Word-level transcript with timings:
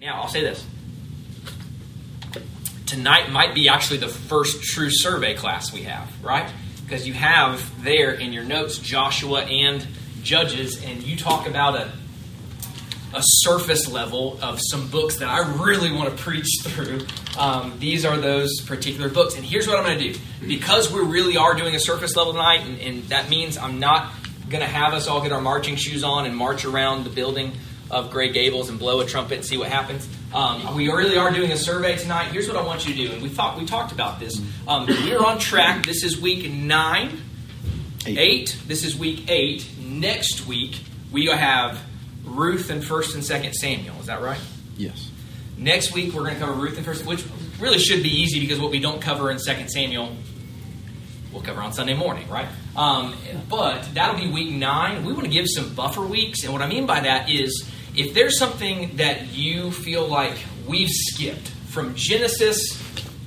Now, 0.00 0.22
I'll 0.22 0.28
say 0.28 0.40
this. 0.40 0.66
Tonight 2.86 3.30
might 3.30 3.54
be 3.54 3.68
actually 3.68 3.98
the 3.98 4.08
first 4.08 4.62
true 4.62 4.88
survey 4.90 5.34
class 5.34 5.74
we 5.74 5.82
have, 5.82 6.10
right? 6.24 6.50
Because 6.82 7.06
you 7.06 7.12
have 7.12 7.84
there 7.84 8.12
in 8.12 8.32
your 8.32 8.42
notes 8.42 8.78
Joshua 8.78 9.42
and 9.42 9.86
Judges, 10.22 10.82
and 10.82 11.02
you 11.02 11.18
talk 11.18 11.46
about 11.46 11.76
a 11.76 11.92
a 13.12 13.22
surface 13.22 13.90
level 13.90 14.38
of 14.40 14.60
some 14.70 14.88
books 14.88 15.16
that 15.16 15.28
I 15.28 15.40
really 15.60 15.90
want 15.90 16.16
to 16.16 16.22
preach 16.22 16.46
through. 16.62 17.00
Um, 17.36 17.74
these 17.80 18.04
are 18.04 18.16
those 18.16 18.60
particular 18.60 19.08
books. 19.08 19.34
And 19.34 19.44
here's 19.44 19.66
what 19.66 19.76
I'm 19.76 19.84
going 19.84 19.98
to 19.98 20.12
do. 20.12 20.20
Because 20.46 20.92
we 20.92 21.00
really 21.00 21.36
are 21.36 21.54
doing 21.54 21.74
a 21.74 21.80
surface 21.80 22.14
level 22.14 22.32
tonight, 22.32 22.60
and, 22.60 22.80
and 22.80 23.02
that 23.08 23.28
means 23.28 23.58
I'm 23.58 23.80
not 23.80 24.12
going 24.48 24.60
to 24.60 24.68
have 24.68 24.94
us 24.94 25.08
all 25.08 25.20
get 25.22 25.32
our 25.32 25.40
marching 25.40 25.74
shoes 25.74 26.04
on 26.04 26.24
and 26.24 26.36
march 26.36 26.64
around 26.64 27.02
the 27.02 27.10
building 27.10 27.52
of 27.90 28.10
Gray 28.10 28.30
Gables 28.30 28.68
and 28.68 28.78
blow 28.78 29.00
a 29.00 29.06
trumpet 29.06 29.38
and 29.38 29.44
see 29.44 29.56
what 29.56 29.68
happens. 29.68 30.08
Um, 30.32 30.76
we 30.76 30.88
really 30.88 31.16
are 31.16 31.30
doing 31.32 31.50
a 31.52 31.56
survey 31.56 31.96
tonight. 31.96 32.30
Here's 32.30 32.46
what 32.46 32.56
I 32.56 32.62
want 32.62 32.86
you 32.86 32.94
to 32.94 33.08
do. 33.08 33.12
And 33.12 33.22
we 33.22 33.28
thought 33.28 33.58
we 33.58 33.66
talked 33.66 33.92
about 33.92 34.20
this. 34.20 34.40
Um, 34.68 34.86
we're 34.86 35.24
on 35.24 35.38
track. 35.38 35.84
This 35.84 36.04
is 36.04 36.20
week 36.20 36.50
nine, 36.50 37.20
eight. 38.06 38.18
eight. 38.18 38.56
This 38.66 38.84
is 38.84 38.96
week 38.96 39.28
eight. 39.28 39.68
Next 39.80 40.46
week 40.46 40.80
we 41.10 41.26
have 41.26 41.80
Ruth 42.24 42.70
and 42.70 42.84
First 42.84 43.14
and 43.14 43.24
Second 43.24 43.54
Samuel. 43.54 43.96
Is 44.00 44.06
that 44.06 44.22
right? 44.22 44.40
Yes. 44.76 45.10
Next 45.58 45.92
week 45.92 46.14
we're 46.14 46.22
going 46.22 46.34
to 46.34 46.40
cover 46.40 46.52
Ruth 46.52 46.76
and 46.76 46.86
First, 46.86 47.04
which 47.04 47.24
really 47.58 47.78
should 47.78 48.02
be 48.02 48.08
easy 48.08 48.40
because 48.40 48.60
what 48.60 48.70
we 48.70 48.80
don't 48.80 49.02
cover 49.02 49.30
in 49.30 49.38
Second 49.38 49.68
Samuel, 49.68 50.16
we'll 51.32 51.42
cover 51.42 51.60
on 51.60 51.72
Sunday 51.72 51.94
morning, 51.94 52.28
right? 52.28 52.48
Um, 52.76 53.14
but 53.48 53.82
that'll 53.94 54.18
be 54.18 54.30
week 54.30 54.52
nine. 54.52 55.04
We 55.04 55.12
want 55.12 55.24
to 55.24 55.30
give 55.30 55.46
some 55.48 55.74
buffer 55.74 56.02
weeks, 56.02 56.44
and 56.44 56.52
what 56.52 56.62
I 56.62 56.68
mean 56.68 56.86
by 56.86 57.00
that 57.00 57.28
is 57.28 57.68
if 57.96 58.14
there's 58.14 58.38
something 58.38 58.96
that 58.96 59.32
you 59.32 59.70
feel 59.70 60.06
like 60.06 60.36
we've 60.66 60.90
skipped 60.90 61.48
from 61.48 61.94
Genesis 61.94 62.78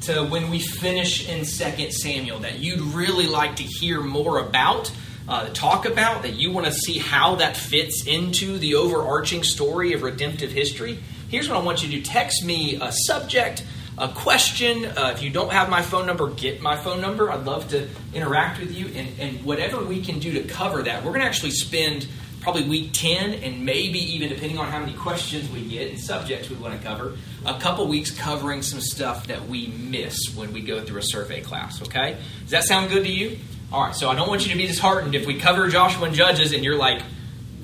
to 0.01 0.23
when 0.25 0.49
we 0.49 0.59
finish 0.59 1.29
in 1.29 1.45
Second 1.45 1.91
Samuel 1.91 2.39
that 2.39 2.59
you'd 2.59 2.81
really 2.81 3.27
like 3.27 3.55
to 3.57 3.63
hear 3.63 4.01
more 4.01 4.39
about 4.39 4.91
uh, 5.27 5.49
talk 5.49 5.85
about, 5.85 6.23
that 6.23 6.33
you 6.33 6.51
want 6.51 6.65
to 6.65 6.73
see 6.73 6.99
how 6.99 7.35
that 7.35 7.55
fits 7.55 8.05
into 8.05 8.57
the 8.57 8.75
overarching 8.75 9.43
story 9.43 9.93
of 9.93 10.03
redemptive 10.03 10.51
history, 10.51 10.99
here's 11.29 11.47
what 11.47 11.57
I 11.57 11.63
want 11.63 11.81
you 11.81 11.89
to 11.89 11.95
do 11.97 12.01
text 12.01 12.43
me 12.43 12.75
a 12.81 12.91
subject, 12.91 13.63
a 13.97 14.09
question. 14.09 14.85
Uh, 14.85 15.13
if 15.15 15.23
you 15.23 15.29
don't 15.29 15.51
have 15.51 15.69
my 15.69 15.81
phone 15.81 16.05
number, 16.05 16.29
get 16.29 16.61
my 16.61 16.75
phone 16.75 16.99
number. 16.99 17.31
I'd 17.31 17.45
love 17.45 17.69
to 17.69 17.87
interact 18.13 18.59
with 18.59 18.75
you. 18.75 18.87
And, 18.87 19.19
and 19.19 19.45
whatever 19.45 19.83
we 19.83 20.01
can 20.01 20.19
do 20.19 20.33
to 20.33 20.43
cover 20.43 20.83
that, 20.83 21.03
we're 21.03 21.11
going 21.11 21.21
to 21.21 21.27
actually 21.27 21.51
spend 21.51 22.07
probably 22.43 22.67
week 22.67 22.91
10 22.93 23.33
and 23.35 23.65
maybe 23.65 23.97
even 23.97 24.29
depending 24.29 24.59
on 24.59 24.67
how 24.67 24.79
many 24.79 24.93
questions 24.93 25.49
we 25.49 25.63
get 25.65 25.89
and 25.89 25.99
subjects 25.99 26.49
we 26.49 26.55
want 26.57 26.79
to 26.79 26.87
cover 26.87 27.17
a 27.45 27.59
couple 27.59 27.87
weeks 27.87 28.11
covering 28.11 28.61
some 28.61 28.81
stuff 28.81 29.27
that 29.27 29.47
we 29.47 29.67
miss 29.67 30.17
when 30.35 30.53
we 30.53 30.61
go 30.61 30.83
through 30.83 30.99
a 30.99 31.03
survey 31.03 31.41
class 31.41 31.81
okay 31.81 32.17
does 32.41 32.51
that 32.51 32.63
sound 32.63 32.89
good 32.91 33.03
to 33.03 33.11
you 33.11 33.37
all 33.73 33.81
right, 33.81 33.95
so 33.95 34.07
I 34.07 34.13
don't 34.13 34.29
want 34.29 34.45
you 34.45 34.51
to 34.51 34.57
be 34.57 34.67
disheartened 34.67 35.15
if 35.15 35.25
we 35.25 35.39
cover 35.39 35.67
Joshua 35.67 36.05
and 36.05 36.13
Judges 36.13 36.53
and 36.53 36.63
you're 36.63 36.77
like, 36.77 37.01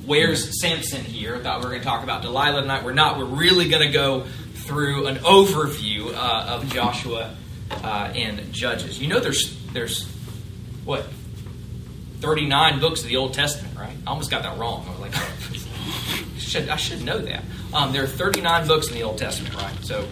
where's 0.08 0.60
Samson 0.60 1.04
here? 1.04 1.36
I 1.36 1.40
thought 1.40 1.60
we 1.60 1.66
were 1.66 1.70
going 1.70 1.82
to 1.82 1.88
talk 1.88 2.04
about 2.04 2.24
Delilah 2.24 2.62
tonight. 2.62 2.84
We're 2.84 2.94
not. 2.94 3.20
We're 3.20 3.26
really 3.26 3.70
going 3.70 3.86
to 3.86 3.94
go 3.94 4.26
through 4.56 5.06
an 5.06 5.18
overview 5.18 6.12
uh, 6.12 6.56
of 6.56 6.68
Joshua 6.74 7.36
uh, 7.70 8.12
and 8.16 8.52
Judges. 8.52 9.00
You 9.00 9.08
know, 9.08 9.20
there's 9.20 9.56
there's 9.72 10.08
what 10.84 11.06
39 12.20 12.80
books 12.80 13.02
of 13.02 13.08
the 13.08 13.18
Old 13.18 13.34
Testament, 13.34 13.78
right? 13.78 13.96
I 14.06 14.10
almost 14.10 14.30
got 14.30 14.44
that 14.44 14.58
wrong. 14.58 14.86
I 14.88 14.92
was 14.92 15.00
like, 15.00 15.14
should, 16.38 16.70
I 16.70 16.76
should 16.76 17.02
know 17.04 17.20
that. 17.20 17.44
Um, 17.74 17.94
there 17.94 18.04
are 18.04 18.08
39 18.08 18.68
books 18.68 18.90
in 18.90 18.96
the 18.96 19.04
Old 19.04 19.18
Testament, 19.18 19.56
right? 19.56 19.74
So, 19.84 20.06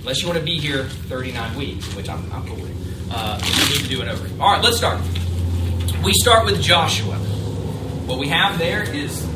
unless 0.00 0.20
you 0.20 0.28
want 0.28 0.38
to 0.38 0.44
be 0.44 0.58
here 0.58 0.84
39 0.84 1.56
weeks, 1.56 1.94
which 1.94 2.08
I'm, 2.08 2.30
I'm 2.32 2.46
cool 2.46 2.56
with, 2.56 3.08
uh, 3.10 3.40
you 3.42 3.74
need 3.74 3.82
to 3.84 3.88
do 3.88 4.02
an 4.02 4.08
overview. 4.08 4.40
All 4.40 4.52
right, 4.52 4.62
let's 4.62 4.76
start. 4.76 5.00
We 6.04 6.12
start 6.12 6.44
with 6.44 6.60
Joshua. 6.60 7.16
What 7.16 8.18
we 8.18 8.28
have 8.28 8.58
there 8.58 8.82
is. 8.82 9.26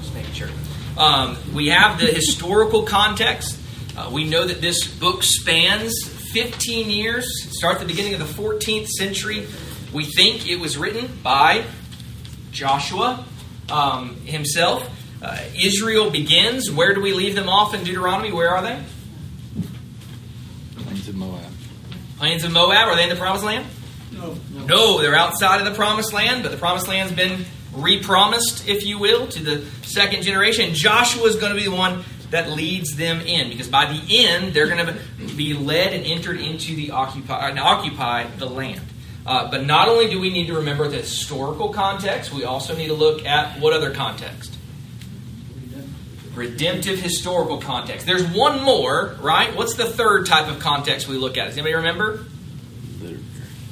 Just 0.00 0.14
making 0.14 0.32
sure. 0.32 0.48
Um, 0.96 1.36
we 1.54 1.68
have 1.68 2.00
the 2.00 2.06
historical 2.06 2.84
context. 2.84 3.58
Uh, 3.96 4.10
we 4.12 4.24
know 4.24 4.46
that 4.46 4.60
this 4.60 4.86
book 4.86 5.22
spans 5.22 5.94
15 6.32 6.90
years, 6.90 7.56
start 7.56 7.74
at 7.74 7.80
the 7.80 7.86
beginning 7.86 8.14
of 8.14 8.20
the 8.20 8.42
14th 8.42 8.88
century. 8.88 9.46
We 9.92 10.04
think 10.04 10.48
it 10.48 10.56
was 10.56 10.78
written 10.78 11.08
by 11.22 11.64
Joshua 12.52 13.24
um, 13.70 14.16
himself. 14.24 14.88
Uh, 15.22 15.38
Israel 15.60 16.10
begins. 16.10 16.70
Where 16.70 16.94
do 16.94 17.00
we 17.00 17.12
leave 17.12 17.34
them 17.34 17.48
off 17.48 17.74
in 17.74 17.84
Deuteronomy? 17.84 18.32
Where 18.32 18.50
are 18.50 18.62
they? 18.62 18.82
Plains 20.76 21.08
of 21.08 21.14
Moab. 21.16 21.52
Plains 22.18 22.44
of 22.44 22.52
Moab. 22.52 22.88
Are 22.88 22.96
they 22.96 23.04
in 23.04 23.08
the 23.08 23.16
promised 23.16 23.44
land? 23.44 23.66
No. 24.12 24.36
No, 24.52 25.00
they're 25.00 25.14
outside 25.14 25.58
of 25.60 25.66
the 25.66 25.74
promised 25.74 26.12
land, 26.12 26.42
but 26.42 26.52
the 26.52 26.58
promised 26.58 26.88
land's 26.88 27.12
been 27.12 27.44
repromised, 27.72 28.68
if 28.68 28.84
you 28.84 28.98
will, 28.98 29.26
to 29.28 29.42
the 29.42 29.64
second 29.82 30.22
generation. 30.22 30.74
Joshua 30.74 31.24
is 31.24 31.36
going 31.36 31.52
to 31.52 31.58
be 31.58 31.64
the 31.64 31.74
one 31.74 32.04
that 32.30 32.50
leads 32.50 32.96
them 32.96 33.20
in, 33.20 33.50
because 33.50 33.68
by 33.68 33.92
the 33.92 34.24
end, 34.24 34.54
they're 34.54 34.68
going 34.68 34.86
to 34.86 35.34
be 35.36 35.54
led 35.54 35.92
and 35.92 36.04
entered 36.06 36.40
into 36.40 36.74
the 36.76 36.92
occupy 36.92 37.48
and 37.48 37.58
occupy 37.58 38.24
the 38.38 38.46
land. 38.46 38.80
Uh, 39.26 39.50
but 39.50 39.66
not 39.66 39.88
only 39.88 40.08
do 40.08 40.18
we 40.18 40.30
need 40.30 40.46
to 40.46 40.54
remember 40.54 40.88
the 40.88 40.98
historical 40.98 41.70
context, 41.70 42.32
we 42.32 42.44
also 42.44 42.74
need 42.74 42.88
to 42.88 42.94
look 42.94 43.26
at 43.26 43.60
what 43.60 43.72
other 43.72 43.90
context? 43.90 44.56
Redemptive 46.34 47.00
historical 47.00 47.58
context. 47.58 48.06
There's 48.06 48.26
one 48.26 48.62
more, 48.62 49.16
right? 49.20 49.54
What's 49.54 49.74
the 49.74 49.84
third 49.84 50.26
type 50.26 50.48
of 50.48 50.60
context 50.60 51.08
we 51.08 51.16
look 51.18 51.36
at? 51.36 51.48
Does 51.48 51.58
anybody 51.58 51.74
remember? 51.74 52.24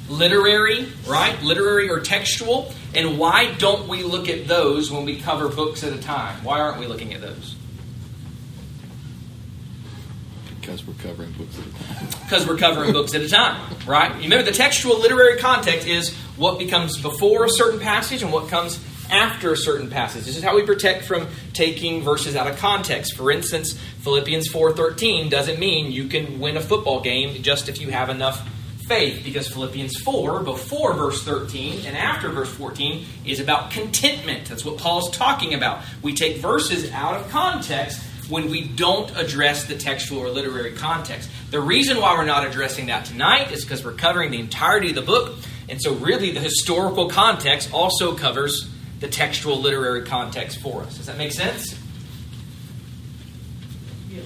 literary, 0.09 0.87
right? 1.07 1.41
Literary 1.41 1.89
or 1.89 1.99
textual. 1.99 2.73
And 2.93 3.17
why 3.17 3.53
don't 3.53 3.87
we 3.87 4.03
look 4.03 4.27
at 4.27 4.47
those 4.47 4.91
when 4.91 5.05
we 5.05 5.19
cover 5.19 5.47
books 5.47 5.83
at 5.83 5.93
a 5.93 6.01
time? 6.01 6.43
Why 6.43 6.59
aren't 6.59 6.79
we 6.79 6.87
looking 6.87 7.13
at 7.13 7.21
those? 7.21 7.55
Because 10.69 10.87
we're 10.87 10.93
covering 10.95 11.31
books 11.33 11.57
at 11.57 11.65
a 11.65 11.83
time. 11.83 12.07
Because 12.23 12.47
we're 12.47 12.57
covering 12.57 12.93
books 12.93 13.15
at 13.15 13.21
a 13.21 13.29
time, 13.29 13.75
right? 13.87 14.15
You 14.15 14.23
remember 14.23 14.43
the 14.43 14.57
textual 14.57 14.99
literary 14.99 15.37
context 15.37 15.87
is 15.87 16.15
what 16.37 16.59
becomes 16.59 17.01
before 17.01 17.45
a 17.45 17.49
certain 17.49 17.79
passage 17.79 18.21
and 18.21 18.31
what 18.31 18.49
comes 18.49 18.79
after 19.09 19.51
a 19.51 19.57
certain 19.57 19.89
passage. 19.89 20.25
This 20.25 20.37
is 20.37 20.43
how 20.43 20.55
we 20.55 20.63
protect 20.63 21.05
from 21.05 21.27
taking 21.53 22.03
verses 22.03 22.35
out 22.35 22.47
of 22.47 22.57
context. 22.57 23.15
For 23.15 23.31
instance, 23.31 23.73
Philippians 24.01 24.49
4:13 24.49 25.29
doesn't 25.29 25.59
mean 25.59 25.91
you 25.91 26.07
can 26.07 26.39
win 26.39 26.57
a 26.57 26.61
football 26.61 27.01
game 27.01 27.41
just 27.41 27.69
if 27.69 27.81
you 27.81 27.89
have 27.89 28.09
enough 28.09 28.47
faith 28.89 29.23
because 29.23 29.47
Philippians 29.47 29.97
4, 30.01 30.41
before 30.41 30.93
verse 30.93 31.23
13 31.23 31.85
and 31.85 31.95
after 31.95 32.29
verse 32.29 32.49
14, 32.49 33.05
is 33.23 33.39
about 33.39 33.69
contentment. 33.69 34.49
That's 34.49 34.65
what 34.65 34.79
Paul's 34.79 35.11
talking 35.11 35.53
about. 35.53 35.83
We 36.01 36.15
take 36.15 36.37
verses 36.37 36.91
out 36.91 37.15
of 37.15 37.29
context 37.29 38.01
when 38.29 38.49
we 38.49 38.67
don't 38.67 39.15
address 39.17 39.65
the 39.65 39.75
textual 39.75 40.21
or 40.21 40.29
literary 40.29 40.73
context. 40.73 41.29
The 41.51 41.59
reason 41.59 41.99
why 41.99 42.15
we're 42.15 42.25
not 42.25 42.45
addressing 42.45 42.87
that 42.87 43.05
tonight 43.05 43.51
is 43.51 43.63
because 43.63 43.83
we're 43.83 43.93
covering 43.93 44.31
the 44.31 44.39
entirety 44.39 44.89
of 44.89 44.95
the 44.95 45.01
book, 45.01 45.37
and 45.67 45.81
so 45.81 45.95
really 45.95 46.31
the 46.31 46.39
historical 46.39 47.09
context 47.09 47.73
also 47.73 48.15
covers 48.15 48.69
the 48.99 49.07
textual 49.07 49.59
literary 49.59 50.03
context 50.03 50.59
for 50.59 50.83
us. 50.83 50.97
Does 50.97 51.07
that 51.07 51.17
make 51.17 51.31
sense? 51.31 51.77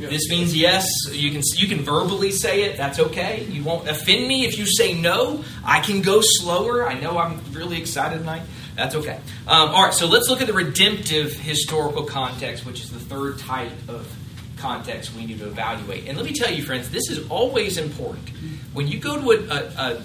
This 0.10 0.30
means 0.30 0.56
yes. 0.56 0.88
You 1.12 1.32
can 1.32 1.42
you 1.56 1.68
can 1.68 1.84
verbally 1.84 2.32
say 2.32 2.64
it. 2.64 2.78
That's 2.78 3.00
okay. 3.00 3.46
You 3.46 3.64
won't 3.64 3.88
offend 3.88 4.28
me 4.28 4.46
if 4.46 4.58
you 4.58 4.66
say 4.66 4.94
no. 4.94 5.44
I 5.64 5.80
can 5.80 6.02
go 6.02 6.20
slower. 6.22 6.88
I 6.88 7.00
know 7.00 7.18
I'm 7.18 7.42
really 7.52 7.80
excited 7.80 8.20
tonight. 8.20 8.44
That's 8.76 8.96
okay. 8.96 9.20
Um, 9.48 9.70
all 9.70 9.84
right. 9.84 9.94
So 9.94 10.08
let's 10.08 10.30
look 10.30 10.42
at 10.42 10.48
the 10.48 10.54
redemptive 10.54 11.34
historical 11.34 12.04
context, 12.04 12.66
which 12.66 12.82
is 12.82 12.92
the 12.92 13.00
third 13.00 13.40
type 13.40 13.72
of 13.88 14.12
context 14.58 15.14
we 15.16 15.26
need 15.26 15.40
to 15.40 15.48
evaluate. 15.48 16.08
And 16.08 16.18
let 16.18 16.26
me 16.26 16.34
tell 16.34 16.52
you, 16.52 16.64
friends, 16.64 16.90
this 16.90 17.10
is 17.10 17.30
always 17.30 17.78
important. 17.78 18.30
When 18.74 18.88
you 18.88 19.00
go 19.00 19.20
to 19.20 19.32
a, 19.32 19.56
a, 19.56 20.02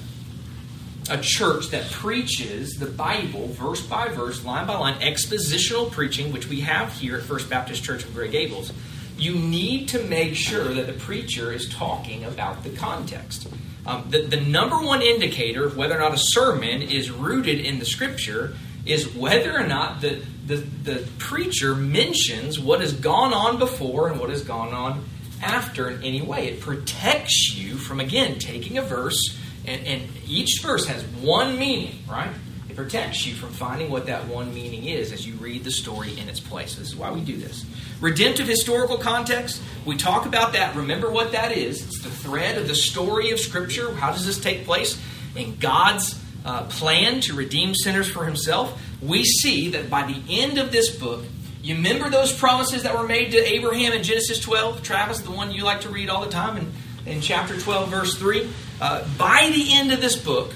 a, 1.12 1.16
a 1.18 1.18
church 1.18 1.68
that 1.68 1.90
preaches 1.90 2.74
the 2.74 2.86
Bible 2.86 3.48
verse 3.48 3.80
by 3.80 4.08
verse, 4.08 4.44
line 4.44 4.66
by 4.66 4.76
line, 4.76 5.00
expositional 5.00 5.90
preaching, 5.90 6.32
which 6.32 6.48
we 6.48 6.60
have 6.60 6.92
here 6.92 7.16
at 7.16 7.22
First 7.22 7.48
Baptist 7.48 7.82
Church 7.84 8.04
of 8.04 8.14
Gray 8.14 8.28
Gables 8.28 8.72
you 9.18 9.34
need 9.34 9.88
to 9.88 10.02
make 10.04 10.36
sure 10.36 10.72
that 10.74 10.86
the 10.86 10.92
preacher 10.92 11.52
is 11.52 11.68
talking 11.68 12.24
about 12.24 12.62
the 12.62 12.70
context. 12.70 13.48
Um, 13.88 14.04
the, 14.10 14.20
the 14.20 14.38
number 14.38 14.76
one 14.76 15.00
indicator 15.00 15.64
of 15.64 15.74
whether 15.74 15.96
or 15.96 16.00
not 16.00 16.12
a 16.12 16.18
sermon 16.18 16.82
is 16.82 17.10
rooted 17.10 17.58
in 17.58 17.78
the 17.78 17.86
scripture 17.86 18.54
is 18.84 19.14
whether 19.14 19.58
or 19.58 19.66
not 19.66 20.02
the, 20.02 20.22
the, 20.46 20.56
the 20.56 21.08
preacher 21.16 21.74
mentions 21.74 22.60
what 22.60 22.82
has 22.82 22.92
gone 22.92 23.32
on 23.32 23.58
before 23.58 24.10
and 24.10 24.20
what 24.20 24.28
has 24.28 24.42
gone 24.42 24.74
on 24.74 25.06
after 25.40 25.88
in 25.88 26.02
any 26.02 26.20
way. 26.20 26.48
It 26.48 26.60
protects 26.60 27.54
you 27.54 27.78
from, 27.78 27.98
again, 27.98 28.38
taking 28.38 28.76
a 28.76 28.82
verse, 28.82 29.38
and, 29.64 29.86
and 29.86 30.02
each 30.26 30.60
verse 30.62 30.86
has 30.86 31.02
one 31.22 31.58
meaning, 31.58 32.02
right? 32.06 32.30
It 32.68 32.76
protects 32.76 33.26
you 33.26 33.34
from 33.34 33.54
finding 33.54 33.90
what 33.90 34.04
that 34.04 34.28
one 34.28 34.52
meaning 34.52 34.84
is 34.84 35.12
as 35.12 35.26
you 35.26 35.32
read 35.36 35.64
the 35.64 35.70
story 35.70 36.18
in 36.18 36.28
its 36.28 36.40
place. 36.40 36.74
This 36.74 36.88
is 36.88 36.96
why 36.96 37.10
we 37.10 37.22
do 37.22 37.38
this. 37.38 37.64
Redemptive 38.00 38.46
historical 38.46 38.96
context, 38.98 39.60
we 39.84 39.96
talk 39.96 40.26
about 40.26 40.52
that. 40.52 40.76
Remember 40.76 41.10
what 41.10 41.32
that 41.32 41.50
is. 41.52 41.84
It's 41.84 42.02
the 42.02 42.10
thread 42.10 42.56
of 42.56 42.68
the 42.68 42.74
story 42.74 43.30
of 43.30 43.40
Scripture. 43.40 43.92
How 43.92 44.12
does 44.12 44.24
this 44.24 44.38
take 44.38 44.64
place? 44.64 45.00
In 45.34 45.56
God's 45.56 46.22
uh, 46.44 46.64
plan 46.64 47.20
to 47.22 47.34
redeem 47.34 47.74
sinners 47.74 48.08
for 48.08 48.24
himself. 48.24 48.80
We 49.02 49.24
see 49.24 49.70
that 49.70 49.90
by 49.90 50.06
the 50.06 50.22
end 50.28 50.58
of 50.58 50.70
this 50.70 50.94
book, 50.94 51.24
you 51.62 51.74
remember 51.74 52.08
those 52.08 52.32
promises 52.32 52.84
that 52.84 52.96
were 52.96 53.06
made 53.06 53.32
to 53.32 53.38
Abraham 53.38 53.92
in 53.92 54.02
Genesis 54.02 54.38
12? 54.40 54.82
Travis, 54.82 55.20
the 55.20 55.32
one 55.32 55.50
you 55.50 55.64
like 55.64 55.80
to 55.82 55.88
read 55.88 56.08
all 56.08 56.24
the 56.24 56.30
time 56.30 56.56
in, 56.56 56.72
in 57.04 57.20
chapter 57.20 57.58
12, 57.58 57.88
verse 57.88 58.16
3. 58.16 58.48
Uh, 58.80 59.06
by 59.18 59.50
the 59.52 59.74
end 59.74 59.92
of 59.92 60.00
this 60.00 60.16
book, 60.16 60.52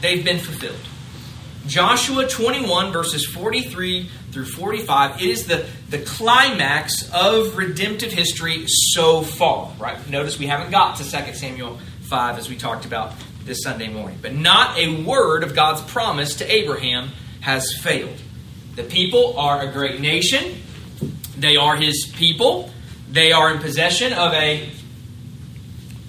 they've 0.00 0.24
been 0.24 0.38
fulfilled. 0.38 0.76
Joshua 1.66 2.26
21, 2.26 2.92
verses 2.92 3.26
43 3.26 4.08
through 4.32 4.46
45, 4.46 5.20
it 5.20 5.22
is 5.22 5.46
the, 5.46 5.66
the 5.88 5.98
climax 5.98 7.10
of 7.12 7.56
redemptive 7.56 8.12
history 8.12 8.64
so 8.66 9.22
far. 9.22 9.72
Right? 9.78 10.08
Notice 10.08 10.38
we 10.38 10.46
haven't 10.46 10.70
got 10.70 10.96
to 10.96 11.04
2 11.04 11.34
Samuel 11.34 11.78
5 12.02 12.38
as 12.38 12.48
we 12.48 12.56
talked 12.56 12.84
about 12.86 13.12
this 13.44 13.62
Sunday 13.62 13.88
morning. 13.88 14.18
But 14.20 14.34
not 14.34 14.78
a 14.78 15.02
word 15.04 15.42
of 15.42 15.54
God's 15.54 15.82
promise 15.82 16.36
to 16.36 16.52
Abraham 16.52 17.10
has 17.40 17.74
failed. 17.74 18.20
The 18.76 18.84
people 18.84 19.38
are 19.38 19.62
a 19.62 19.72
great 19.72 20.00
nation. 20.00 20.62
They 21.36 21.56
are 21.56 21.76
his 21.76 22.10
people. 22.16 22.70
They 23.10 23.32
are 23.32 23.52
in 23.52 23.60
possession 23.60 24.12
of 24.12 24.32
a 24.32 24.70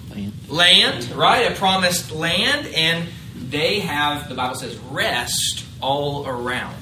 Land. 0.08 0.32
land, 0.48 1.10
right? 1.12 1.50
A 1.50 1.54
promised 1.54 2.12
land, 2.12 2.66
and 2.74 3.08
they 3.52 3.80
have, 3.80 4.28
the 4.28 4.34
Bible 4.34 4.56
says, 4.56 4.76
rest 4.90 5.64
all 5.80 6.26
around. 6.26 6.74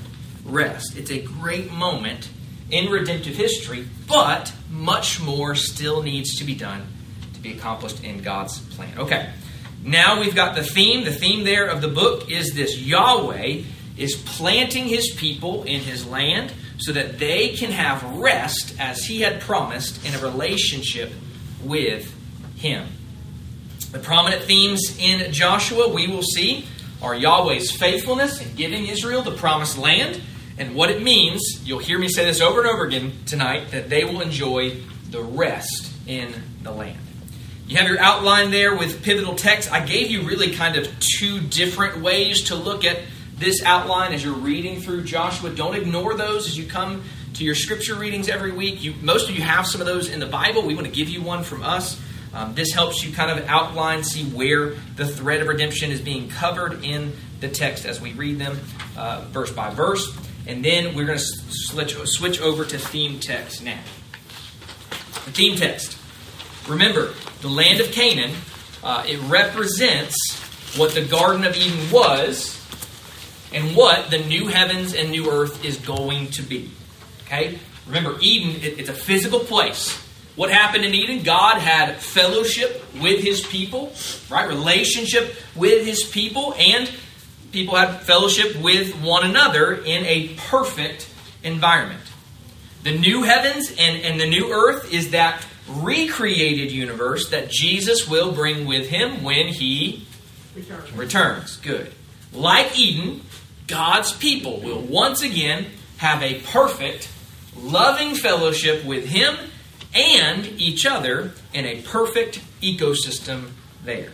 Rest. 0.47 0.97
It's 0.97 1.11
a 1.11 1.21
great 1.21 1.71
moment 1.71 2.31
in 2.71 2.91
redemptive 2.91 3.37
history, 3.37 3.87
but 4.09 4.53
much 4.71 5.21
more 5.21 5.55
still 5.55 6.03
needs 6.03 6.37
to 6.39 6.45
be 6.45 6.55
done 6.55 6.87
to 7.35 7.41
be 7.41 7.53
accomplished 7.53 8.03
in 8.05 8.23
God's 8.23 8.59
plan. 8.75 8.97
Okay, 8.99 9.31
now 9.85 10.21
we've 10.21 10.35
got 10.35 10.55
the 10.55 10.63
theme. 10.63 11.05
The 11.05 11.13
theme 11.13 11.45
there 11.45 11.67
of 11.67 11.83
the 11.83 11.89
book 11.89 12.31
is 12.31 12.55
this 12.55 12.79
Yahweh 12.79 13.63
is 13.97 14.17
planting 14.17 14.87
his 14.87 15.11
people 15.17 15.65
in 15.65 15.81
his 15.81 16.07
land 16.07 16.53
so 16.79 16.93
that 16.93 17.19
they 17.19 17.51
can 17.51 17.71
have 17.71 18.03
rest 18.17 18.75
as 18.79 19.05
he 19.05 19.21
had 19.21 19.41
promised 19.41 20.05
in 20.07 20.15
a 20.15 20.19
relationship 20.19 21.13
with 21.63 22.15
him. 22.57 22.87
The 23.93 23.99
prominent 23.99 24.45
themes 24.45 24.97
in 25.01 25.33
Joshua 25.33 25.89
we 25.89 26.07
will 26.07 26.23
see 26.23 26.65
are 27.03 27.13
Yahweh's 27.13 27.73
faithfulness 27.73 28.41
in 28.41 28.55
giving 28.55 28.87
Israel 28.87 29.23
the 29.23 29.33
promised 29.33 29.79
land 29.79 30.21
and 30.59 30.77
what 30.77 30.91
it 30.91 31.03
means. 31.03 31.61
You'll 31.65 31.81
hear 31.81 31.99
me 31.99 32.09
say 32.09 32.25
this 32.25 32.41
over 32.41 32.61
and 32.61 32.69
over 32.69 32.85
again 32.85 33.13
tonight 33.27 33.73
that 33.73 33.89
they 33.89 34.05
will 34.05 34.21
enjoy 34.21 34.77
the 35.11 35.21
rest 35.21 35.93
in 36.07 36.33
the 36.63 36.71
land. 36.71 36.99
You 37.67 37.79
have 37.79 37.89
your 37.89 37.99
outline 37.99 38.53
there 38.53 38.77
with 38.77 39.03
pivotal 39.03 39.35
text. 39.35 39.73
I 39.73 39.85
gave 39.85 40.09
you 40.09 40.23
really 40.23 40.53
kind 40.53 40.77
of 40.77 40.89
two 41.01 41.41
different 41.41 42.01
ways 42.01 42.43
to 42.45 42.55
look 42.55 42.85
at 42.85 43.01
this 43.39 43.61
outline 43.65 44.13
as 44.13 44.23
you're 44.23 44.35
reading 44.35 44.81
through 44.81 45.03
Joshua. 45.03 45.51
Don't 45.51 45.75
ignore 45.75 46.15
those 46.15 46.47
as 46.47 46.57
you 46.57 46.67
come 46.67 47.03
to 47.35 47.45
your 47.45 47.55
scripture 47.57 47.97
readings 47.97 48.29
every 48.29 48.53
week. 48.53 48.85
You, 48.85 48.95
most 49.01 49.29
of 49.29 49.35
you 49.35 49.43
have 49.43 49.67
some 49.67 49.81
of 49.81 49.87
those 49.89 50.09
in 50.09 50.21
the 50.21 50.27
Bible. 50.27 50.63
We 50.63 50.77
want 50.77 50.87
to 50.87 50.93
give 50.93 51.09
you 51.09 51.23
one 51.23 51.43
from 51.43 51.65
us. 51.65 52.01
Um, 52.33 52.55
this 52.55 52.73
helps 52.73 53.05
you 53.05 53.13
kind 53.13 53.37
of 53.37 53.47
outline, 53.49 54.05
see 54.05 54.25
where 54.25 54.75
the 54.97 55.07
thread 55.07 55.41
of 55.41 55.49
redemption 55.49 55.91
is 55.91 56.01
being 56.01 56.29
covered 56.29 56.85
in 56.85 57.13
the 57.41 57.49
text 57.49 57.85
as 57.85 58.01
we 58.01 58.13
read 58.13 58.39
them 58.39 58.59
uh, 58.97 59.25
verse 59.31 59.51
by 59.53 59.71
verse. 59.71 60.17
And 60.47 60.65
then 60.65 60.95
we're 60.95 61.07
going 61.07 61.19
to 61.19 61.25
switch, 61.25 61.97
switch 62.05 62.41
over 62.41 62.65
to 62.65 62.79
theme 62.79 63.21
text 63.21 63.63
now. 63.63 63.81
The 65.25 65.33
theme 65.33 65.57
text. 65.57 65.97
Remember, 66.69 67.13
the 67.41 67.49
land 67.49 67.81
of 67.81 67.91
Canaan, 67.93 68.35
uh, 68.83 69.05
it 69.07 69.19
represents 69.23 70.39
what 70.77 70.95
the 70.95 71.05
Garden 71.05 71.45
of 71.45 71.57
Eden 71.57 71.91
was 71.91 72.57
and 73.53 73.75
what 73.75 74.11
the 74.11 74.19
new 74.19 74.47
heavens 74.47 74.95
and 74.95 75.11
new 75.11 75.31
earth 75.31 75.65
is 75.65 75.77
going 75.79 76.29
to 76.29 76.43
be. 76.43 76.71
Okay? 77.25 77.59
Remember, 77.87 78.17
Eden, 78.21 78.63
it, 78.63 78.79
it's 78.79 78.89
a 78.89 78.95
physical 78.95 79.41
place. 79.41 80.01
What 80.37 80.51
happened 80.51 80.85
in 80.85 80.95
Eden? 80.95 81.23
God 81.23 81.59
had 81.59 81.97
fellowship 81.97 82.85
with 83.01 83.23
his 83.23 83.41
people, 83.41 83.93
right? 84.31 84.49
Relationship 84.49 85.35
with 85.55 85.85
his 85.85 86.03
people, 86.05 86.55
and 86.59 86.91
people 87.53 87.75
had 87.77 88.01
fellowship 88.03 88.57
with 88.63 88.95
one 89.03 89.29
another 89.29 89.75
in 89.75 90.05
a 90.07 90.29
perfect 90.49 91.09
environment. 91.43 92.01
The 92.83 92.97
new 92.97 93.23
heavens 93.25 93.71
and, 93.79 94.03
and 94.03 94.21
the 94.21 94.29
new 94.29 94.51
earth 94.53 94.93
is 94.93 95.11
that 95.11 95.45
recreated 95.69 96.73
universe 96.73 97.29
that 97.31 97.51
Jesus 97.51 98.09
will 98.09 98.33
bring 98.33 98.67
with 98.67 98.89
him 98.89 99.23
when 99.23 99.49
he 99.49 100.07
Return. 100.55 100.83
returns. 100.97 101.57
Good. 101.59 101.93
Like 102.33 102.79
Eden, 102.79 103.23
God's 103.67 104.13
people 104.13 104.61
will 104.61 104.81
once 104.81 105.23
again 105.23 105.67
have 105.99 106.23
a 106.23 106.41
perfect, 106.41 107.09
loving 107.57 108.15
fellowship 108.15 108.85
with 108.85 109.07
Him 109.07 109.37
and 109.95 110.47
each 110.47 110.87
other 110.87 111.33
in 111.53 111.67
a 111.67 111.83
perfect 111.83 112.41
ecosystem 112.63 113.51
there. 113.85 114.11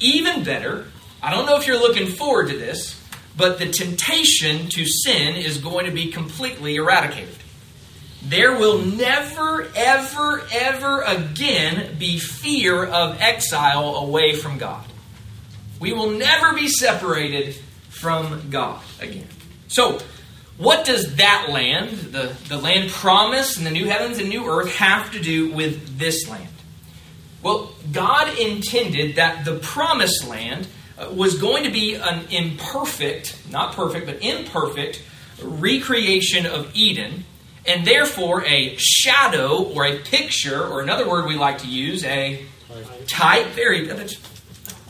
Even 0.00 0.44
better, 0.44 0.86
I 1.22 1.30
don't 1.30 1.46
know 1.46 1.58
if 1.58 1.66
you're 1.66 1.80
looking 1.80 2.08
forward 2.08 2.48
to 2.48 2.56
this, 2.56 3.00
but 3.36 3.58
the 3.58 3.68
temptation 3.68 4.68
to 4.68 4.84
sin 4.86 5.36
is 5.36 5.58
going 5.58 5.86
to 5.86 5.92
be 5.92 6.10
completely 6.10 6.76
eradicated. 6.76 7.36
There 8.22 8.58
will 8.58 8.78
never, 8.78 9.70
ever, 9.76 10.42
ever 10.52 11.02
again 11.02 11.96
be 11.98 12.18
fear 12.18 12.84
of 12.84 13.20
exile 13.20 13.96
away 13.96 14.34
from 14.34 14.58
God. 14.58 14.84
We 15.78 15.92
will 15.92 16.10
never 16.10 16.52
be 16.52 16.68
separated 16.68 17.54
from 17.88 18.50
God 18.50 18.82
again. 19.00 19.28
So, 19.68 20.00
what 20.58 20.84
does 20.84 21.16
that 21.16 21.48
land, 21.50 21.90
the, 21.90 22.36
the 22.48 22.58
land 22.58 22.90
promised 22.90 23.58
in 23.58 23.64
the 23.64 23.70
new 23.70 23.86
heavens 23.86 24.18
and 24.18 24.28
new 24.28 24.44
earth, 24.46 24.74
have 24.74 25.12
to 25.12 25.20
do 25.20 25.52
with 25.52 25.98
this 25.98 26.28
land? 26.28 26.48
Well, 27.42 27.72
God 27.92 28.36
intended 28.38 29.16
that 29.16 29.44
the 29.44 29.60
promised 29.60 30.26
land 30.26 30.66
uh, 30.98 31.10
was 31.12 31.38
going 31.38 31.62
to 31.62 31.70
be 31.70 31.94
an 31.94 32.24
imperfect, 32.30 33.38
not 33.50 33.74
perfect, 33.74 34.06
but 34.06 34.20
imperfect 34.20 35.00
recreation 35.40 36.44
of 36.44 36.74
Eden, 36.74 37.24
and 37.64 37.86
therefore 37.86 38.44
a 38.44 38.74
shadow 38.76 39.62
or 39.62 39.86
a 39.86 39.98
picture, 39.98 40.60
or 40.60 40.80
another 40.80 41.08
word 41.08 41.26
we 41.26 41.36
like 41.36 41.58
to 41.58 41.68
use, 41.68 42.02
a 42.04 42.44
type. 43.06 43.46
Very, 43.48 43.88
I'm 43.88 43.96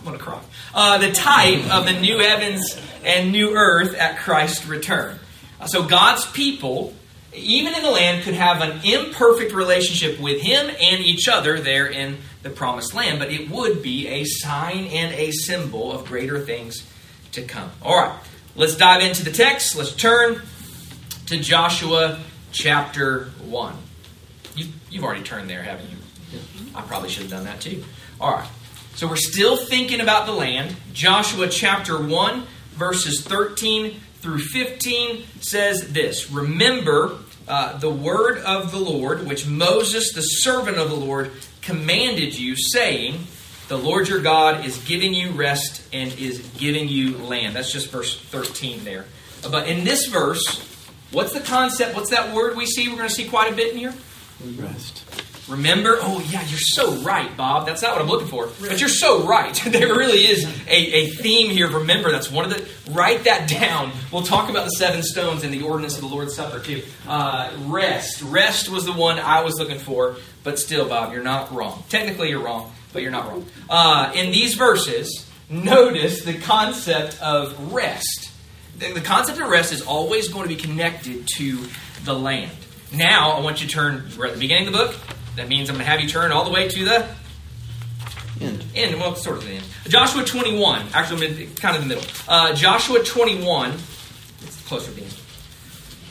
going 0.05 0.17
to 0.17 0.19
cry. 0.19 0.41
Uh, 0.75 0.97
the 0.97 1.13
type 1.13 1.71
of 1.71 1.85
the 1.85 1.93
new 2.01 2.19
heavens 2.19 2.81
and 3.05 3.33
new 3.33 3.55
earth 3.55 3.95
at 3.95 4.19
Christ's 4.19 4.67
return. 4.67 5.19
So 5.67 5.83
God's 5.83 6.25
people, 6.27 6.95
even 7.35 7.75
in 7.75 7.83
the 7.83 7.91
land, 7.91 8.23
could 8.23 8.35
have 8.35 8.61
an 8.61 8.81
imperfect 8.85 9.53
relationship 9.53 10.21
with 10.21 10.41
Him 10.41 10.69
and 10.69 11.05
each 11.05 11.29
other 11.29 11.61
there 11.61 11.87
in 11.87 12.19
the 12.43 12.51
promised 12.51 12.95
land, 12.95 13.19
but 13.19 13.33
it 13.33 13.51
would 13.51 13.83
be 13.83 14.07
a 14.09 14.25
sign 14.25 14.87
and 14.87 15.15
a 15.15 15.33
symbol 15.33 15.93
of 15.93 16.05
greater 16.07 16.41
things 16.41 16.87
to 17.33 17.43
come. 17.43 17.71
All 17.83 17.97
right, 17.97 18.19
let's 18.55 18.77
dive 18.77 19.03
into 19.03 19.25
the 19.25 19.33
text. 19.33 19.77
Let's 19.77 19.95
turn 19.95 20.41
to 21.27 21.39
Joshua 21.39 22.21
chapter 22.53 23.25
1. 23.45 23.75
You've, 24.55 24.75
you've 24.91 25.05
already 25.05 25.23
turned 25.23 25.51
there, 25.51 25.63
haven't 25.63 25.91
you? 25.91 25.97
I 26.75 26.83
probably 26.83 27.09
should 27.09 27.23
have 27.23 27.31
done 27.31 27.45
that 27.45 27.61
too. 27.61 27.85
All 28.21 28.33
right. 28.33 28.49
So 28.95 29.07
we're 29.07 29.17
still 29.17 29.57
thinking 29.57 30.01
about 30.01 30.27
the 30.27 30.33
land. 30.33 30.75
Joshua 30.93 31.49
chapter 31.49 32.01
1, 32.01 32.43
verses 32.73 33.23
13 33.23 34.01
through 34.21 34.39
15 34.39 35.25
says 35.41 35.93
this 35.93 36.31
Remember 36.31 37.19
uh, 37.47 37.79
the 37.79 37.91
word 37.91 38.39
of 38.39 38.73
the 38.73 38.79
Lord, 38.79 39.27
which 39.27 39.47
Moses, 39.47 40.13
the 40.13 40.23
servant 40.23 40.77
of 40.77 40.91
the 40.91 40.97
Lord, 40.97 41.33
commanded 41.63 42.39
you, 42.39 42.57
saying, 42.57 43.19
The 43.69 43.79
Lord 43.79 44.09
your 44.09 44.21
God 44.21 44.65
is 44.67 44.77
giving 44.85 45.15
you 45.15 45.31
rest 45.31 45.83
and 45.93 46.13
is 46.19 46.41
giving 46.59 46.89
you 46.89 47.17
land. 47.19 47.57
That's 47.57 47.73
just 47.73 47.91
verse 47.91 48.21
13 48.21 48.85
there. 48.85 49.07
But 49.51 49.69
in 49.69 49.85
this 49.85 50.07
verse, 50.07 50.59
what's 51.13 51.33
the 51.33 51.41
concept? 51.41 51.95
What's 51.95 52.11
that 52.11 52.35
word 52.35 52.57
we 52.57 52.67
see? 52.67 52.89
We're 52.89 52.97
going 52.97 53.09
to 53.09 53.15
see 53.15 53.29
quite 53.29 53.53
a 53.53 53.57
bit 53.57 53.73
in 53.73 53.79
here. 53.79 53.95
Rest. 54.57 55.05
Remember? 55.49 55.97
Oh, 56.01 56.21
yeah, 56.31 56.43
you're 56.43 56.59
so 56.59 56.97
right, 56.97 57.35
Bob. 57.37 57.67
That's 57.67 57.81
not 57.81 57.93
what 57.93 58.03
I'm 58.03 58.09
looking 58.09 58.29
for. 58.29 58.49
But 58.61 58.81
you're 58.81 58.89
so 58.89 59.27
right. 59.27 59.55
there 59.67 59.95
really 59.95 60.27
is 60.27 60.45
a, 60.67 60.77
a 60.77 61.07
theme 61.09 61.51
here 61.51 61.69
remember. 61.71 62.11
That's 62.11 62.31
one 62.31 62.45
of 62.45 62.51
the. 62.51 62.69
Write 62.93 63.25
that 63.25 63.49
down. 63.49 63.93
We'll 64.13 64.23
talk 64.23 64.51
about 64.51 64.65
the 64.65 64.71
seven 64.71 65.03
stones 65.03 65.45
and 65.45 65.53
the 65.53 65.63
ordinance 65.63 65.95
of 65.97 66.03
the 66.03 66.09
Lord's 66.09 66.35
Supper, 66.35 66.61
too. 66.61 66.83
Uh, 67.07 67.51
rest. 67.67 68.23
Rest 68.23 68.69
was 68.69 68.85
the 68.85 68.93
one 68.93 69.19
I 69.19 69.43
was 69.43 69.59
looking 69.59 69.79
for. 69.79 70.17
But 70.45 70.59
still, 70.59 70.89
Bob, 70.89 71.13
you're 71.13 71.23
not 71.23 71.53
wrong. 71.53 71.83
Technically, 71.89 72.29
you're 72.29 72.43
wrong, 72.43 72.73
but 72.93 73.03
you're 73.03 73.11
not 73.11 73.29
wrong. 73.29 73.47
Uh, 73.69 74.13
in 74.15 74.31
these 74.31 74.55
verses, 74.55 75.27
notice 75.49 76.25
the 76.25 76.39
concept 76.39 77.21
of 77.23 77.73
rest. 77.73 78.31
the 78.79 79.01
concept 79.01 79.41
of 79.41 79.49
rest 79.49 79.73
is 79.73 79.83
always 79.83 80.29
going 80.29 80.49
to 80.49 80.55
be 80.55 80.61
connected 80.61 81.27
to 81.37 81.59
the 82.05 82.15
land. 82.15 82.53
Now, 82.93 83.33
I 83.33 83.41
want 83.41 83.61
you 83.61 83.69
to 83.69 83.75
turn, 83.75 84.09
we're 84.17 84.27
at 84.27 84.35
the 84.35 84.41
beginning 84.41 84.69
of 84.69 84.73
the 84.73 84.79
book. 84.79 84.97
That 85.39 85.49
means 85.49 85.71
I'm 85.71 85.77
going 85.77 85.85
to 85.85 85.91
have 85.91 86.01
you 86.01 86.09
turn 86.09 86.33
all 86.33 86.45
the 86.45 86.51
way 86.51 86.67
to 86.67 86.85
the 86.85 87.09
End. 88.41 88.65
end, 88.75 89.01
well, 89.01 89.15
sort 89.15 89.39
of 89.39 89.45
the 89.45 89.53
end. 89.53 89.65
Joshua 89.87 90.25
21, 90.25 90.87
actually, 90.93 91.47
kind 91.47 91.77
of 91.77 91.83
the 91.83 91.89
middle. 91.89 92.05
Uh, 92.27 92.55
Joshua 92.55 93.05
21, 93.05 93.71
it's 93.73 94.63
closer 94.67 94.91
to 94.91 94.97
the 94.97 95.03
end. 95.03 95.13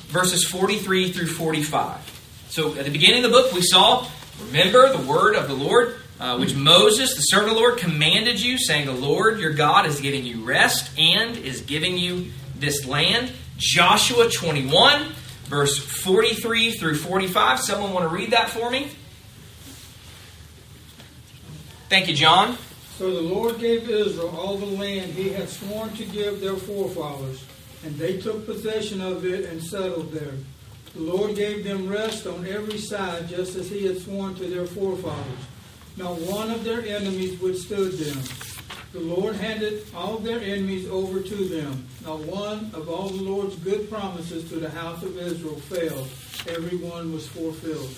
Verses 0.08 0.46
43 0.46 1.12
through 1.12 1.28
45. 1.28 2.46
So 2.50 2.74
at 2.76 2.86
the 2.86 2.92
beginning 2.92 3.26
of 3.26 3.32
the 3.32 3.38
book, 3.38 3.52
we 3.52 3.62
saw, 3.62 4.08
remember 4.46 4.94
the 4.94 5.06
word 5.06 5.36
of 5.36 5.50
the 5.50 5.54
Lord, 5.54 5.98
uh, 6.22 6.38
which 6.38 6.56
Moses, 6.56 7.16
the 7.16 7.22
servant 7.22 7.50
of 7.50 7.56
the 7.56 7.62
Lord, 7.62 7.80
commanded 7.80 8.42
you, 8.42 8.58
saying, 8.58 8.86
The 8.86 8.94
Lord 8.94 9.40
your 9.40 9.52
God 9.52 9.86
is 9.86 10.00
giving 10.00 10.24
you 10.24 10.46
rest 10.46 10.98
and 10.98 11.36
is 11.36 11.62
giving 11.62 11.98
you 11.98 12.32
this 12.56 12.86
land. 12.86 13.34
Joshua 13.58 14.30
21, 14.30 15.08
verse 15.46 15.78
43 15.78 16.72
through 16.72 16.96
45. 16.96 17.60
Someone 17.60 17.92
want 17.92 18.10
to 18.10 18.16
read 18.16 18.32
that 18.32 18.50
for 18.50 18.70
me? 18.70 18.90
Thank 21.90 22.10
you, 22.10 22.16
John. 22.16 22.58
So 22.98 23.14
the 23.14 23.22
Lord 23.22 23.60
gave 23.60 23.90
Israel 23.90 24.36
all 24.38 24.58
the 24.58 24.66
land 24.66 25.14
he 25.14 25.30
had 25.30 25.48
sworn 25.48 25.94
to 25.96 26.06
give 26.06 26.42
their 26.42 26.56
forefathers, 26.56 27.46
and 27.86 27.96
they 27.98 28.18
took 28.18 28.46
possession 28.46 29.02
of 29.02 29.26
it 29.26 29.46
and 29.46 29.64
settled 29.64 30.12
there. 30.12 30.34
The 30.96 31.02
Lord 31.02 31.36
gave 31.36 31.64
them 31.64 31.88
rest 31.88 32.26
on 32.26 32.46
every 32.48 32.78
side, 32.78 33.30
just 33.30 33.56
as 33.56 33.70
he 33.70 33.86
had 33.86 34.02
sworn 34.02 34.36
to 34.36 34.48
their 34.48 34.66
forefathers. 34.66 35.40
Not 35.96 36.20
one 36.22 36.50
of 36.50 36.64
their 36.64 36.82
enemies 36.82 37.40
withstood 37.40 37.94
them. 37.94 38.24
The 38.94 39.00
Lord 39.00 39.36
handed 39.36 39.86
all 39.96 40.18
their 40.18 40.40
enemies 40.40 40.88
over 40.90 41.22
to 41.22 41.36
them. 41.36 41.86
Not 42.04 42.20
one 42.22 42.72
of 42.74 42.90
all 42.90 43.10
the 43.10 43.22
Lord's 43.22 43.56
good 43.58 43.90
promises 43.90 44.50
to 44.50 44.56
the 44.56 44.70
house 44.70 45.04
of 45.04 45.18
Israel 45.18 45.56
failed. 45.56 46.08
Every 46.48 46.78
one 46.78 47.14
was 47.14 47.28
fulfilled. 47.28 47.94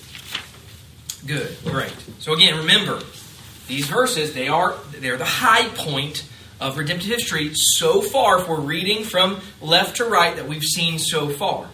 Good, 1.26 1.56
great. 1.64 1.94
So 2.20 2.34
again, 2.34 2.58
remember 2.58 3.02
these 3.70 3.88
verses. 3.88 4.34
They 4.34 4.50
are 4.50 4.76
they're 4.92 5.16
the 5.16 5.24
high 5.24 5.70
point 5.70 6.26
of 6.60 6.78
redemptive 6.78 7.10
history 7.10 7.52
so 7.54 8.02
far. 8.02 8.42
If 8.42 8.50
we're 8.50 8.60
reading 8.60 9.06
from 9.06 9.40
left 9.62 9.98
to 9.98 10.06
right, 10.06 10.36
that 10.36 10.50
we've 10.50 10.64
seen 10.64 11.00
so 11.00 11.30
far. 11.30 11.70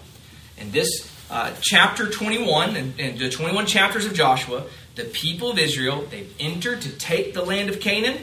In 0.57 0.69
this 0.69 1.11
uh, 1.31 1.53
chapter 1.59 2.07
21 2.07 2.75
and, 2.75 2.99
and 2.99 3.17
the 3.17 3.31
21 3.31 3.65
chapters 3.65 4.05
of 4.05 4.13
Joshua, 4.13 4.65
the 4.93 5.05
people 5.05 5.49
of 5.49 5.57
Israel 5.57 6.05
they've 6.11 6.31
entered 6.39 6.81
to 6.83 6.91
take 6.91 7.33
the 7.33 7.43
land 7.43 7.69
of 7.69 7.79
Canaan, 7.79 8.21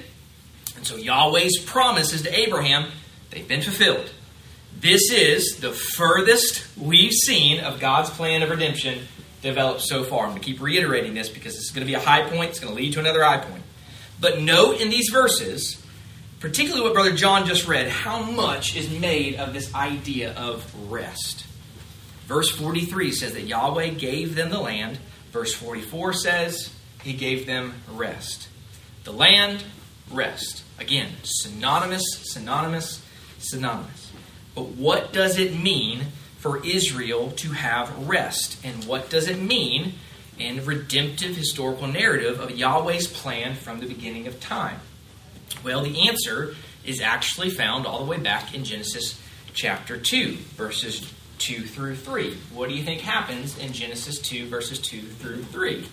and 0.77 0.87
so 0.87 0.97
Yahweh's 0.97 1.59
promises 1.59 2.23
to 2.23 2.39
Abraham 2.39 2.91
they've 3.31 3.49
been 3.49 3.63
fulfilled. 3.63 4.13
This 4.79 5.13
is 5.13 5.57
the 5.57 5.73
furthest 5.73 6.65
we've 6.77 7.13
seen 7.13 7.61
of 7.61 7.81
God's 7.81 8.11
plan 8.11 8.43
of 8.43 8.51
redemption 8.51 9.07
developed 9.43 9.83
so 9.83 10.05
far. 10.05 10.25
I'm 10.25 10.31
going 10.31 10.41
to 10.41 10.45
keep 10.45 10.61
reiterating 10.61 11.15
this 11.15 11.29
because 11.29 11.55
this 11.55 11.65
is 11.65 11.71
going 11.71 11.87
to 11.87 11.91
be 11.91 11.95
a 11.95 12.01
high 12.01 12.23
point. 12.23 12.51
It's 12.51 12.61
going 12.61 12.75
to 12.75 12.81
lead 12.81 12.95
to 12.95 13.01
another 13.01 13.23
high 13.23 13.39
point. 13.39 13.63
But 14.21 14.41
note 14.41 14.81
in 14.81 14.89
these 14.89 15.11
verses, 15.11 15.85
particularly 16.41 16.83
what 16.83 16.95
Brother 16.95 17.15
John 17.15 17.47
just 17.47 17.67
read, 17.67 17.89
how 17.89 18.23
much 18.23 18.77
is 18.77 18.89
made 18.89 19.37
of 19.37 19.53
this 19.53 19.75
idea 19.75 20.33
of 20.35 20.91
rest. 20.91 21.45
Verse 22.27 22.51
43 22.51 23.13
says 23.13 23.35
that 23.35 23.43
Yahweh 23.43 23.89
gave 23.89 24.37
them 24.37 24.51
the 24.51 24.61
land. 24.61 24.99
Verse 25.33 25.53
44 25.55 26.13
says 26.13 26.73
he 27.03 27.13
gave 27.13 27.47
them 27.47 27.75
rest. 27.91 28.49
The 29.05 29.13
land, 29.13 29.65
rest. 30.11 30.63
Again, 30.79 31.11
synonymous, 31.25 32.05
synonymous, 32.23 33.05
synonymous. 33.39 34.13
But 34.55 34.69
what 34.69 35.13
does 35.13 35.39
it 35.39 35.59
mean 35.59 36.03
for 36.43 36.61
Israel 36.67 37.31
to 37.37 37.53
have 37.53 38.09
rest? 38.09 38.59
And 38.65 38.85
what 38.85 39.09
does 39.09 39.29
it 39.29 39.41
mean 39.41 39.95
in 40.41 40.65
redemptive 40.65 41.37
historical 41.37 41.87
narrative 41.87 42.41
of 42.41 42.51
Yahweh's 42.51 43.07
plan 43.07 43.55
from 43.55 43.79
the 43.79 43.87
beginning 43.87 44.27
of 44.27 44.41
time? 44.41 44.81
Well, 45.65 45.83
the 45.83 46.09
answer 46.09 46.57
is 46.85 47.01
actually 47.01 47.51
found 47.51 47.87
all 47.87 48.01
the 48.01 48.11
way 48.11 48.19
back 48.19 48.53
in 48.55 48.65
Genesis 48.65 49.21
chapter 49.55 49.97
2, 49.97 50.33
verses 50.57 51.13
2 51.39 51.63
through 51.63 51.95
3. 51.95 52.37
What 52.53 52.69
do 52.69 52.75
you 52.75 52.83
think 52.83 53.03
happens 53.03 53.57
in 53.57 53.73
Genesis 53.73 54.19
2, 54.19 54.49
verses 54.49 54.81
2 54.81 55.01
through 55.01 55.45
3? 55.45 55.87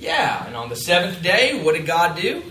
Yeah, 0.00 0.44
and 0.44 0.56
on 0.56 0.70
the 0.70 0.76
seventh 0.76 1.22
day, 1.22 1.62
what 1.62 1.76
did 1.76 1.86
God 1.86 2.16
do? 2.16 2.42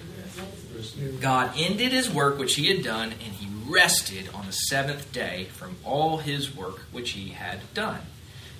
God 1.20 1.52
ended 1.58 1.92
his 1.92 2.10
work 2.10 2.38
which 2.38 2.56
he 2.56 2.74
had 2.74 2.86
done, 2.86 3.12
and 3.12 3.34
he 3.34 3.39
rested 3.70 4.30
on 4.34 4.46
the 4.46 4.52
seventh 4.52 5.12
day 5.12 5.46
from 5.54 5.78
all 5.86 6.18
his 6.18 6.56
work 6.56 6.80
which 6.92 7.12
he 7.12 7.30
had 7.30 7.60
done. 7.74 8.02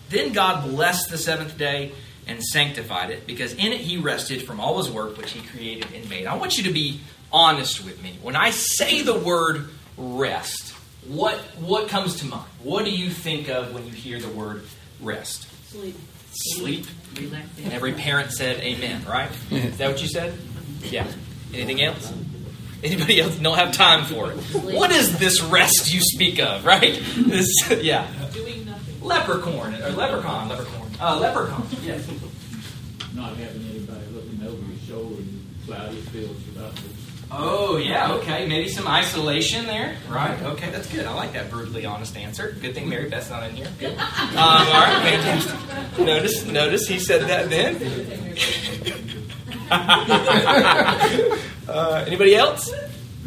Then 0.10 0.34
God 0.34 0.70
blessed 0.70 1.10
the 1.10 1.18
seventh 1.18 1.58
day 1.58 1.92
and 2.28 2.44
sanctified 2.44 3.10
it, 3.10 3.26
because 3.26 3.54
in 3.54 3.74
it 3.74 3.82
he 3.82 3.98
rested 3.98 4.44
from 4.44 4.60
all 4.60 4.78
his 4.78 4.90
work 4.90 5.18
which 5.18 5.32
he 5.32 5.42
created 5.48 5.88
and 5.94 6.08
made. 6.10 6.28
I 6.28 6.36
want 6.36 6.58
you 6.58 6.64
to 6.66 6.72
be 6.72 7.02
honest 7.32 7.84
with 7.84 8.02
me. 8.04 8.18
When 8.22 8.36
I 8.36 8.52
say 8.52 9.02
the 9.02 9.18
word 9.18 9.70
rest, 9.98 10.74
what 11.08 11.38
what 11.60 11.90
comes 11.90 12.20
to 12.20 12.26
mind? 12.26 12.48
What 12.62 12.86
do 12.86 12.92
you 12.92 13.10
think 13.10 13.50
of 13.50 13.74
when 13.74 13.86
you 13.86 13.92
hear 13.92 14.20
the 14.20 14.30
word 14.30 14.64
rest? 15.02 15.48
Sleep. 15.70 15.96
Sleep. 16.32 16.86
Relaxing. 17.18 17.64
And 17.66 17.74
every 17.74 17.94
parent 17.94 18.32
said 18.32 18.60
amen, 18.62 19.06
right? 19.06 19.32
Is 19.52 19.78
that 19.78 19.90
what 19.90 20.02
you 20.02 20.08
said? 20.08 20.38
Yeah. 20.84 21.08
Anything 21.54 21.82
else? 21.82 22.14
Anybody 22.84 23.20
else 23.20 23.36
don't 23.38 23.58
have 23.58 23.74
time 23.74 24.06
for 24.06 24.32
it? 24.32 24.38
What 24.74 24.92
is 24.92 25.18
this 25.20 25.42
rest 25.42 25.94
you 25.94 26.00
speak 26.02 26.40
of, 26.40 26.66
right? 26.66 27.02
This, 27.18 27.48
yeah. 27.82 28.08
Doing 28.34 28.66
nothing. 28.66 29.02
Leprechaun, 29.02 29.76
or 29.76 29.90
leprechaun, 29.92 30.50
leprechaun. 30.50 30.92
Uh, 31.00 31.20
leprechaun, 31.20 31.68
yes. 31.84 32.08
not 33.14 33.36
having 33.38 33.64
anybody 33.70 34.06
looking 34.14 34.42
over 34.46 34.58
your 34.58 34.80
shoulder 34.88 35.16
and 35.16 35.46
cloudy 35.66 36.02
fields 36.02 36.46
without 36.48 36.76
the 36.76 36.82
Oh, 37.32 37.78
yeah, 37.78 38.14
okay. 38.14 38.48
Maybe 38.48 38.70
some 38.70 38.88
isolation 38.88 39.68
there, 39.68 39.96
right? 40.08 40.42
Okay, 40.42 40.72
that's 40.72 40.92
good. 40.92 41.06
I 41.06 41.14
like 41.14 41.34
that 41.34 41.52
brutally 41.52 41.86
honest 41.86 42.18
answer. 42.18 42.56
Good 42.60 42.74
thing 42.74 42.90
Mary 42.90 43.08
Beth's 43.08 43.30
not 43.30 43.48
in 43.48 43.56
here. 43.56 43.68
Good. 43.78 43.92
Um, 43.92 43.98
all 44.36 44.66
right, 44.66 45.00
fantastic. 45.04 46.00
Notice, 46.00 46.46
notice 46.46 46.88
he 46.88 46.98
said 46.98 47.30
that 47.30 47.50
then. 47.52 47.76
uh, 51.70 52.04
anybody 52.08 52.36
else? 52.36 52.70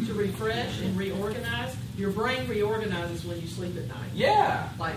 To 0.05 0.13
refresh 0.13 0.79
and 0.81 0.97
reorganize. 0.97 1.75
Your 1.97 2.11
brain 2.11 2.47
reorganizes 2.47 3.23
when 3.25 3.39
you 3.41 3.47
sleep 3.47 3.77
at 3.77 3.87
night. 3.87 4.09
Yeah, 4.13 4.67
Like 4.79 4.95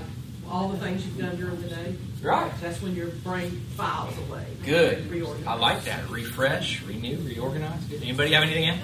all 0.50 0.68
the 0.68 0.78
things 0.78 1.04
you've 1.04 1.18
done 1.18 1.36
during 1.36 1.60
the 1.60 1.68
day. 1.68 1.94
right. 2.22 2.50
That's 2.60 2.80
when 2.80 2.94
your 2.94 3.08
brain 3.08 3.50
files 3.76 4.14
away. 4.28 4.46
Good. 4.64 5.06
I 5.46 5.54
like 5.56 5.84
that. 5.84 6.08
Refresh, 6.08 6.82
renew, 6.84 7.18
reorganize. 7.18 7.82
Good. 7.84 8.02
Anybody 8.02 8.32
have 8.32 8.44
anything 8.44 8.68
else? 8.68 8.80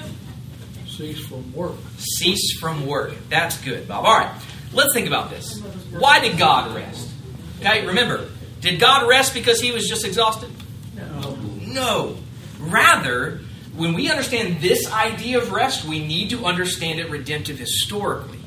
Cease 0.88 1.24
from 1.26 1.52
work. 1.54 1.76
Cease 1.98 2.58
from 2.60 2.86
work. 2.86 3.14
That's 3.30 3.56
good, 3.62 3.88
Bob. 3.88 4.04
All 4.04 4.18
right, 4.18 4.30
let's 4.72 4.92
think 4.92 5.06
about 5.06 5.30
this. 5.30 5.58
Why 5.92 6.20
did 6.20 6.36
God 6.36 6.74
rest? 6.74 7.08
Okay, 7.60 7.86
remember, 7.86 8.28
did 8.60 8.78
God 8.78 9.08
rest 9.08 9.32
because 9.32 9.60
he 9.60 9.72
was 9.72 9.88
just 9.88 10.04
exhausted? 10.04 10.50
No. 10.96 11.36
No. 11.62 12.16
Rather, 12.58 13.40
when 13.74 13.94
we 13.94 14.10
understand 14.10 14.60
this 14.60 14.90
idea 14.92 15.38
of 15.38 15.52
rest, 15.52 15.84
we 15.84 16.04
need 16.04 16.30
to 16.30 16.44
understand 16.44 17.00
it 17.00 17.10
redemptive 17.10 17.58
historically. 17.58 18.38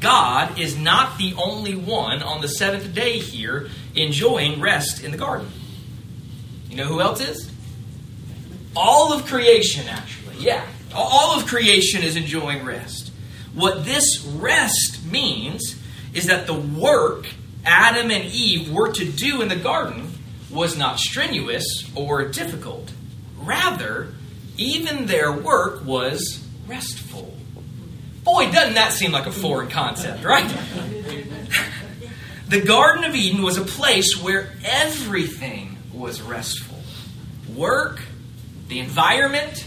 God 0.00 0.58
is 0.58 0.76
not 0.76 1.18
the 1.18 1.34
only 1.34 1.74
one 1.74 2.22
on 2.22 2.40
the 2.40 2.48
seventh 2.48 2.94
day 2.94 3.18
here 3.18 3.68
enjoying 3.94 4.60
rest 4.60 5.04
in 5.04 5.10
the 5.10 5.18
garden. 5.18 5.50
You 6.70 6.76
know 6.76 6.84
who 6.84 7.00
else 7.00 7.20
is? 7.20 7.50
All 8.76 9.12
of 9.12 9.26
creation, 9.26 9.88
actually. 9.88 10.36
Yeah. 10.38 10.64
All 10.94 11.38
of 11.38 11.46
creation 11.46 12.02
is 12.02 12.16
enjoying 12.16 12.64
rest. 12.64 13.12
What 13.54 13.84
this 13.84 14.24
rest 14.24 15.04
means 15.04 15.76
is 16.14 16.26
that 16.26 16.46
the 16.46 16.54
work 16.54 17.26
Adam 17.64 18.10
and 18.10 18.24
Eve 18.24 18.72
were 18.72 18.92
to 18.92 19.04
do 19.04 19.42
in 19.42 19.48
the 19.48 19.56
garden 19.56 20.12
was 20.50 20.76
not 20.76 20.98
strenuous 20.98 21.90
or 21.94 22.24
difficult. 22.28 22.92
Rather, 23.38 24.14
even 24.60 25.06
their 25.06 25.32
work 25.32 25.84
was 25.84 26.46
restful. 26.66 27.34
Boy, 28.22 28.52
doesn't 28.52 28.74
that 28.74 28.92
seem 28.92 29.10
like 29.10 29.26
a 29.26 29.32
foreign 29.32 29.70
concept, 29.70 30.22
right? 30.22 30.46
the 32.48 32.60
Garden 32.60 33.04
of 33.04 33.14
Eden 33.14 33.42
was 33.42 33.56
a 33.56 33.64
place 33.64 34.22
where 34.22 34.52
everything 34.64 35.78
was 35.94 36.20
restful 36.20 36.76
work, 37.56 38.00
the 38.68 38.78
environment, 38.78 39.66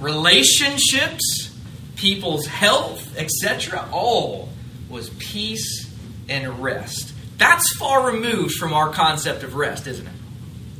relationships, 0.00 1.54
people's 1.96 2.46
health, 2.46 3.16
etc. 3.16 3.88
All 3.92 4.48
was 4.88 5.10
peace 5.10 5.90
and 6.28 6.62
rest. 6.62 7.12
That's 7.38 7.76
far 7.76 8.10
removed 8.10 8.54
from 8.54 8.72
our 8.72 8.90
concept 8.90 9.42
of 9.42 9.54
rest, 9.54 9.86
isn't 9.86 10.06
it? 10.06 10.12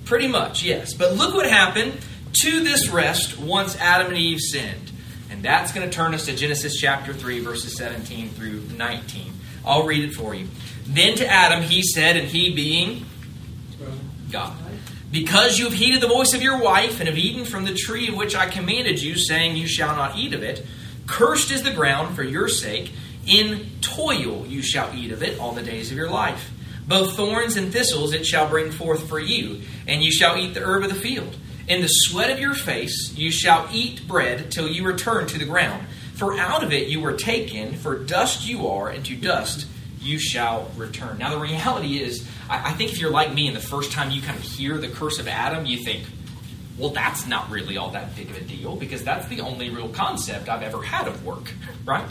Pretty 0.05 0.29
much, 0.29 0.63
yes. 0.63 0.95
But 0.95 1.15
look 1.15 1.35
what 1.35 1.47
happened 1.47 1.99
to 2.41 2.62
this 2.62 2.88
rest 2.88 3.38
once 3.38 3.76
Adam 3.76 4.09
and 4.09 4.17
Eve 4.17 4.41
sinned. 4.41 4.93
And 5.31 5.43
that's 5.43 5.73
going 5.73 5.88
to 5.88 5.95
turn 5.95 6.14
us 6.14 6.26
to 6.26 6.35
Genesis 6.35 6.76
chapter 6.76 7.12
3, 7.12 7.41
verses 7.41 7.76
17 7.76 8.31
through 8.31 8.62
19. 8.76 9.33
I'll 9.64 9.87
read 9.87 10.05
it 10.05 10.14
for 10.14 10.35
you. 10.35 10.49
Then 10.87 11.17
to 11.17 11.26
Adam 11.26 11.62
he 11.62 11.83
said, 11.83 12.17
and 12.17 12.29
he 12.29 12.55
being 12.55 13.07
God, 14.31 14.57
because 15.11 15.59
you 15.59 15.67
have 15.67 15.75
heeded 15.75 16.00
the 16.00 16.09
voice 16.09 16.35
of 16.35 16.43
your 16.43 16.61
wife 16.61 16.99
and 16.99 17.09
have 17.09 17.17
eaten 17.17 17.45
from 17.45 17.64
the 17.64 17.75
tree 17.75 18.09
of 18.09 18.17
which 18.17 18.35
I 18.35 18.49
commanded 18.49 19.00
you, 19.00 19.17
saying, 19.17 19.57
You 19.57 19.69
shall 19.69 19.95
not 19.95 20.17
eat 20.19 20.35
of 20.35 20.43
it, 20.43 20.67
cursed 21.07 21.53
is 21.53 21.62
the 21.62 21.73
ground 21.73 22.17
for 22.17 22.25
your 22.25 22.49
sake. 22.49 22.93
In 23.26 23.71
toil 23.81 24.45
you 24.47 24.61
shall 24.61 24.95
eat 24.95 25.11
of 25.11 25.23
it 25.23 25.38
all 25.38 25.53
the 25.53 25.62
days 25.62 25.91
of 25.91 25.97
your 25.97 26.11
life. 26.11 26.50
Both 26.87 27.17
thorns 27.17 27.57
and 27.57 27.73
thistles 27.73 28.12
it 28.12 28.26
shall 28.26 28.49
bring 28.49 28.71
forth 28.71 29.09
for 29.09 29.19
you, 29.19 29.62
and 29.87 30.03
you 30.03 30.12
shall 30.12 30.37
eat 30.37 30.53
the 30.53 30.62
herb 30.62 30.83
of 30.83 30.91
the 30.91 31.00
field. 31.00 31.37
In 31.66 31.80
the 31.80 31.88
sweat 31.88 32.30
of 32.30 32.38
your 32.38 32.54
face 32.54 33.14
you 33.16 33.30
shall 33.30 33.68
eat 33.73 34.06
bread 34.06 34.52
till 34.52 34.68
you 34.68 34.85
return 34.85 35.26
to 35.28 35.38
the 35.38 35.47
ground. 35.47 35.87
For 36.14 36.38
out 36.38 36.62
of 36.62 36.73
it 36.73 36.88
you 36.88 37.00
were 37.00 37.14
taken, 37.14 37.75
for 37.75 37.99
dust 37.99 38.47
you 38.47 38.68
are, 38.68 38.90
and 38.90 39.04
to 39.06 39.16
dust 39.16 39.66
you 39.99 40.18
shall 40.18 40.71
return. 40.76 41.18
Now, 41.18 41.30
the 41.30 41.38
reality 41.38 41.99
is, 41.99 42.28
I, 42.49 42.73
think 42.73 42.92
if 42.92 42.99
you're 42.99 43.11
like 43.11 43.33
me 43.33 43.49
and 43.49 43.56
the 43.56 43.61
first 43.61 43.92
time 43.92 44.11
you 44.11 44.21
kind 44.21 44.38
of 44.38 44.44
hear 44.44 44.76
the 44.76 44.88
curse 44.88 45.18
of 45.18 45.26
Adam, 45.26 45.64
you 45.64 45.78
think, 45.78 46.04
well, 46.76 46.90
that's 46.90 47.26
not 47.26 47.50
really 47.50 47.78
all 47.78 47.90
that 47.90 48.14
big 48.14 48.28
of 48.30 48.37
a 48.37 48.42
deal 48.42 48.76
because 48.76 49.02
that's 49.02 49.26
the 49.28 49.40
only 49.40 49.71
real 49.71 49.88
concept 49.88 50.49
I've 50.49 50.62
ever 50.62 50.83
had 50.83 51.09
of 51.09 51.25
work, 51.25 51.52
right? 51.87 52.04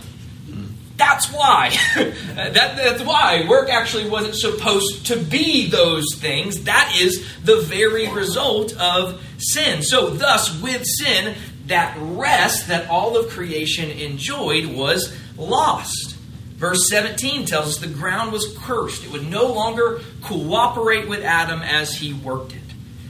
That's 0.96 1.32
why. 1.32 1.76
that, 1.96 2.54
that's 2.54 3.04
why 3.04 3.48
work 3.48 3.70
actually 3.70 4.10
wasn't 4.10 4.36
supposed 4.36 5.08
to 5.08 5.18
be 5.18 5.68
those 5.68 6.06
things. 6.16 6.66
That 6.66 6.96
is 7.00 7.28
the 7.44 7.58
very 7.62 8.12
result 8.12 8.78
of 8.78 9.22
sin. 9.38 9.82
So, 9.82 10.12
thus, 10.12 10.62
with 10.62 10.86
sin, 10.86 11.36
that 11.68 11.98
rest 12.00 12.68
that 12.68 12.90
all 12.90 13.18
of 13.18 13.30
creation 13.30 13.90
enjoyed 13.90 14.66
was 14.66 15.18
lost. 15.38 16.16
Verse 16.58 16.88
17 16.90 17.46
tells 17.46 17.68
us 17.68 17.78
the 17.78 17.88
ground 17.88 18.32
was 18.32 18.56
cursed. 18.60 19.04
It 19.04 19.12
would 19.12 19.30
no 19.30 19.48
longer 19.48 20.02
cooperate 20.22 21.10
with 21.10 21.24
Adam 21.24 21.62
as 21.62 21.96
he 21.96 22.14
worked 22.14 22.54
it. 22.54 22.60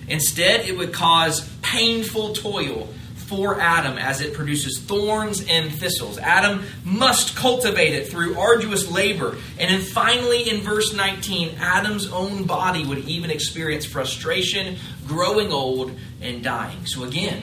Instead, 0.08 0.62
it 0.68 0.78
would 0.78 0.94
cause 0.94 1.48
painful 1.62 2.34
toil 2.34 2.88
for 3.36 3.60
Adam 3.60 3.98
as 3.98 4.22
it 4.22 4.36
produces 4.36 4.80
thorns 4.80 5.44
and 5.50 5.72
thistles. 5.72 6.20
Adam 6.20 6.64
must 6.84 7.36
cultivate 7.36 7.96
it 7.96 8.08
through 8.08 8.38
arduous 8.38 8.92
labor. 8.92 9.36
And 9.60 9.72
then 9.72 9.82
finally, 9.82 10.48
in 10.48 10.62
verse 10.62 10.94
19, 10.94 11.56
Adam's 11.60 12.12
own 12.12 12.44
body 12.44 12.86
would 12.86 13.00
even 13.10 13.32
experience 13.32 13.86
frustration, 13.86 14.78
growing 15.08 15.52
old, 15.52 15.98
and 16.22 16.44
dying. 16.44 16.86
So 16.86 17.06
again, 17.06 17.42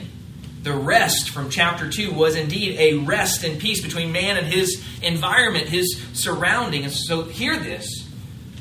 the 0.63 0.73
rest 0.73 1.31
from 1.31 1.49
chapter 1.49 1.89
2 1.89 2.13
was 2.13 2.37
indeed 2.37 2.79
a 2.79 2.93
rest 2.99 3.43
and 3.43 3.59
peace 3.59 3.81
between 3.81 4.13
man 4.13 4.37
and 4.37 4.47
his 4.47 4.81
environment, 5.01 5.67
his 5.67 6.01
surrounding. 6.13 6.83
And 6.85 6.93
so, 6.93 7.23
hear 7.23 7.57
this 7.57 8.07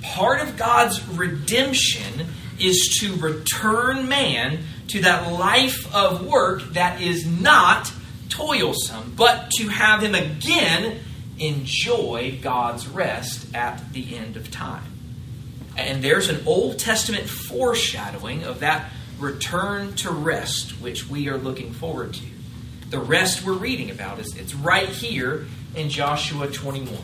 part 0.02 0.40
of 0.40 0.56
God's 0.56 1.06
redemption 1.10 2.26
is 2.58 2.98
to 3.00 3.14
return 3.16 4.08
man 4.08 4.64
to 4.90 5.00
that 5.02 5.32
life 5.32 5.94
of 5.94 6.26
work 6.26 6.62
that 6.72 7.00
is 7.00 7.26
not 7.26 7.92
toilsome, 8.28 9.14
but 9.16 9.50
to 9.52 9.68
have 9.68 10.02
him 10.02 10.14
again 10.14 11.00
enjoy 11.38 12.38
God's 12.42 12.86
rest 12.86 13.54
at 13.54 13.92
the 13.92 14.16
end 14.16 14.36
of 14.36 14.50
time. 14.50 14.84
And 15.76 16.02
there's 16.02 16.28
an 16.28 16.46
Old 16.46 16.78
Testament 16.78 17.28
foreshadowing 17.28 18.44
of 18.44 18.60
that 18.60 18.90
return 19.18 19.94
to 19.96 20.10
rest, 20.10 20.80
which 20.80 21.08
we 21.08 21.28
are 21.28 21.38
looking 21.38 21.72
forward 21.72 22.14
to. 22.14 22.26
The 22.90 22.98
rest 22.98 23.44
we're 23.44 23.52
reading 23.52 23.90
about 23.90 24.18
is 24.18 24.36
it's 24.36 24.54
right 24.54 24.88
here 24.88 25.46
in 25.74 25.88
Joshua 25.88 26.48
21. 26.48 26.96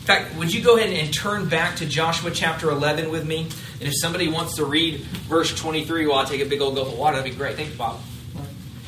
In 0.00 0.06
fact, 0.06 0.34
would 0.36 0.52
you 0.52 0.62
go 0.62 0.78
ahead 0.78 0.90
and 0.90 1.12
turn 1.12 1.48
back 1.48 1.76
to 1.76 1.86
Joshua 1.86 2.30
chapter 2.30 2.70
11 2.70 3.10
with 3.10 3.26
me? 3.26 3.42
And 3.80 3.82
if 3.82 3.92
somebody 4.00 4.28
wants 4.28 4.56
to 4.56 4.64
read 4.64 5.00
verse 5.28 5.54
23 5.54 6.06
while 6.06 6.20
I 6.20 6.24
take 6.24 6.40
a 6.40 6.46
big 6.46 6.62
old 6.62 6.74
gulp 6.74 6.88
of 6.88 6.98
water, 6.98 7.18
that'd 7.18 7.30
be 7.30 7.36
great. 7.36 7.56
Thank 7.56 7.72
you, 7.72 7.76
Bob. 7.76 8.00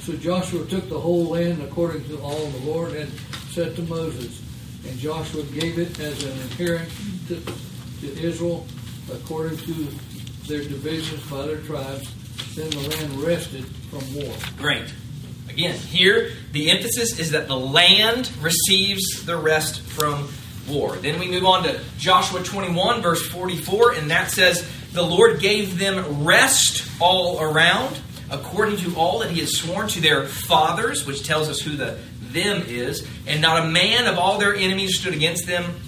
So 0.01 0.15
Joshua 0.15 0.67
took 0.67 0.89
the 0.89 0.99
whole 0.99 1.27
land 1.27 1.63
according 1.63 2.05
to 2.09 2.19
all 2.23 2.47
the 2.47 2.71
Lord 2.71 2.93
had 2.95 3.11
said 3.51 3.77
to 3.77 3.83
Moses, 3.83 4.43
and 4.89 4.99
Joshua 4.99 5.43
gave 5.45 5.79
it 5.79 6.01
as 6.01 6.25
an 6.25 6.33
inheritance 6.33 7.29
to, 7.29 7.41
to 8.01 8.21
Israel 8.21 8.67
according 9.13 9.59
to 9.59 9.73
their 10.49 10.65
divisions 10.65 11.25
by 11.31 11.47
their 11.47 11.59
tribes. 11.59 12.11
Then 12.57 12.71
the 12.71 12.89
land 12.89 13.23
rested 13.23 13.67
from 13.91 14.15
war. 14.15 14.35
Great. 14.57 14.93
Again, 15.51 15.77
here 15.77 16.33
the 16.53 16.71
emphasis 16.71 17.19
is 17.19 17.33
that 17.33 17.49
the 17.49 17.57
land 17.57 18.33
receives 18.41 19.25
the 19.27 19.37
rest 19.37 19.83
from 19.83 20.29
war. 20.69 20.97
Then 20.97 21.19
we 21.19 21.29
move 21.29 21.45
on 21.45 21.65
to 21.65 21.81
Joshua 21.99 22.43
21, 22.43 23.03
verse 23.03 23.27
44, 23.29 23.95
and 23.95 24.11
that 24.11 24.31
says, 24.31 24.69
The 24.93 25.03
Lord 25.03 25.41
gave 25.41 25.79
them 25.79 26.25
rest 26.25 26.89
all 27.01 27.41
around, 27.41 28.01
according 28.31 28.77
to 28.79 28.95
all 28.97 29.21
that 29.21 29.31
He 29.31 29.41
has 29.41 29.57
sworn 29.57 29.89
to 29.89 30.01
their 30.01 30.27
fathers, 30.27 31.07
which 31.07 31.27
tells 31.27 31.49
us 31.49 31.61
who 31.61 31.77
the 31.77 31.99
them 32.33 32.63
is, 32.67 33.07
and 33.27 33.41
not 33.41 33.65
a 33.65 33.69
man 33.69 34.07
of 34.07 34.19
all 34.19 34.39
their 34.39 34.55
enemies 34.55 34.99
stood 34.99 35.15
against 35.15 35.47
them. 35.47 35.81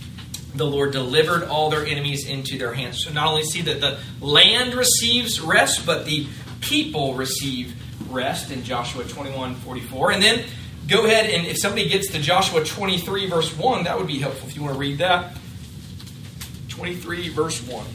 The 0.55 0.67
Lord 0.67 0.93
delivered 0.93 1.45
all 1.45 1.71
their 1.71 1.85
enemies 1.85 2.29
into 2.29 2.59
their 2.59 2.73
hands. 2.73 3.03
So 3.05 3.13
not 3.13 3.27
only 3.27 3.43
see 3.43 3.63
that 3.63 3.81
the 3.81 3.99
land 4.21 4.75
receives 4.75 5.41
rest, 5.41 5.85
but 5.85 6.05
the 6.05 6.27
people 6.61 7.15
receive 7.15 7.75
rest 8.11 8.51
in 8.51 8.63
Joshua 8.63 9.05
21 9.05 9.57
44. 9.57 10.13
And 10.13 10.23
then 10.23 10.45
go 10.89 11.07
ahead 11.07 11.31
and 11.31 11.47
if 11.47 11.59
somebody 11.59 11.89
gets 11.89 12.11
to 12.13 12.21
Joshua 12.21 12.65
23, 12.65 13.29
verse 13.29 13.57
1, 13.57 13.85
that 13.85 13.99
would 13.99 14.07
be 14.07 14.19
helpful 14.19 14.49
if 14.49 14.57
you 14.57 14.63
want 14.63 14.75
to 14.75 14.81
read 14.81 14.99
that. 14.99 15.37
23, 16.69 17.29
verse 17.31 17.61
1. 17.67 17.87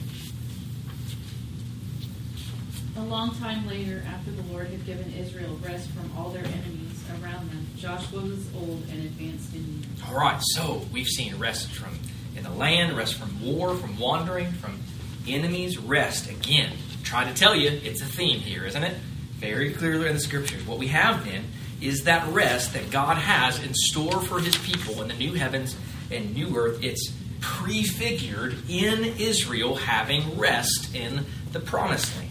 A 2.97 3.04
long 3.10 3.36
time 3.36 3.67
later, 3.67 4.04
after 4.08 4.32
the 4.32 4.41
Lord 4.52 4.67
had 4.67 4.86
given 4.86 5.13
Israel 5.13 5.58
rest 5.63 5.89
from 5.89 6.12
all 6.17 6.30
their 6.30 6.43
enemies 6.45 7.04
around 7.21 7.49
them, 7.49 7.65
Joshua 7.78 8.21
was 8.21 8.45
old 8.56 8.84
and 8.89 9.06
advanced 9.06 9.54
in 9.54 9.65
years. 9.65 9.86
All 10.08 10.15
right, 10.15 10.39
so 10.41 10.82
we've 10.91 11.08
seen 11.08 11.38
rest 11.38 11.71
from 11.71 11.97
in 12.36 12.43
the 12.43 12.49
land, 12.49 12.95
rest 12.95 13.15
from 13.15 13.41
war, 13.43 13.75
from 13.75 13.97
wandering, 13.97 14.52
from 14.54 14.80
enemies, 15.28 15.78
rest. 15.78 16.30
Again, 16.30 16.71
try 17.04 17.25
to 17.25 17.34
tell 17.34 17.56
you, 17.56 17.69
it's 17.84 18.02
a 18.02 18.06
theme 18.06 18.39
here, 18.39 18.65
isn't 18.65 18.84
it? 18.84 18.95
Very 19.38 19.73
clearly 19.73 20.08
in 20.08 20.13
the 20.13 20.19
scriptures. 20.19 20.65
What 20.65 20.78
we 20.78 20.88
have 20.88 21.25
then 21.25 21.45
is 21.82 22.04
that 22.04 22.28
rest 22.30 22.74
that 22.74 22.89
God 22.92 23.18
has 23.18 23.62
in 23.63 23.74
store 23.74 24.22
for 24.22 24.39
his 24.39 24.58
people 24.58 25.02
in 25.02 25.08
the 25.08 25.13
new 25.13 25.34
heavens 25.34 25.76
and 26.12 26.34
new 26.34 26.56
earth. 26.58 26.84
It's 26.84 27.13
prefigured 27.42 28.56
in 28.70 29.04
Israel 29.18 29.76
having 29.76 30.38
rest 30.38 30.94
in 30.96 31.26
the 31.52 31.60
promised 31.60 32.15
land. 32.18 32.30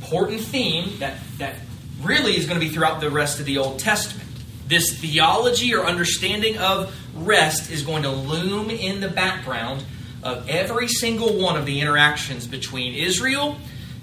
Important 0.00 0.40
theme 0.40 0.98
that, 0.98 1.18
that 1.38 1.56
really 2.02 2.36
is 2.36 2.46
going 2.46 2.60
to 2.60 2.66
be 2.66 2.72
throughout 2.72 3.00
the 3.00 3.10
rest 3.10 3.40
of 3.40 3.46
the 3.46 3.58
Old 3.58 3.78
Testament. 3.78 4.28
This 4.66 4.98
theology 4.98 5.74
or 5.74 5.84
understanding 5.84 6.56
of 6.58 6.94
rest 7.14 7.70
is 7.70 7.82
going 7.82 8.02
to 8.04 8.10
loom 8.10 8.70
in 8.70 9.00
the 9.00 9.08
background 9.08 9.84
of 10.22 10.48
every 10.48 10.88
single 10.88 11.38
one 11.38 11.56
of 11.56 11.66
the 11.66 11.80
interactions 11.80 12.46
between 12.46 12.94
Israel 12.94 13.56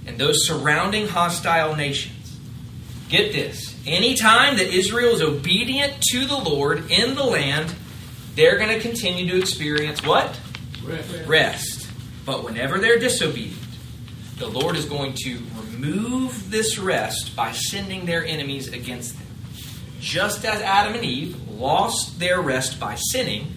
and 0.05 0.17
those 0.17 0.47
surrounding 0.47 1.07
hostile 1.07 1.75
nations. 1.75 2.37
Get 3.09 3.33
this. 3.33 3.70
Anytime 3.85 4.57
that 4.57 4.67
Israel 4.67 5.13
is 5.13 5.21
obedient 5.21 6.01
to 6.11 6.25
the 6.25 6.37
Lord 6.37 6.91
in 6.91 7.15
the 7.15 7.23
land, 7.23 7.73
they're 8.35 8.57
going 8.57 8.69
to 8.69 8.79
continue 8.79 9.27
to 9.31 9.39
experience 9.39 10.03
what? 10.03 10.39
Rest. 10.83 11.27
Rest. 11.27 11.87
But 12.25 12.43
whenever 12.43 12.77
they're 12.77 12.99
disobedient, 12.99 13.57
the 14.37 14.47
Lord 14.47 14.75
is 14.75 14.85
going 14.85 15.13
to 15.23 15.39
remove 15.63 16.51
this 16.51 16.77
rest 16.77 17.35
by 17.35 17.51
sending 17.51 18.05
their 18.05 18.23
enemies 18.25 18.71
against 18.71 19.17
them. 19.17 19.27
Just 19.99 20.45
as 20.45 20.61
Adam 20.61 20.95
and 20.95 21.03
Eve 21.03 21.49
lost 21.49 22.19
their 22.19 22.41
rest 22.41 22.79
by 22.79 22.95
sinning, 22.95 23.53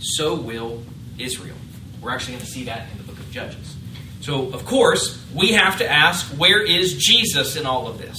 so 0.00 0.34
will 0.34 0.82
Israel. 1.18 1.56
We're 2.00 2.10
actually 2.10 2.34
going 2.34 2.46
to 2.46 2.50
see 2.50 2.64
that 2.64 2.90
in 2.90 2.98
the 2.98 3.04
book 3.04 3.18
of 3.18 3.30
Judges. 3.30 3.76
So, 4.20 4.52
of 4.52 4.64
course, 4.64 5.22
we 5.34 5.52
have 5.52 5.78
to 5.78 5.88
ask 5.88 6.26
where 6.38 6.62
is 6.62 6.96
Jesus 6.96 7.56
in 7.56 7.66
all 7.66 7.86
of 7.86 7.98
this? 7.98 8.16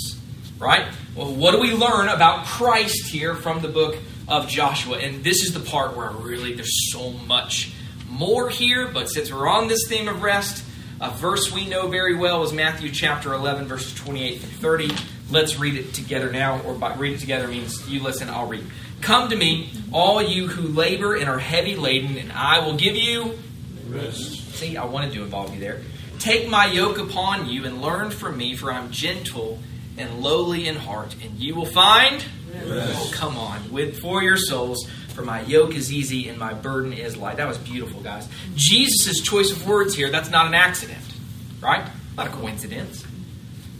Right? 0.60 0.88
Well, 1.16 1.34
what 1.34 1.52
do 1.52 1.60
we 1.60 1.74
learn 1.74 2.08
about 2.08 2.46
Christ 2.46 3.08
here 3.08 3.36
from 3.36 3.62
the 3.62 3.68
book 3.68 3.98
of 4.30 4.48
Joshua? 4.48 4.98
And 4.98 5.24
this 5.26 5.44
is 5.44 5.54
the 5.54 5.60
part 5.60 5.98
where 5.98 6.10
I 6.10 6.14
really, 6.14 6.54
there's 6.54 6.92
so 6.92 7.10
much 7.10 7.74
more 8.08 8.50
here, 8.50 8.88
but 8.88 9.10
since 9.10 9.30
we're 9.30 9.50
on 9.50 9.68
this 9.68 9.88
theme 9.90 10.08
of 10.08 10.24
rest, 10.24 10.64
a 11.02 11.12
verse 11.12 11.52
we 11.52 11.68
know 11.68 11.90
very 11.90 12.16
well 12.16 12.44
is 12.44 12.54
Matthew 12.54 12.92
chapter 12.92 13.34
11, 13.34 13.68
verses 13.68 13.94
28 13.96 14.40
through 14.40 14.88
30. 14.88 14.96
Let's 15.30 15.60
read 15.60 15.76
it 15.76 15.94
together 15.94 16.32
now, 16.32 16.62
or 16.62 16.76
by 16.76 16.96
read 16.96 17.14
it 17.14 17.20
together 17.20 17.50
means 17.50 17.90
you 17.90 18.02
listen, 18.02 18.30
I'll 18.30 18.48
read. 18.48 18.66
Come 19.02 19.30
to 19.32 19.36
me, 19.36 19.70
all 19.92 20.22
you 20.22 20.48
who 20.48 20.70
labor 20.70 21.16
and 21.16 21.28
are 21.28 21.40
heavy 21.40 21.76
laden, 21.76 22.18
and 22.18 22.32
I 22.32 22.60
will 22.60 22.76
give 22.76 22.96
you 22.96 23.38
Rest. 23.90 24.56
See, 24.56 24.78
I 24.78 24.86
wanted 24.86 25.12
to 25.14 25.24
involve 25.24 25.54
you 25.54 25.60
there. 25.60 25.82
Take 26.20 26.48
my 26.48 26.68
yoke 26.68 27.00
upon 27.00 27.50
you 27.50 27.66
and 27.66 27.82
learn 27.82 28.12
from 28.12 28.38
me, 28.38 28.56
for 28.56 28.72
I'm 28.72 28.92
gentle 28.92 29.60
and 30.02 30.22
lowly 30.22 30.68
in 30.68 30.76
heart, 30.76 31.16
and 31.24 31.40
you 31.40 31.56
will 31.56 31.66
find 31.66 32.26
Oh, 32.64 33.12
come 33.14 33.38
on. 33.38 33.72
With 33.72 34.00
for 34.00 34.22
your 34.22 34.38
souls, 34.38 34.88
for 35.10 35.24
my 35.24 35.42
yoke 35.42 35.76
is 35.76 35.92
easy 35.92 36.30
and 36.30 36.38
my 36.38 36.54
burden 36.54 36.94
is 36.94 37.18
light. 37.18 37.38
That 37.38 37.48
was 37.48 37.58
beautiful, 37.58 38.02
guys. 38.02 38.28
Jesus' 38.56 39.22
choice 39.22 39.52
of 39.52 39.68
words 39.68 39.96
here, 39.96 40.10
that's 40.10 40.30
not 40.30 40.48
an 40.48 40.54
accident, 40.54 41.00
right? 41.62 41.88
Not 42.18 42.28
a 42.28 42.30
coincidence. 42.30 43.06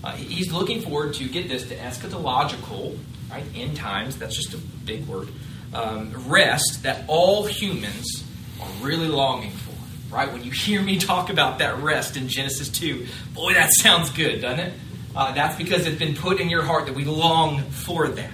Uh, 0.04 0.14
he's 0.14 0.52
looking 0.52 0.82
forward 0.82 1.14
to, 1.16 1.28
get 1.28 1.48
this, 1.48 1.68
to 1.70 1.76
eschatological, 1.76 2.98
right? 3.30 3.44
End 3.56 3.78
times, 3.78 4.18
that's 4.18 4.36
just 4.36 4.54
a 4.54 4.58
big 4.58 5.08
word. 5.08 5.30
Um, 5.74 6.12
rest 6.28 6.84
that 6.84 7.06
all 7.08 7.46
humans 7.46 8.24
are 8.60 8.70
really 8.82 9.08
longing 9.08 9.52
for, 9.52 10.16
right? 10.16 10.32
When 10.32 10.44
you 10.44 10.52
hear 10.52 10.82
me 10.82 10.98
talk 10.98 11.30
about 11.30 11.60
that 11.60 11.78
rest 11.78 12.18
in 12.18 12.28
Genesis 12.28 12.68
2, 12.70 13.06
boy, 13.34 13.54
that 13.54 13.70
sounds 13.74 14.10
good, 14.10 14.42
doesn't 14.42 14.60
it? 14.60 14.74
Uh, 15.16 15.34
that's 15.34 15.58
because 15.58 15.86
it's 15.86 16.00
been 16.00 16.16
put 16.16 16.40
in 16.40 16.50
your 16.50 16.64
heart 16.64 16.86
that 16.86 16.96
we 16.96 17.04
long 17.04 17.62
for 17.70 18.08
that. 18.08 18.32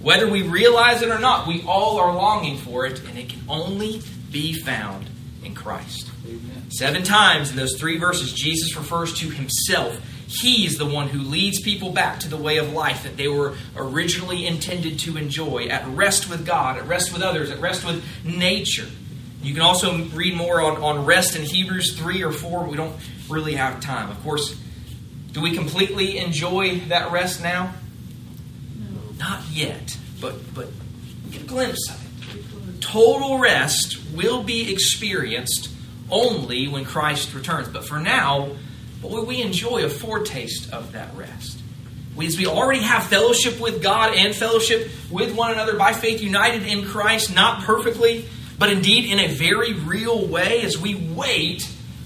Whether 0.00 0.28
we 0.28 0.42
realize 0.42 1.02
it 1.02 1.10
or 1.10 1.18
not, 1.18 1.46
we 1.46 1.62
all 1.66 1.98
are 1.98 2.12
longing 2.14 2.58
for 2.58 2.86
it, 2.86 3.00
and 3.08 3.18
it 3.18 3.28
can 3.28 3.42
only 3.48 4.02
be 4.30 4.52
found 4.52 5.08
in 5.44 5.54
Christ. 5.54 6.10
Amen. 6.26 6.70
Seven 6.70 7.02
times 7.02 7.50
in 7.50 7.56
those 7.56 7.78
three 7.78 7.98
verses, 7.98 8.32
Jesus 8.32 8.76
refers 8.76 9.14
to 9.20 9.30
himself. 9.30 10.00
He's 10.26 10.76
the 10.76 10.86
one 10.86 11.08
who 11.08 11.20
leads 11.20 11.60
people 11.60 11.90
back 11.90 12.20
to 12.20 12.28
the 12.28 12.36
way 12.36 12.58
of 12.58 12.72
life 12.72 13.04
that 13.04 13.16
they 13.16 13.28
were 13.28 13.54
originally 13.76 14.46
intended 14.46 14.98
to 15.00 15.16
enjoy, 15.16 15.66
at 15.68 15.86
rest 15.88 16.28
with 16.28 16.44
God, 16.44 16.76
at 16.76 16.86
rest 16.86 17.12
with 17.12 17.22
others, 17.22 17.50
at 17.50 17.60
rest 17.60 17.84
with 17.84 18.04
nature. 18.24 18.86
You 19.42 19.54
can 19.54 19.62
also 19.62 20.04
read 20.08 20.36
more 20.36 20.60
on, 20.60 20.82
on 20.82 21.06
rest 21.06 21.36
in 21.36 21.42
Hebrews 21.42 21.96
3 21.96 22.22
or 22.22 22.32
4, 22.32 22.60
but 22.60 22.70
we 22.70 22.76
don't 22.76 22.96
really 23.28 23.54
have 23.54 23.80
time. 23.80 24.10
Of 24.10 24.22
course, 24.22 24.60
do 25.32 25.40
we 25.40 25.54
completely 25.54 26.18
enjoy 26.18 26.80
that 26.88 27.12
rest 27.12 27.42
now? 27.42 27.74
Not 29.18 29.42
yet, 29.50 29.96
but 30.20 30.54
but 30.54 30.68
get 31.30 31.42
a 31.42 31.46
glimpse 31.46 31.90
of 31.90 32.04
it. 32.04 32.80
Total 32.80 33.38
rest 33.38 33.98
will 34.14 34.42
be 34.42 34.72
experienced 34.72 35.70
only 36.10 36.68
when 36.68 36.84
Christ 36.84 37.34
returns. 37.34 37.68
But 37.68 37.84
for 37.84 37.98
now, 37.98 38.50
boy, 39.02 39.22
we 39.22 39.42
enjoy 39.42 39.84
a 39.84 39.88
foretaste 39.88 40.72
of 40.72 40.92
that 40.92 41.14
rest. 41.16 41.60
We, 42.16 42.26
as 42.26 42.36
we 42.36 42.46
already 42.46 42.82
have 42.82 43.04
fellowship 43.04 43.60
with 43.60 43.82
God 43.82 44.14
and 44.14 44.34
fellowship 44.34 44.90
with 45.10 45.36
one 45.36 45.52
another 45.52 45.76
by 45.76 45.92
faith, 45.92 46.20
united 46.20 46.64
in 46.64 46.84
Christ, 46.84 47.34
not 47.34 47.62
perfectly, 47.62 48.24
but 48.58 48.70
indeed 48.70 49.10
in 49.10 49.20
a 49.20 49.28
very 49.28 49.74
real 49.74 50.26
way, 50.26 50.62
as 50.62 50.78
we 50.78 50.94
wait 50.94 51.62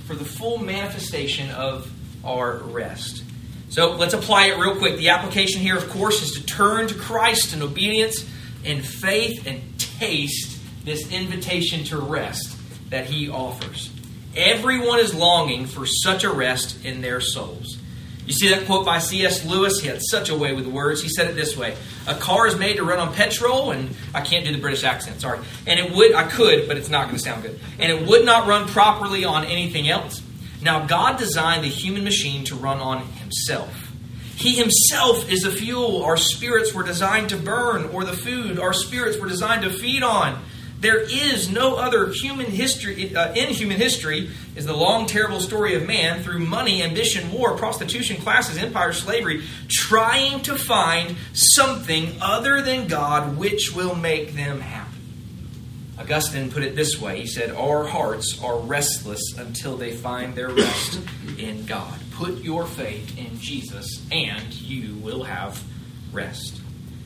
for 0.06 0.14
the 0.14 0.24
full 0.24 0.58
manifestation 0.58 1.50
of 1.50 1.90
our 2.24 2.58
rest. 2.58 3.24
So 3.70 3.92
let's 3.92 4.14
apply 4.14 4.46
it 4.46 4.58
real 4.58 4.76
quick. 4.76 4.98
The 4.98 5.08
application 5.08 5.60
here, 5.60 5.76
of 5.76 5.88
course, 5.88 6.22
is 6.22 6.32
to 6.32 6.44
turn 6.44 6.88
to 6.88 6.94
Christ 6.94 7.54
in 7.54 7.62
obedience 7.62 8.28
and 8.64 8.84
faith 8.84 9.46
and 9.46 9.62
taste 9.78 10.60
this 10.84 11.10
invitation 11.10 11.84
to 11.84 11.98
rest 11.98 12.56
that 12.90 13.06
He 13.06 13.30
offers. 13.30 13.90
Everyone 14.36 14.98
is 14.98 15.14
longing 15.14 15.66
for 15.66 15.86
such 15.86 16.24
a 16.24 16.30
rest 16.30 16.84
in 16.84 17.00
their 17.00 17.20
souls. 17.20 17.78
You 18.26 18.32
see 18.32 18.50
that 18.50 18.66
quote 18.66 18.86
by 18.86 18.98
C.S. 18.98 19.44
Lewis? 19.44 19.80
He 19.80 19.88
had 19.88 20.00
such 20.00 20.28
a 20.28 20.36
way 20.36 20.52
with 20.52 20.66
words. 20.66 21.02
He 21.02 21.08
said 21.08 21.28
it 21.28 21.34
this 21.34 21.56
way 21.56 21.76
A 22.06 22.14
car 22.14 22.46
is 22.46 22.56
made 22.56 22.76
to 22.76 22.84
run 22.84 22.98
on 22.98 23.12
petrol, 23.14 23.72
and 23.72 23.94
I 24.14 24.20
can't 24.20 24.44
do 24.44 24.52
the 24.52 24.60
British 24.60 24.84
accent, 24.84 25.20
sorry. 25.20 25.40
And 25.66 25.80
it 25.80 25.92
would, 25.92 26.14
I 26.14 26.28
could, 26.28 26.68
but 26.68 26.76
it's 26.76 26.88
not 26.88 27.06
going 27.06 27.16
to 27.16 27.22
sound 27.22 27.42
good. 27.42 27.58
And 27.78 27.90
it 27.90 28.06
would 28.06 28.24
not 28.24 28.46
run 28.46 28.68
properly 28.68 29.24
on 29.24 29.44
anything 29.44 29.88
else. 29.88 30.22
Now, 30.62 30.86
God 30.86 31.18
designed 31.18 31.64
the 31.64 31.68
human 31.68 32.04
machine 32.04 32.44
to 32.44 32.54
run 32.54 32.78
on 32.78 33.04
Himself. 33.04 33.90
He 34.36 34.56
Himself 34.56 35.30
is 35.30 35.42
the 35.42 35.50
fuel 35.50 36.04
our 36.04 36.16
spirits 36.16 36.72
were 36.72 36.82
designed 36.82 37.30
to 37.30 37.36
burn, 37.36 37.86
or 37.86 38.04
the 38.04 38.12
food 38.12 38.58
our 38.58 38.72
spirits 38.72 39.18
were 39.18 39.28
designed 39.28 39.62
to 39.62 39.70
feed 39.70 40.02
on. 40.02 40.42
There 40.82 41.00
is 41.00 41.48
no 41.48 41.76
other 41.76 42.08
human 42.08 42.46
history 42.46 43.14
uh, 43.14 43.34
in 43.34 43.50
human 43.50 43.76
history 43.76 44.30
is 44.56 44.66
the 44.66 44.76
long, 44.76 45.06
terrible 45.06 45.40
story 45.40 45.76
of 45.76 45.86
man 45.86 46.24
through 46.24 46.40
money, 46.40 46.82
ambition, 46.82 47.30
war, 47.30 47.56
prostitution, 47.56 48.16
classes, 48.16 48.58
empire, 48.58 48.92
slavery, 48.92 49.44
trying 49.68 50.42
to 50.42 50.56
find 50.56 51.16
something 51.34 52.16
other 52.20 52.62
than 52.62 52.88
God 52.88 53.36
which 53.36 53.72
will 53.76 53.94
make 53.94 54.34
them 54.34 54.60
happy. 54.60 54.91
Augustine 56.02 56.50
put 56.50 56.64
it 56.64 56.74
this 56.74 57.00
way 57.00 57.20
He 57.20 57.26
said, 57.26 57.50
Our 57.50 57.86
hearts 57.86 58.42
are 58.42 58.58
restless 58.58 59.22
until 59.38 59.76
they 59.76 59.92
find 59.92 60.34
their 60.34 60.48
rest 60.48 61.00
in 61.38 61.64
God. 61.64 61.94
Put 62.12 62.38
your 62.38 62.66
faith 62.66 63.16
in 63.16 63.38
Jesus, 63.38 64.04
and 64.10 64.52
you 64.52 64.96
will 64.96 65.22
have 65.22 65.62
rest. 66.12 66.60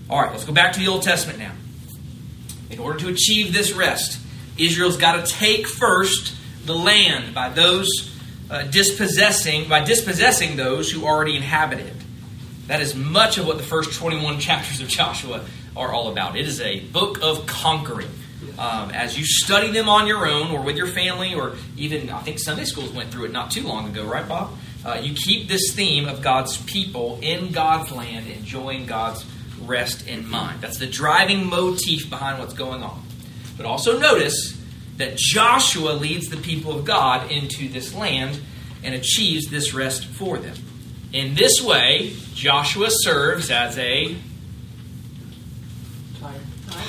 All 0.08 0.20
right, 0.20 0.32
let's 0.32 0.44
go 0.44 0.52
back 0.52 0.72
to 0.72 0.78
the 0.78 0.88
Old 0.88 1.02
Testament 1.02 1.38
now. 1.38 1.52
In 2.70 2.78
order 2.78 2.98
to 3.00 3.08
achieve 3.08 3.52
this 3.52 3.72
rest, 3.72 4.18
Israel's 4.56 4.96
got 4.96 5.24
to 5.24 5.32
take 5.32 5.66
first 5.66 6.34
the 6.64 6.74
land 6.74 7.34
by 7.34 7.50
those 7.50 8.12
uh, 8.50 8.62
dispossessing 8.62 9.68
by 9.68 9.84
dispossessing 9.84 10.56
those 10.56 10.90
who 10.90 11.04
already 11.04 11.36
inhabit 11.36 11.80
it. 11.80 11.94
That 12.68 12.80
is 12.80 12.94
much 12.94 13.38
of 13.38 13.46
what 13.46 13.58
the 13.58 13.62
first 13.62 13.98
21 13.98 14.38
chapters 14.40 14.80
of 14.80 14.88
Joshua 14.88 15.44
are 15.76 15.92
all 15.92 16.10
about. 16.10 16.36
It 16.36 16.46
is 16.46 16.60
a 16.60 16.80
book 16.80 17.22
of 17.22 17.46
conquering. 17.46 18.08
Um, 18.58 18.90
as 18.90 19.18
you 19.18 19.24
study 19.26 19.70
them 19.70 19.88
on 19.88 20.06
your 20.06 20.26
own 20.26 20.50
or 20.50 20.62
with 20.62 20.76
your 20.76 20.86
family, 20.86 21.34
or 21.34 21.56
even 21.76 22.08
I 22.08 22.20
think 22.20 22.38
Sunday 22.38 22.64
schools 22.64 22.90
went 22.90 23.10
through 23.10 23.26
it 23.26 23.32
not 23.32 23.50
too 23.50 23.62
long 23.62 23.88
ago, 23.88 24.04
right, 24.04 24.26
Bob? 24.26 24.56
Uh, 24.84 24.98
you 25.02 25.14
keep 25.14 25.48
this 25.48 25.74
theme 25.74 26.08
of 26.08 26.22
God's 26.22 26.56
people 26.62 27.18
in 27.20 27.52
God's 27.52 27.90
land, 27.90 28.28
enjoying 28.28 28.86
God's 28.86 29.26
rest 29.62 30.06
in 30.06 30.28
mind. 30.28 30.60
That's 30.60 30.78
the 30.78 30.86
driving 30.86 31.46
motif 31.46 32.08
behind 32.08 32.38
what's 32.38 32.54
going 32.54 32.82
on. 32.82 33.02
But 33.56 33.66
also 33.66 33.98
notice 33.98 34.56
that 34.96 35.16
Joshua 35.16 35.90
leads 35.90 36.28
the 36.28 36.36
people 36.36 36.78
of 36.78 36.84
God 36.84 37.30
into 37.30 37.68
this 37.68 37.94
land 37.94 38.40
and 38.82 38.94
achieves 38.94 39.50
this 39.50 39.74
rest 39.74 40.06
for 40.06 40.38
them. 40.38 40.56
In 41.12 41.34
this 41.34 41.62
way, 41.62 42.14
Joshua 42.34 42.88
serves 42.90 43.50
as 43.50 43.76
a 43.78 44.16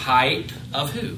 type 0.01 0.51
of 0.73 0.91
who? 0.91 1.17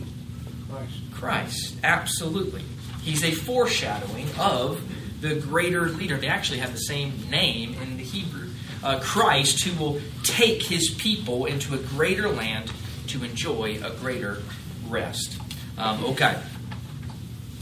Christ. 1.19 1.75
Absolutely. 1.83 2.63
He's 3.03 3.23
a 3.23 3.31
foreshadowing 3.31 4.27
of 4.39 4.81
the 5.21 5.35
greater 5.35 5.89
leader. 5.89 6.17
They 6.17 6.27
actually 6.27 6.59
have 6.59 6.71
the 6.71 6.79
same 6.79 7.29
name 7.29 7.75
in 7.81 7.97
the 7.97 8.03
Hebrew. 8.03 8.49
Uh, 8.83 8.99
Christ, 9.01 9.63
who 9.63 9.77
will 9.83 9.99
take 10.23 10.63
his 10.63 10.89
people 10.97 11.45
into 11.45 11.75
a 11.75 11.77
greater 11.77 12.29
land 12.29 12.71
to 13.07 13.23
enjoy 13.23 13.79
a 13.83 13.91
greater 13.91 14.41
rest. 14.87 15.37
Um, 15.77 16.05
okay. 16.05 16.39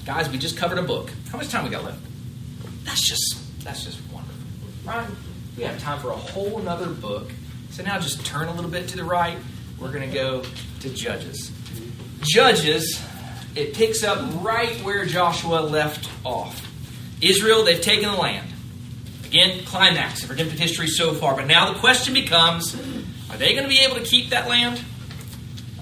Guys, 0.05 0.29
we 0.29 0.37
just 0.37 0.57
covered 0.57 0.77
a 0.77 0.83
book. 0.83 1.11
How 1.31 1.37
much 1.37 1.49
time 1.49 1.63
we 1.63 1.69
got 1.69 1.83
left? 1.83 1.99
That's 2.83 3.01
just 3.01 3.63
that's 3.63 3.83
just 3.83 3.99
wonderful. 4.11 4.37
Right? 4.85 5.07
We 5.57 5.63
have 5.63 5.79
time 5.79 5.99
for 5.99 6.11
a 6.11 6.15
whole 6.15 6.59
nother 6.59 6.87
book. 6.87 7.31
So 7.71 7.83
now 7.83 7.99
just 7.99 8.25
turn 8.25 8.47
a 8.47 8.53
little 8.53 8.71
bit 8.71 8.87
to 8.89 8.97
the 8.97 9.03
right. 9.03 9.37
We're 9.79 9.91
going 9.91 10.07
to 10.07 10.13
go 10.13 10.43
to 10.79 10.89
Judges. 10.89 11.51
Judges, 12.21 13.01
it 13.57 13.73
picks 13.73 14.03
up 14.03 14.19
right 14.43 14.75
where 14.83 15.05
Joshua 15.05 15.61
left 15.61 16.09
off. 16.23 16.63
Israel, 17.21 17.63
they've 17.63 17.81
taken 17.81 18.11
the 18.11 18.17
land. 18.17 18.47
Again, 19.25 19.65
climax 19.65 20.23
of 20.23 20.29
redemptive 20.29 20.59
history 20.59 20.87
so 20.87 21.13
far. 21.13 21.35
But 21.35 21.47
now 21.47 21.73
the 21.73 21.79
question 21.79 22.13
becomes 22.13 22.75
are 23.31 23.37
they 23.37 23.53
going 23.53 23.63
to 23.63 23.69
be 23.69 23.79
able 23.79 23.95
to 23.95 24.03
keep 24.03 24.29
that 24.29 24.47
land? 24.47 24.81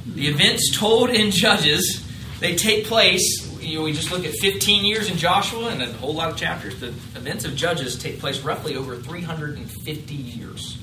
The 0.08 0.28
events 0.28 0.76
told 0.76 1.10
in 1.10 1.32
Judges, 1.32 2.04
they 2.40 2.56
take 2.56 2.86
place. 2.86 3.52
You 3.62 3.80
know, 3.80 3.84
we 3.84 3.94
just 3.94 4.12
look 4.12 4.26
at 4.26 4.34
15 4.34 4.86
years 4.86 5.10
in 5.10 5.18
Joshua 5.18 5.70
and 5.70 5.82
a 5.82 5.92
whole 5.94 6.14
lot 6.14 6.32
of 6.32 6.38
chapters. 6.38 6.80
The 6.80 6.88
events 6.88 7.46
of 7.46 7.56
Judges 7.56 7.98
take 7.98 8.20
place 8.20 8.42
roughly 8.42 8.76
over 8.76 8.96
350 8.96 10.14
years. 10.14 10.78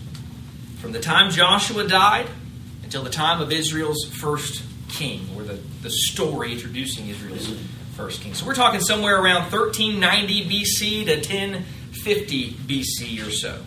From 0.78 0.92
the 0.92 1.00
time 1.00 1.30
Joshua 1.30 1.86
died 1.86 2.28
until 2.82 3.02
the 3.02 3.10
time 3.10 3.40
of 3.40 3.50
Israel's 3.50 4.04
first 4.04 4.62
king, 4.92 5.26
or 5.36 5.42
the, 5.42 5.58
the 5.82 5.90
story 5.90 6.52
introducing 6.52 7.08
Israel's 7.08 7.52
first 7.94 8.20
king. 8.20 8.34
So 8.34 8.46
we're 8.46 8.54
talking 8.54 8.80
somewhere 8.80 9.20
around 9.20 9.50
1390 9.52 10.48
BC 10.48 11.06
to 11.06 11.16
1050 11.16 12.50
BC 12.52 13.26
or 13.26 13.30
so. 13.30 13.62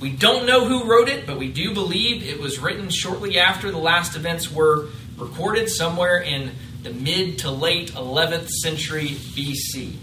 We 0.00 0.10
don't 0.10 0.46
know 0.46 0.64
who 0.64 0.90
wrote 0.90 1.08
it, 1.08 1.26
but 1.26 1.38
we 1.38 1.52
do 1.52 1.74
believe 1.74 2.26
it 2.26 2.40
was 2.40 2.58
written 2.58 2.88
shortly 2.88 3.38
after 3.38 3.70
the 3.70 3.78
last 3.78 4.16
events 4.16 4.50
were 4.50 4.88
recorded, 5.18 5.68
somewhere 5.68 6.18
in 6.18 6.52
the 6.82 6.92
mid 6.92 7.40
to 7.40 7.50
late 7.50 7.92
11th 7.92 8.48
century 8.48 9.08
BC. 9.08 9.94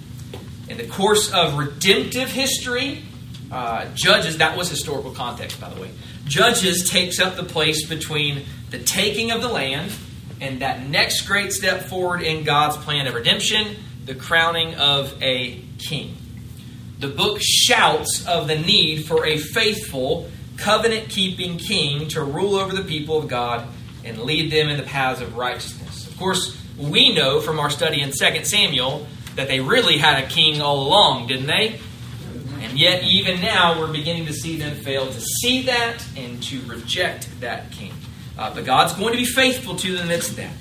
In 0.69 0.77
the 0.77 0.87
course 0.87 1.33
of 1.33 1.57
redemptive 1.57 2.29
history, 2.29 3.03
uh, 3.51 3.87
Judges, 3.95 4.37
that 4.37 4.55
was 4.57 4.69
historical 4.69 5.11
context, 5.11 5.59
by 5.59 5.69
the 5.69 5.81
way. 5.81 5.89
Judges 6.25 6.89
takes 6.89 7.19
up 7.19 7.35
the 7.35 7.43
place 7.43 7.87
between 7.87 8.45
the 8.69 8.79
taking 8.79 9.31
of 9.31 9.41
the 9.41 9.47
land 9.47 9.91
and 10.39 10.61
that 10.61 10.87
next 10.87 11.27
great 11.27 11.53
step 11.53 11.83
forward 11.83 12.21
in 12.21 12.43
God's 12.43 12.77
plan 12.77 13.07
of 13.07 13.13
redemption, 13.13 13.75
the 14.05 14.15
crowning 14.15 14.75
of 14.75 15.21
a 15.21 15.61
king. 15.79 16.15
The 16.99 17.07
book 17.07 17.39
shouts 17.41 18.25
of 18.27 18.47
the 18.47 18.57
need 18.57 19.05
for 19.05 19.25
a 19.25 19.37
faithful, 19.37 20.29
covenant 20.57 21.09
keeping 21.09 21.57
king 21.57 22.07
to 22.09 22.23
rule 22.23 22.55
over 22.55 22.73
the 22.73 22.83
people 22.83 23.17
of 23.17 23.27
God 23.27 23.67
and 24.03 24.19
lead 24.19 24.51
them 24.51 24.69
in 24.69 24.77
the 24.77 24.83
paths 24.83 25.21
of 25.21 25.35
righteousness. 25.35 26.07
Of 26.07 26.17
course, 26.17 26.57
we 26.77 27.13
know 27.13 27.41
from 27.41 27.59
our 27.59 27.69
study 27.69 28.01
in 28.01 28.11
2 28.11 28.45
Samuel 28.45 29.05
that 29.35 29.47
they 29.47 29.59
really 29.59 29.97
had 29.97 30.23
a 30.23 30.27
king 30.27 30.61
all 30.61 30.87
along, 30.87 31.27
didn't 31.27 31.47
they? 31.47 31.79
And 32.61 32.79
yet, 32.79 33.03
even 33.03 33.39
now, 33.41 33.79
we're 33.79 33.91
beginning 33.91 34.25
to 34.25 34.33
see 34.33 34.57
them 34.57 34.75
fail 34.75 35.05
to 35.05 35.21
see 35.21 35.63
that 35.63 36.03
and 36.15 36.41
to 36.43 36.61
reject 36.61 37.29
that 37.41 37.71
king. 37.71 37.93
Uh, 38.37 38.53
but 38.53 38.65
God's 38.65 38.93
going 38.93 39.13
to 39.13 39.17
be 39.17 39.25
faithful 39.25 39.75
to 39.77 39.95
them 39.95 40.05
amidst 40.05 40.35
that. 40.35 40.53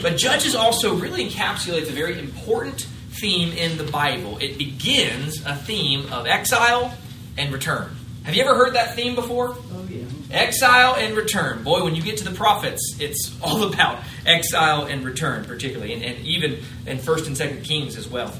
But 0.00 0.16
Judges 0.16 0.54
also 0.54 0.94
really 0.94 1.28
encapsulates 1.28 1.88
a 1.88 1.92
very 1.92 2.18
important 2.18 2.86
theme 3.10 3.52
in 3.52 3.78
the 3.78 3.84
Bible. 3.84 4.38
It 4.38 4.58
begins 4.58 5.44
a 5.44 5.54
theme 5.54 6.12
of 6.12 6.26
exile 6.26 6.96
and 7.36 7.52
return. 7.52 7.94
Have 8.24 8.34
you 8.34 8.42
ever 8.42 8.54
heard 8.54 8.74
that 8.74 8.96
theme 8.96 9.14
before? 9.14 9.54
Oh, 9.54 9.86
yeah. 9.88 10.04
Exile 10.30 10.96
and 10.96 11.14
return. 11.16 11.62
Boy, 11.62 11.84
when 11.84 11.94
you 11.94 12.02
get 12.02 12.16
to 12.18 12.24
the 12.24 12.34
prophets, 12.34 12.96
it's 12.98 13.36
all 13.42 13.64
about 13.64 14.02
exile 14.24 14.86
and 14.86 15.04
return, 15.04 15.44
particularly, 15.44 15.92
and, 15.92 16.02
and 16.02 16.26
even 16.26 16.60
in 16.86 16.98
First 16.98 17.26
and 17.26 17.36
Second 17.36 17.64
Kings 17.64 17.96
as 17.96 18.08
well. 18.08 18.32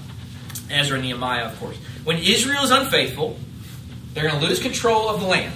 Ezra 0.70 0.96
and 0.96 1.04
Nehemiah, 1.04 1.44
of 1.44 1.58
course. 1.60 1.76
When 2.04 2.18
Israel 2.18 2.64
is 2.64 2.70
unfaithful, 2.70 3.38
they're 4.14 4.28
going 4.28 4.40
to 4.40 4.46
lose 4.46 4.60
control 4.60 5.08
of 5.08 5.20
the 5.20 5.26
land. 5.26 5.54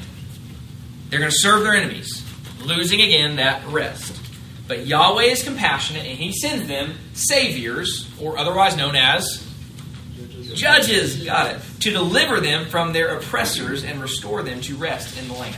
They're 1.08 1.20
going 1.20 1.30
to 1.30 1.38
serve 1.38 1.62
their 1.62 1.74
enemies, 1.74 2.22
losing 2.62 3.00
again 3.00 3.36
that 3.36 3.66
rest. 3.68 4.20
But 4.66 4.86
Yahweh 4.86 5.24
is 5.24 5.42
compassionate, 5.42 6.04
and 6.04 6.18
He 6.18 6.32
sends 6.32 6.68
them 6.68 6.94
saviors, 7.14 8.08
or 8.20 8.38
otherwise 8.38 8.76
known 8.76 8.96
as 8.96 9.46
judges. 10.54 11.24
Got 11.24 11.54
it. 11.54 11.62
To 11.80 11.90
deliver 11.90 12.40
them 12.40 12.66
from 12.66 12.92
their 12.92 13.16
oppressors 13.16 13.84
and 13.84 14.00
restore 14.00 14.42
them 14.42 14.60
to 14.62 14.76
rest 14.76 15.18
in 15.18 15.28
the 15.28 15.34
land. 15.34 15.56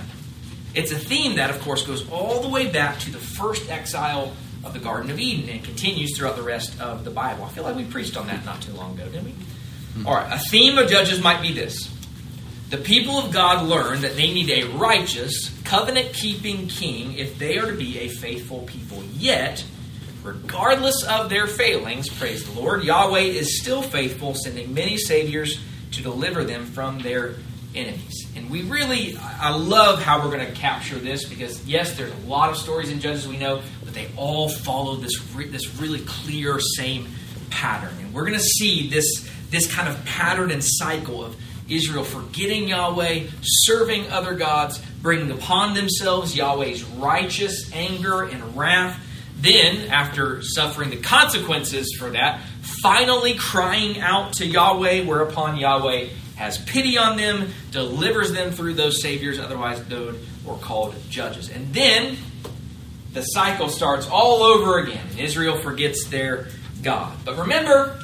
It's 0.74 0.92
a 0.92 0.98
theme 0.98 1.36
that, 1.36 1.50
of 1.50 1.60
course, 1.62 1.84
goes 1.84 2.08
all 2.10 2.40
the 2.42 2.48
way 2.48 2.70
back 2.70 3.00
to 3.00 3.10
the 3.10 3.18
first 3.18 3.68
exile 3.70 4.32
of 4.62 4.72
the 4.72 4.78
Garden 4.78 5.10
of 5.10 5.18
Eden 5.18 5.48
and 5.48 5.64
continues 5.64 6.16
throughout 6.16 6.36
the 6.36 6.42
rest 6.42 6.78
of 6.80 7.04
the 7.04 7.10
Bible. 7.10 7.44
I 7.44 7.48
feel 7.48 7.64
like 7.64 7.76
we 7.76 7.84
preached 7.84 8.16
on 8.16 8.26
that 8.28 8.44
not 8.44 8.60
too 8.60 8.72
long 8.72 8.94
ago, 8.94 9.06
didn't 9.06 9.24
we? 9.24 9.30
Hmm. 9.30 10.06
All 10.06 10.14
right, 10.14 10.32
a 10.32 10.38
theme 10.38 10.78
of 10.78 10.88
Judges 10.88 11.20
might 11.20 11.42
be 11.42 11.52
this. 11.52 11.88
The 12.70 12.78
people 12.78 13.18
of 13.18 13.32
God 13.32 13.66
learn 13.66 14.02
that 14.02 14.14
they 14.14 14.32
need 14.32 14.48
a 14.48 14.68
righteous, 14.76 15.50
covenant 15.64 16.12
keeping 16.12 16.68
king 16.68 17.14
if 17.14 17.36
they 17.36 17.58
are 17.58 17.66
to 17.66 17.76
be 17.76 17.98
a 17.98 18.08
faithful 18.08 18.60
people. 18.60 19.02
Yet, 19.12 19.64
regardless 20.22 21.02
of 21.02 21.30
their 21.30 21.48
failings, 21.48 22.08
praise 22.08 22.48
the 22.48 22.60
Lord, 22.60 22.84
Yahweh 22.84 23.22
is 23.22 23.60
still 23.60 23.82
faithful, 23.82 24.36
sending 24.36 24.72
many 24.72 24.98
saviors 24.98 25.58
to 25.90 26.02
deliver 26.02 26.44
them 26.44 26.64
from 26.64 27.00
their 27.00 27.34
enemies. 27.74 28.28
And 28.36 28.48
we 28.48 28.62
really, 28.62 29.16
I 29.16 29.50
love 29.50 30.00
how 30.00 30.24
we're 30.24 30.36
going 30.36 30.46
to 30.46 30.52
capture 30.52 31.00
this 31.00 31.28
because, 31.28 31.66
yes, 31.66 31.96
there's 31.96 32.12
a 32.12 32.26
lot 32.28 32.50
of 32.50 32.56
stories 32.56 32.88
in 32.88 33.00
Judges 33.00 33.26
we 33.26 33.36
know, 33.36 33.62
but 33.84 33.94
they 33.94 34.08
all 34.16 34.48
follow 34.48 34.94
this, 34.94 35.20
re- 35.34 35.48
this 35.48 35.74
really 35.74 36.04
clear, 36.06 36.60
same 36.60 37.08
pattern. 37.50 37.96
And 37.98 38.14
we're 38.14 38.26
going 38.26 38.38
to 38.38 38.44
see 38.44 38.88
this, 38.88 39.28
this 39.50 39.72
kind 39.72 39.88
of 39.88 40.04
pattern 40.04 40.52
and 40.52 40.62
cycle 40.62 41.24
of 41.24 41.36
Israel 41.70 42.04
forgetting 42.04 42.68
Yahweh, 42.68 43.26
serving 43.42 44.10
other 44.10 44.34
gods, 44.34 44.78
bringing 45.00 45.30
upon 45.30 45.74
themselves 45.74 46.36
Yahweh's 46.36 46.82
righteous 46.84 47.72
anger 47.72 48.22
and 48.22 48.56
wrath. 48.56 48.98
Then, 49.36 49.88
after 49.90 50.42
suffering 50.42 50.90
the 50.90 50.98
consequences 50.98 51.96
for 51.98 52.10
that, 52.10 52.42
finally 52.82 53.34
crying 53.34 54.00
out 54.00 54.34
to 54.34 54.46
Yahweh, 54.46 55.04
whereupon 55.04 55.56
Yahweh 55.56 56.08
has 56.36 56.58
pity 56.58 56.98
on 56.98 57.16
them, 57.16 57.52
delivers 57.70 58.32
them 58.32 58.50
through 58.50 58.74
those 58.74 59.00
saviors, 59.00 59.38
otherwise 59.38 59.86
known 59.88 60.18
or 60.46 60.58
called 60.58 60.94
judges. 61.08 61.50
And 61.50 61.72
then 61.72 62.16
the 63.12 63.22
cycle 63.22 63.68
starts 63.68 64.06
all 64.08 64.42
over 64.42 64.78
again, 64.78 65.06
and 65.10 65.20
Israel 65.20 65.60
forgets 65.60 66.06
their 66.06 66.48
God. 66.82 67.16
But 67.24 67.38
remember, 67.38 67.98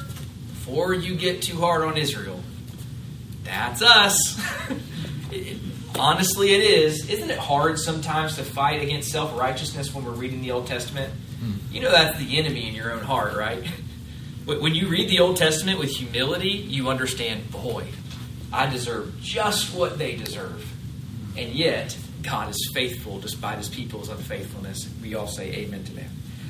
before 0.49 0.93
you 0.93 1.15
get 1.15 1.41
too 1.41 1.59
hard 1.59 1.81
on 1.83 1.97
Israel, 1.97 2.36
that's 3.47 3.81
us. 3.81 4.39
It- 5.31 5.57
honestly, 5.99 6.53
it 6.53 6.61
is. 6.61 7.09
Isn't 7.09 7.29
it 7.31 7.39
hard 7.39 7.79
sometimes 7.79 8.35
to 8.35 8.43
fight 8.43 8.81
against 8.83 9.11
self 9.11 9.37
righteousness 9.37 9.93
when 9.93 10.05
we're 10.05 10.11
reading 10.11 10.41
the 10.41 10.51
Old 10.51 10.67
Testament? 10.67 11.13
You 11.71 11.81
know 11.81 11.91
that's 11.91 12.17
the 12.17 12.37
enemy 12.37 12.67
in 12.67 12.73
your 12.75 12.91
own 12.91 13.03
heart, 13.03 13.35
right? 13.35 13.63
When 14.45 14.61
when 14.61 14.75
you 14.75 14.87
read 14.87 15.09
the 15.09 15.19
Old 15.19 15.37
Testament 15.37 15.79
with 15.79 15.89
humility, 15.89 16.49
you 16.49 16.89
understand, 16.89 17.51
boy, 17.51 17.85
I 18.51 18.67
deserve 18.69 19.19
just 19.21 19.75
what 19.75 19.97
they 19.97 20.15
deserve. 20.15 20.65
And 21.37 21.53
yet, 21.53 21.95
God 22.23 22.49
is 22.49 22.71
faithful 22.73 23.19
despite 23.19 23.57
his 23.59 23.69
people's 23.69 24.09
unfaithfulness. 24.09 24.89
We 25.01 25.13
all 25.15 25.27
say 25.27 25.51
amen 25.53 25.83
to 25.85 25.93
that. 25.95 26.07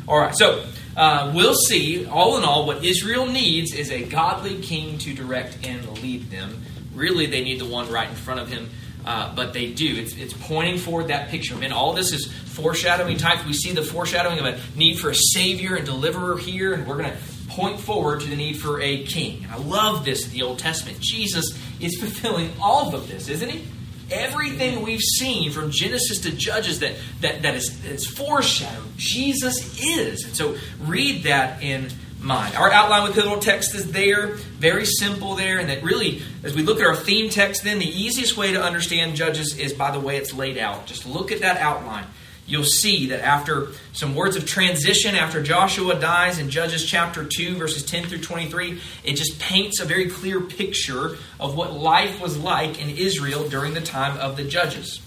All 0.08 0.18
right, 0.18 0.34
so 0.36 0.64
uh, 0.96 1.34
we'll 1.36 1.54
see, 1.56 2.06
all 2.06 2.38
in 2.38 2.46
all, 2.46 2.66
what 2.66 2.86
Israel 2.86 3.26
needs 3.26 3.74
is 3.74 3.92
a 3.92 4.04
godly 4.04 4.62
king 4.62 4.98
to 5.00 5.14
direct 5.14 5.58
and 5.68 5.86
lead 6.02 6.30
them. 6.32 6.64
Really, 6.98 7.28
they 7.28 7.44
need 7.44 7.60
the 7.60 7.66
one 7.66 7.90
right 7.92 8.10
in 8.10 8.16
front 8.16 8.40
of 8.40 8.50
him, 8.50 8.70
uh, 9.06 9.34
but 9.36 9.54
they 9.54 9.72
do. 9.72 9.96
It's, 9.98 10.16
it's 10.18 10.34
pointing 10.34 10.80
forward 10.80 11.10
that 11.10 11.30
picture. 11.30 11.56
Man, 11.56 11.72
all 11.72 11.94
this 11.94 12.12
is 12.12 12.26
foreshadowing 12.26 13.18
type. 13.18 13.46
We 13.46 13.54
see 13.54 13.72
the 13.72 13.84
foreshadowing 13.84 14.40
of 14.40 14.46
a 14.46 14.60
need 14.76 15.00
for 15.00 15.12
a 15.12 15.16
savior 15.16 15.76
and 15.76 15.86
deliverer 15.86 16.38
here, 16.38 16.74
and 16.74 16.88
we're 16.88 16.98
going 16.98 17.12
to 17.12 17.18
point 17.50 17.80
forward 17.80 18.22
to 18.22 18.28
the 18.28 18.36
need 18.36 18.60
for 18.60 18.82
a 18.82 19.04
king. 19.06 19.44
And 19.44 19.54
I 19.54 19.58
love 19.58 20.06
this 20.06 20.26
in 20.26 20.34
the 20.34 20.42
Old 20.42 20.58
Testament. 20.58 21.00
Jesus 21.00 21.58
is 21.80 21.96
fulfilling 22.00 22.52
all 22.60 22.96
of 22.96 23.08
this, 23.08 23.30
isn't 23.30 23.50
he? 23.50 23.68
Everything 24.10 24.84
we've 24.84 25.02
seen 25.02 25.52
from 25.52 25.70
Genesis 25.70 26.22
to 26.22 26.32
Judges 26.32 26.80
that, 26.80 26.96
that, 27.22 27.44
that 27.44 27.56
is, 27.56 27.84
is 27.86 28.08
foreshadowed, 28.08 28.86
Jesus 28.96 29.80
is. 29.84 30.24
And 30.24 30.36
so 30.36 30.58
read 30.80 31.24
that 31.24 31.62
in 31.62 31.90
mind. 32.19 32.56
Our 32.56 32.71
outline 32.71 33.03
with 33.03 33.15
pivotal 33.15 33.39
text 33.39 33.75
is 33.75 33.91
there, 33.91 34.27
very 34.27 34.86
simple 34.86 35.36
there, 35.36 35.60
and 35.60 35.69
that 35.69 35.84
really, 35.84 36.21
as 36.43 36.56
we 36.56 36.63
look 36.63 36.80
at 36.80 36.86
our 36.86 36.95
theme 36.95 37.30
text, 37.30 37.63
then 37.63 37.80
the 37.80 37.86
easiest 37.86 38.38
way 38.38 38.53
to 38.53 38.62
understand 38.62 39.15
Judges 39.15 39.58
is 39.58 39.73
by 39.73 39.91
the 39.91 39.99
way 39.99 40.17
it's 40.17 40.34
laid 40.34 40.58
out. 40.58 40.88
Just 40.88 41.06
look 41.06 41.32
at 41.32 41.41
that 41.41 41.58
outline. 41.58 42.06
You'll 42.47 42.63
see 42.63 43.08
that 43.08 43.19
after 43.19 43.67
some 43.91 44.15
words 44.15 44.38
of 44.38 44.45
transition, 44.45 45.15
after 45.15 45.43
Joshua 45.43 45.99
dies 45.99 46.39
in 46.39 46.49
Judges 46.49 46.86
chapter 46.86 47.25
2, 47.25 47.58
verses 47.58 47.84
10 47.84 48.06
through 48.06 48.19
23, 48.19 48.80
it 49.03 49.15
just 49.15 49.38
paints 49.38 49.82
a 49.82 49.86
very 49.86 50.10
clear 50.10 50.39
picture 50.39 51.17
of 51.41 51.58
what 51.58 51.73
life 51.73 52.21
was 52.21 52.38
like 52.38 52.82
in 52.82 52.89
Israel 52.89 53.49
during 53.49 53.73
the 53.73 53.82
time 53.82 54.17
of 54.17 54.38
the 54.38 54.45
Judges. 54.45 55.01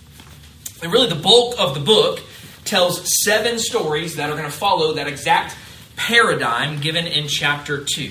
And 0.82 0.92
really, 0.92 1.08
the 1.08 1.14
bulk 1.14 1.58
of 1.58 1.72
the 1.72 1.80
book 1.80 2.20
tells 2.66 3.02
seven 3.24 3.58
stories 3.58 4.16
that 4.16 4.28
are 4.28 4.36
going 4.36 4.50
to 4.50 4.56
follow 4.56 4.92
that 4.94 5.08
exact 5.08 5.56
paradigm 6.00 6.80
given 6.80 7.06
in 7.06 7.28
chapter 7.28 7.84
2. 7.84 8.10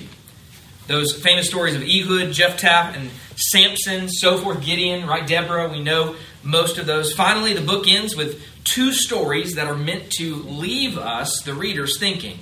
Those 0.85 1.11
famous 1.11 1.47
stories 1.47 1.75
of 1.75 1.81
Ehud, 1.81 2.31
Jephthah, 2.31 2.93
and 2.95 3.09
Samson, 3.35 4.09
so 4.09 4.37
forth, 4.37 4.63
Gideon, 4.63 5.07
right? 5.07 5.25
Deborah, 5.25 5.67
we 5.69 5.81
know 5.81 6.15
most 6.43 6.77
of 6.77 6.85
those. 6.85 7.13
Finally, 7.13 7.53
the 7.53 7.61
book 7.61 7.87
ends 7.87 8.15
with 8.15 8.43
two 8.63 8.93
stories 8.93 9.55
that 9.55 9.65
are 9.65 9.75
meant 9.75 10.11
to 10.11 10.35
leave 10.35 10.99
us, 10.99 11.41
the 11.41 11.55
readers, 11.55 11.97
thinking, 11.97 12.37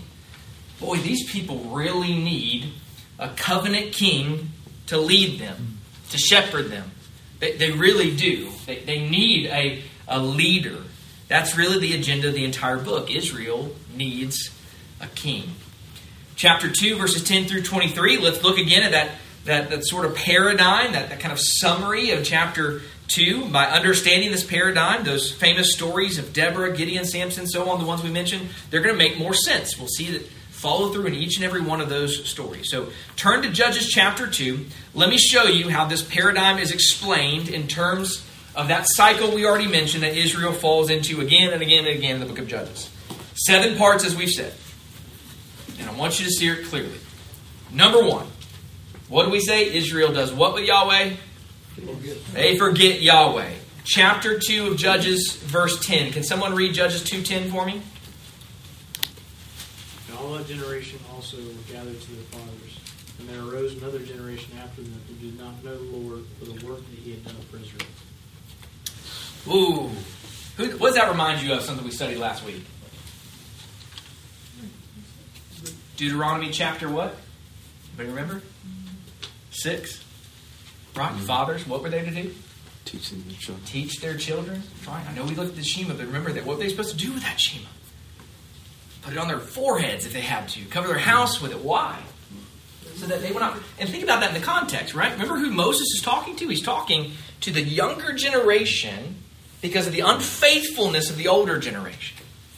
boy, 0.82 0.98
these 0.98 1.32
people 1.32 1.60
really 1.60 2.14
need 2.14 2.74
a 3.18 3.30
covenant 3.30 3.94
king 3.94 4.52
to 4.88 4.98
lead 4.98 5.40
them, 5.40 5.78
to 6.10 6.18
shepherd 6.18 6.70
them. 6.70 6.92
They, 7.40 7.56
they 7.56 7.72
really 7.72 8.14
do. 8.16 8.52
They, 8.66 8.80
they 8.80 9.08
need 9.08 9.48
a, 9.48 9.82
a 10.10 10.20
leader. 10.20 10.84
That's 11.30 11.56
really 11.56 11.80
the 11.80 11.96
agenda 11.96 12.28
of 12.28 12.34
the 12.34 12.44
entire 12.44 12.78
book. 12.78 13.10
Israel 13.10 13.74
needs 13.96 14.52
a 15.00 15.08
king. 15.08 15.52
Chapter 16.36 16.70
2, 16.72 16.98
verses 16.98 17.24
10 17.24 17.46
through 17.46 17.64
23, 17.64 18.18
let's 18.18 18.44
look 18.44 18.58
again 18.58 18.84
at 18.84 18.92
that, 18.92 19.12
that, 19.46 19.70
that 19.70 19.86
sort 19.86 20.06
of 20.06 20.16
paradigm, 20.16 20.94
that, 20.94 21.10
that 21.10 21.20
kind 21.20 21.32
of 21.32 21.40
summary 21.40 22.12
of 22.12 22.24
chapter 22.24 22.82
2. 23.08 23.50
By 23.50 23.66
understanding 23.66 24.32
this 24.32 24.44
paradigm, 24.44 25.04
those 25.04 25.32
famous 25.32 25.74
stories 25.74 26.20
of 26.20 26.34
Deborah, 26.34 26.76
Gideon, 26.76 27.06
Samson, 27.06 27.48
so 27.48 27.70
on, 27.70 27.80
the 27.80 27.86
ones 27.86 28.04
we 28.04 28.12
mentioned, 28.12 28.50
they're 28.70 28.82
going 28.82 28.94
to 28.94 29.00
make 29.00 29.18
more 29.18 29.34
sense. 29.34 29.78
We'll 29.78 29.88
see 29.88 30.12
that 30.12 30.28
follow 30.58 30.92
through 30.92 31.06
in 31.06 31.14
each 31.14 31.38
and 31.38 31.46
every 31.46 31.62
one 31.62 31.82
of 31.82 31.90
those 31.90 32.28
stories. 32.28 32.70
So 32.70 32.90
turn 33.16 33.44
to 33.44 33.50
Judges 33.50 33.88
chapter 33.88 34.28
2. 34.28 34.66
Let 34.96 35.10
me 35.10 35.18
show 35.18 35.44
you 35.44 35.70
how 35.70 35.86
this 35.86 36.02
paradigm 36.02 36.58
is 36.58 36.72
explained 36.72 37.48
in 37.48 37.68
terms 37.68 38.28
of 38.56 38.70
that 38.70 38.88
cycle 38.90 39.34
we 39.34 39.46
already 39.46 39.68
mentioned 39.68 40.04
that 40.04 40.18
Israel 40.18 40.52
falls 40.52 40.90
into 40.90 41.22
again 41.22 41.54
and 41.54 41.62
again 41.62 41.86
and 41.86 41.96
again 41.96 42.16
in 42.16 42.20
the 42.22 42.26
book 42.26 42.40
of 42.40 42.48
Judges. 42.48 42.90
Seven 43.36 43.78
parts, 43.78 44.04
as 44.04 44.16
we've 44.16 44.32
said. 44.32 44.52
I 45.98 46.00
want 46.00 46.20
you 46.20 46.26
to 46.26 46.32
see 46.32 46.48
it 46.48 46.66
clearly. 46.66 47.00
Number 47.72 48.04
one, 48.04 48.28
what 49.10 49.26
do 49.26 49.32
we 49.32 49.40
say? 49.40 49.74
Israel 49.76 50.14
does 50.14 50.32
what 50.32 50.54
with 50.54 50.66
Yahweh? 50.66 51.14
They 52.34 52.56
forget 52.56 53.02
Yahweh. 53.02 53.50
Chapter 53.84 54.38
2 54.38 54.68
of 54.68 54.78
Judges, 54.78 55.38
verse 55.38 55.84
10. 55.84 56.12
Can 56.12 56.22
someone 56.22 56.54
read 56.54 56.76
Judges 56.76 57.04
2.10 57.04 57.50
for 57.50 57.66
me? 57.66 57.82
And 60.08 60.18
all 60.20 60.34
that 60.34 60.48
generation 60.48 61.00
also 61.16 61.38
were 61.38 61.74
gathered 61.74 62.00
to 62.00 62.12
their 62.12 62.24
fathers. 62.26 62.80
And 63.18 63.30
there 63.30 63.42
arose 63.42 63.76
another 63.82 64.00
generation 64.00 64.52
after 64.62 64.84
them 64.84 65.02
who 65.08 65.16
did 65.16 65.40
not 65.40 65.64
know 65.64 65.76
the 65.78 65.98
Lord 65.98 66.26
for 66.38 66.46
the 66.46 66.64
work 66.68 66.78
that 66.78 67.00
he 67.00 67.12
had 67.12 67.26
done 67.26 67.38
for 67.50 67.58
Israel. 67.58 67.90
Ooh. 69.48 69.90
Who, 70.58 70.78
what 70.78 70.90
does 70.90 70.96
that 70.96 71.10
remind 71.10 71.42
you 71.42 71.54
of? 71.54 71.64
Something 71.64 71.86
we 71.86 71.92
studied 71.92 72.18
last 72.18 72.46
week. 72.46 72.64
Deuteronomy 75.98 76.52
chapter 76.52 76.88
what? 76.88 77.18
Anybody 77.90 78.10
remember? 78.10 78.42
Six. 79.52 80.04
Right? 80.96 81.12
Mm-hmm. 81.12 81.26
Fathers, 81.26 81.68
what 81.68 81.82
were 81.82 81.90
they 81.90 82.06
to 82.06 82.12
do? 82.12 82.34
Teaching 82.86 83.24
their 83.28 83.38
children. 83.38 83.66
Teach 83.66 84.00
their 84.00 84.16
children. 84.16 84.62
Right? 84.88 85.04
I 85.10 85.14
know 85.14 85.26
we 85.26 85.36
looked 85.36 85.50
at 85.50 85.56
the 85.58 85.64
Shema, 85.64 85.96
but 85.96 86.06
remember 86.06 86.32
that 86.32 86.46
what 86.46 86.58
were 86.58 86.64
they 86.64 86.70
supposed 86.70 86.92
to 86.92 86.98
do 86.98 87.12
with 87.12 87.24
that 87.24 87.40
Shema? 87.40 87.68
Put 89.02 89.14
it 89.14 89.20
on 89.20 89.28
their 89.28 89.40
foreheads 89.40 90.06
if 90.06 90.14
they 90.14 90.22
had 90.22 90.48
to. 90.50 90.66
Cover 90.66 90.88
their 90.88 90.98
house 90.98 91.42
with 91.42 91.52
it. 91.52 91.60
Why? 91.60 92.00
So 92.96 93.06
that 93.08 93.22
they 93.22 93.32
would 93.32 93.40
not. 93.40 93.58
And 93.80 93.90
think 93.90 94.04
about 94.04 94.22
that 94.22 94.34
in 94.36 94.40
the 94.40 94.46
context, 94.46 94.94
right? 94.94 95.12
Remember 95.12 95.38
who 95.38 95.52
Moses 95.52 95.88
is 95.96 96.02
talking 96.02 96.36
to? 96.38 96.48
He's 96.48 96.64
talking 96.64 97.12
to 97.42 97.52
the 97.52 97.62
younger 97.62 98.14
generation 98.14 99.18
because 99.62 99.88
of 99.88 99.94
the 99.94 100.02
unfaithfulness 100.02 101.10
of 101.10 101.18
the 101.18 101.28
older 101.28 101.60
generation. 101.60 102.17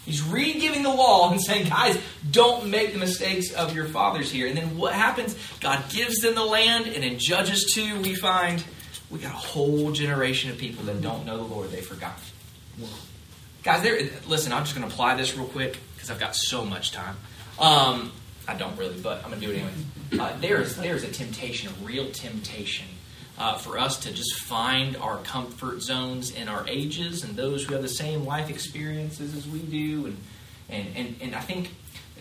He's 0.10 0.24
re-giving 0.24 0.82
the 0.82 0.90
law 0.90 1.32
and 1.32 1.40
saying, 1.40 1.70
guys, 1.70 2.00
don't 2.32 2.66
make 2.66 2.94
the 2.94 2.98
mistakes 2.98 3.54
of 3.54 3.76
your 3.76 3.86
fathers 3.86 4.32
here. 4.32 4.48
And 4.48 4.58
then 4.58 4.76
what 4.76 4.94
happens? 4.94 5.36
God 5.62 5.88
gives 5.90 6.18
them 6.22 6.34
the 6.34 6.44
land, 6.44 6.88
and 6.88 7.04
in 7.04 7.20
Judges 7.20 7.72
2, 7.76 8.02
we 8.02 8.16
find 8.16 8.64
we 9.12 9.20
got 9.20 9.34
a 9.34 9.38
whole 9.38 9.92
generation 9.92 10.50
of 10.50 10.58
people 10.58 10.84
that 10.86 11.00
don't 11.00 11.28
know 11.28 11.38
the 11.38 11.44
Lord. 11.44 11.70
They 11.70 11.82
forgot. 11.82 12.18
Guys, 13.62 13.84
there. 13.84 14.00
Listen, 14.28 14.52
I'm 14.52 14.64
just 14.64 14.76
going 14.76 14.88
to 14.88 14.92
apply 14.92 15.16
this 15.16 15.38
real 15.38 15.46
quick 15.46 15.78
because 15.94 16.10
I've 16.10 16.20
got 16.20 16.36
so 16.36 16.66
much 16.66 16.92
time. 16.92 17.16
Um, 17.60 18.12
I 18.48 18.56
don't 18.56 18.76
really, 18.80 19.00
but 19.00 19.24
I'm 19.24 19.30
going 19.30 19.42
to 19.42 19.46
do 19.46 19.54
it 19.54 19.58
anyway. 19.58 19.74
Uh, 20.20 20.36
there's 20.40 20.76
there's 20.76 21.04
a 21.04 21.12
temptation, 21.12 21.70
a 21.70 21.86
real 21.86 22.10
temptation, 22.10 22.88
uh, 23.40 23.58
for 23.58 23.80
us 23.80 23.98
to 24.02 24.14
just 24.14 24.42
find 24.42 24.98
our 24.98 25.18
comfort 25.20 25.82
zones 25.82 26.32
in 26.32 26.50
our 26.50 26.68
ages 26.68 27.24
and 27.24 27.36
those 27.36 27.64
who 27.64 27.74
have 27.74 27.82
the 27.82 27.88
same 27.88 28.26
life 28.26 28.50
experiences 28.50 29.34
as 29.34 29.48
we 29.48 29.60
do, 29.60 30.08
and 30.08 30.18
and 30.70 30.88
and, 30.96 31.16
and 31.22 31.36
I 31.36 31.40
think 31.40 31.72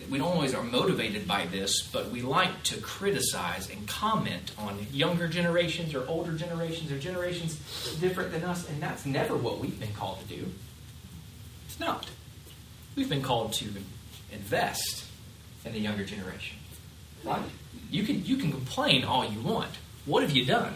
we 0.09 0.19
don't 0.19 0.29
always 0.29 0.55
are 0.55 0.63
motivated 0.63 1.27
by 1.27 1.47
this, 1.47 1.83
but 1.83 2.11
we 2.11 2.23
like 2.23 2.63
to 2.65 2.81
criticize 2.81 3.69
and 3.69 3.87
comment 3.87 4.53
on 4.57 4.87
younger 4.93 5.29
generations 5.29 5.95
or 5.95 6.07
older 6.07 6.33
generations 6.33 6.91
or 6.93 6.99
generations 6.99 7.59
different 8.01 8.33
than 8.33 8.45
us, 8.45 8.69
and 8.71 8.81
that's 8.81 9.05
never 9.05 9.37
what 9.37 9.59
we've 9.59 9.79
been 9.79 9.93
called 9.93 10.21
to 10.21 10.37
do. 10.37 10.47
It's 11.67 11.81
not. 11.81 12.09
We've 12.97 13.09
been 13.09 13.23
called 13.23 13.53
to 13.55 13.67
invest 14.33 15.05
in 15.65 15.73
the 15.73 15.81
younger 15.81 16.05
generation. 16.05 16.59
Right? 17.25 17.43
You 17.91 18.05
can 18.05 18.25
you 18.25 18.37
can 18.37 18.53
complain 18.53 19.05
all 19.05 19.25
you 19.25 19.41
want. 19.41 19.71
What 20.07 20.23
have 20.23 20.31
you 20.31 20.47
done? 20.47 20.75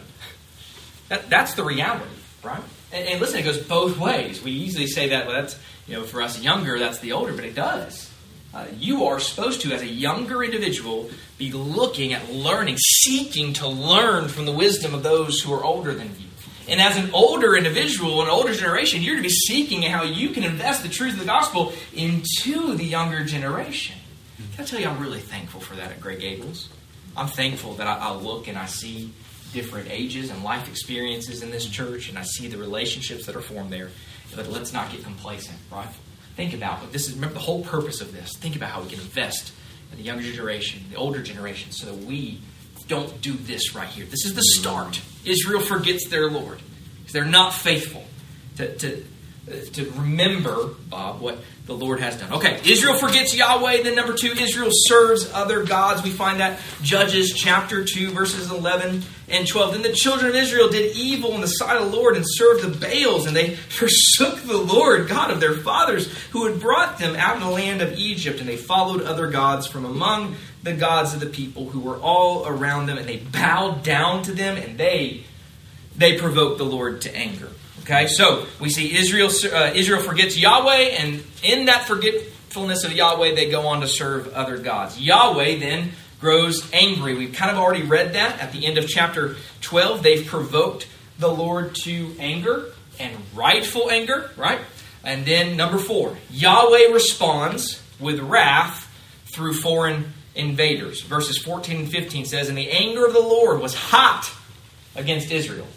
That, 1.13 1.29
that's 1.29 1.53
the 1.53 1.63
reality, 1.63 2.09
right? 2.41 2.63
And, 2.91 3.07
and 3.07 3.21
listen, 3.21 3.37
it 3.37 3.43
goes 3.43 3.59
both 3.59 3.99
ways. 3.99 4.41
We 4.41 4.49
easily 4.49 4.87
say 4.87 5.09
that 5.09 5.27
well, 5.27 5.39
that's 5.39 5.59
you 5.85 5.93
know 5.93 6.03
for 6.05 6.23
us 6.23 6.41
younger, 6.41 6.79
that's 6.79 6.97
the 7.01 7.11
older, 7.11 7.33
but 7.33 7.45
it 7.45 7.53
does. 7.53 8.11
Uh, 8.51 8.65
you 8.79 9.05
are 9.05 9.19
supposed 9.19 9.61
to, 9.61 9.73
as 9.73 9.83
a 9.83 9.87
younger 9.87 10.43
individual, 10.43 11.11
be 11.37 11.51
looking 11.51 12.13
at 12.13 12.31
learning, 12.31 12.77
seeking 12.77 13.53
to 13.53 13.67
learn 13.67 14.27
from 14.27 14.45
the 14.45 14.51
wisdom 14.51 14.95
of 14.95 15.03
those 15.03 15.39
who 15.41 15.53
are 15.53 15.63
older 15.63 15.93
than 15.93 16.07
you. 16.19 16.27
And 16.67 16.81
as 16.81 16.97
an 16.97 17.11
older 17.13 17.55
individual, 17.55 18.23
an 18.23 18.29
older 18.29 18.53
generation, 18.55 19.03
you're 19.03 19.17
to 19.17 19.21
be 19.21 19.29
seeking 19.29 19.83
how 19.83 20.01
you 20.01 20.29
can 20.29 20.43
invest 20.43 20.81
the 20.81 20.89
truth 20.89 21.13
of 21.13 21.19
the 21.19 21.25
gospel 21.25 21.73
into 21.93 22.75
the 22.75 22.85
younger 22.85 23.23
generation. 23.23 23.97
Can 24.55 24.63
I 24.63 24.67
tell 24.67 24.79
you, 24.79 24.87
I'm 24.87 24.99
really 24.99 25.19
thankful 25.19 25.61
for 25.61 25.75
that 25.75 25.91
at 25.91 26.01
Grey 26.01 26.17
Gables. 26.17 26.69
I'm 27.15 27.27
thankful 27.27 27.75
that 27.75 27.85
I, 27.85 27.97
I 27.97 28.11
look 28.13 28.47
and 28.47 28.57
I 28.57 28.65
see 28.65 29.13
different 29.53 29.89
ages 29.89 30.29
and 30.29 30.43
life 30.43 30.67
experiences 30.67 31.43
in 31.43 31.51
this 31.51 31.67
church, 31.67 32.09
and 32.09 32.17
I 32.17 32.23
see 32.23 32.47
the 32.47 32.57
relationships 32.57 33.25
that 33.27 33.35
are 33.35 33.41
formed 33.41 33.71
there. 33.71 33.89
But 34.35 34.49
let's 34.49 34.73
not 34.73 34.91
get 34.91 35.03
complacent, 35.03 35.57
right? 35.71 35.87
Think 36.35 36.53
about 36.53 36.81
what 36.81 36.91
this 36.91 37.07
is. 37.07 37.13
Remember 37.13 37.35
the 37.35 37.41
whole 37.41 37.63
purpose 37.63 38.01
of 38.01 38.11
this. 38.11 38.35
Think 38.37 38.55
about 38.55 38.71
how 38.71 38.81
we 38.81 38.89
can 38.89 38.99
invest 38.99 39.53
in 39.91 39.97
the 39.97 40.03
younger 40.03 40.23
generation, 40.23 40.83
the 40.89 40.97
older 40.97 41.21
generation, 41.21 41.71
so 41.71 41.85
that 41.85 42.05
we 42.05 42.41
don't 42.87 43.21
do 43.21 43.33
this 43.33 43.75
right 43.75 43.87
here. 43.87 44.05
This 44.05 44.25
is 44.25 44.33
the 44.33 44.43
start. 44.59 45.01
Israel 45.23 45.61
forgets 45.61 46.09
their 46.09 46.29
Lord 46.29 46.59
because 46.97 47.13
they're 47.13 47.25
not 47.25 47.53
faithful 47.53 48.03
to, 48.57 48.75
to, 48.77 49.05
to 49.45 49.91
remember, 49.91 50.69
Bob, 50.89 51.19
what 51.19 51.37
the 51.65 51.73
Lord 51.73 51.99
has 51.99 52.17
done. 52.17 52.33
Okay, 52.33 52.59
Israel 52.65 52.97
forgets 52.97 53.35
Yahweh. 53.35 53.83
Then, 53.83 53.95
number 53.95 54.13
two, 54.13 54.31
Israel 54.31 54.69
serves 54.71 55.31
other 55.33 55.63
gods. 55.63 56.03
We 56.03 56.11
find 56.11 56.39
that 56.39 56.59
Judges 56.81 57.33
chapter 57.33 57.83
2, 57.83 58.11
verses 58.11 58.51
11 58.51 59.01
and 59.29 59.47
12. 59.47 59.73
Then 59.73 59.81
the 59.81 59.93
children 59.93 60.29
of 60.29 60.35
Israel 60.35 60.69
did 60.69 60.95
evil 60.95 61.33
in 61.35 61.41
the 61.41 61.47
sight 61.47 61.77
of 61.77 61.91
the 61.91 61.97
Lord 61.97 62.15
and 62.15 62.25
served 62.27 62.63
the 62.63 62.69
Baals, 62.69 63.25
and 63.25 63.35
they 63.35 63.55
forsook 63.69 64.41
the 64.41 64.57
Lord, 64.57 65.07
God 65.07 65.31
of 65.31 65.39
their 65.39 65.53
fathers, 65.53 66.11
who 66.31 66.47
had 66.47 66.59
brought 66.59 66.97
them 66.97 67.15
out 67.15 67.37
of 67.37 67.43
the 67.43 67.49
land 67.49 67.81
of 67.81 67.97
Egypt, 67.97 68.39
and 68.39 68.47
they 68.47 68.57
followed 68.57 69.01
other 69.01 69.27
gods 69.27 69.67
from 69.67 69.85
among 69.85 70.35
the 70.63 70.73
gods 70.73 71.13
of 71.13 71.19
the 71.19 71.25
people 71.25 71.69
who 71.69 71.81
were 71.81 71.97
all 71.97 72.47
around 72.47 72.85
them, 72.85 72.97
and 72.97 73.07
they 73.07 73.17
bowed 73.17 73.83
down 73.83 74.23
to 74.23 74.31
them, 74.33 74.57
and 74.57 74.77
they 74.77 75.23
they 75.95 76.17
provoked 76.17 76.57
the 76.57 76.65
Lord 76.65 77.01
to 77.01 77.15
anger. 77.15 77.49
Okay, 77.83 78.07
so 78.07 78.45
we 78.61 78.69
see 78.69 78.95
Israel 78.95 79.29
uh, 79.29 79.73
Israel 79.75 80.01
forgets 80.01 80.37
Yahweh, 80.37 80.95
and 80.97 81.21
in 81.43 81.65
that 81.65 81.85
forgetfulness 81.85 82.85
of 82.85 82.93
Yahweh, 82.93 83.35
they 83.35 83.49
go 83.49 83.67
on 83.67 83.81
to 83.81 83.89
serve 83.89 84.33
other 84.33 84.57
gods. 84.57 84.97
Yahweh 85.01 85.59
then 85.59 85.91
grows 86.21 86.65
angry. 86.71 87.13
We've 87.13 87.33
kind 87.33 87.51
of 87.51 87.57
already 87.57 87.83
read 87.83 88.13
that 88.13 88.39
at 88.39 88.53
the 88.53 88.65
end 88.65 88.77
of 88.77 88.87
chapter 88.87 89.35
12. 89.59 90.01
They've 90.01 90.25
provoked 90.25 90.87
the 91.19 91.27
Lord 91.27 91.75
to 91.83 92.15
anger 92.19 92.71
and 93.01 93.17
rightful 93.35 93.91
anger, 93.91 94.31
right? 94.37 94.61
And 95.03 95.25
then 95.25 95.57
number 95.57 95.77
four, 95.77 96.17
Yahweh 96.31 96.93
responds 96.93 97.83
with 97.99 98.21
wrath 98.21 98.89
through 99.33 99.55
foreign 99.55 100.13
invaders. 100.35 101.01
Verses 101.01 101.37
14 101.39 101.81
and 101.81 101.91
15 101.91 102.23
says, 102.23 102.47
And 102.47 102.57
the 102.57 102.71
anger 102.71 103.05
of 103.05 103.11
the 103.11 103.19
Lord 103.19 103.59
was 103.59 103.75
hot 103.75 104.31
against 104.95 105.31
Israel. 105.31 105.67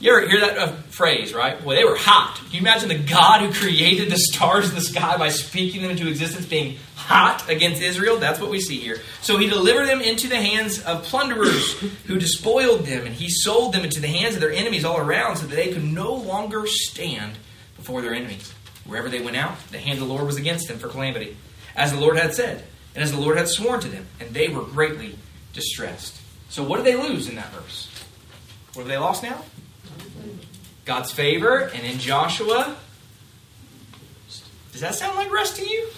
You 0.00 0.16
ever 0.16 0.26
hear 0.26 0.40
that 0.40 0.56
uh, 0.56 0.72
phrase, 0.88 1.34
right? 1.34 1.62
Well, 1.62 1.76
they 1.76 1.84
were 1.84 1.94
hot. 1.94 2.36
Can 2.36 2.52
you 2.52 2.60
imagine 2.60 2.88
the 2.88 2.98
God 2.98 3.42
who 3.42 3.52
created 3.52 4.10
the 4.10 4.16
stars 4.16 4.70
in 4.70 4.74
the 4.74 4.80
sky 4.80 5.18
by 5.18 5.28
speaking 5.28 5.82
them 5.82 5.90
into 5.90 6.08
existence 6.08 6.46
being 6.46 6.78
hot 6.94 7.46
against 7.50 7.82
Israel? 7.82 8.16
That's 8.16 8.40
what 8.40 8.50
we 8.50 8.60
see 8.60 8.78
here. 8.80 8.96
So 9.20 9.36
he 9.36 9.46
delivered 9.46 9.88
them 9.88 10.00
into 10.00 10.26
the 10.26 10.36
hands 10.36 10.82
of 10.84 11.02
plunderers 11.02 11.78
who 12.06 12.18
despoiled 12.18 12.86
them, 12.86 13.04
and 13.04 13.14
he 13.14 13.28
sold 13.28 13.74
them 13.74 13.84
into 13.84 14.00
the 14.00 14.08
hands 14.08 14.36
of 14.36 14.40
their 14.40 14.52
enemies 14.52 14.86
all 14.86 14.96
around 14.96 15.36
so 15.36 15.46
that 15.46 15.54
they 15.54 15.70
could 15.70 15.84
no 15.84 16.14
longer 16.14 16.66
stand 16.66 17.34
before 17.76 18.00
their 18.00 18.14
enemies. 18.14 18.54
Wherever 18.86 19.10
they 19.10 19.20
went 19.20 19.36
out, 19.36 19.58
the 19.70 19.78
hand 19.78 20.00
of 20.00 20.08
the 20.08 20.14
Lord 20.14 20.24
was 20.24 20.38
against 20.38 20.66
them 20.66 20.78
for 20.78 20.88
calamity, 20.88 21.36
as 21.76 21.92
the 21.92 22.00
Lord 22.00 22.16
had 22.16 22.32
said, 22.32 22.64
and 22.94 23.04
as 23.04 23.12
the 23.12 23.20
Lord 23.20 23.36
had 23.36 23.48
sworn 23.48 23.80
to 23.80 23.88
them, 23.88 24.06
and 24.18 24.30
they 24.30 24.48
were 24.48 24.62
greatly 24.62 25.18
distressed. 25.52 26.18
So 26.48 26.62
what 26.62 26.78
did 26.78 26.86
they 26.86 26.96
lose 26.96 27.28
in 27.28 27.34
that 27.34 27.52
verse? 27.52 27.90
What 28.72 28.84
have 28.84 28.88
they 28.88 28.96
lost 28.96 29.22
now? 29.22 29.44
God's 30.84 31.10
favor, 31.10 31.70
and 31.74 31.86
in 31.86 31.98
Joshua, 31.98 32.76
does 34.72 34.80
that 34.80 34.94
sound 34.94 35.16
like 35.16 35.30
rest 35.30 35.56
to 35.56 35.66
you? 35.66 35.88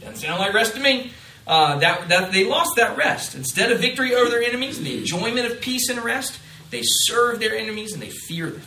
Doesn't 0.00 0.16
sound 0.16 0.40
like 0.40 0.54
rest 0.54 0.74
to 0.74 0.80
me. 0.80 1.12
Uh, 1.46 1.78
that, 1.78 2.08
that 2.08 2.32
they 2.32 2.44
lost 2.44 2.76
that 2.76 2.96
rest. 2.96 3.34
Instead 3.34 3.72
of 3.72 3.80
victory 3.80 4.14
over 4.14 4.30
their 4.30 4.42
enemies 4.42 4.78
and 4.78 4.86
the 4.86 4.98
enjoyment 4.98 5.50
of 5.50 5.60
peace 5.60 5.88
and 5.88 5.98
rest, 6.04 6.38
they 6.70 6.82
serve 6.84 7.40
their 7.40 7.56
enemies 7.56 7.92
and 7.92 8.02
they 8.02 8.10
fear 8.10 8.50
them. 8.50 8.62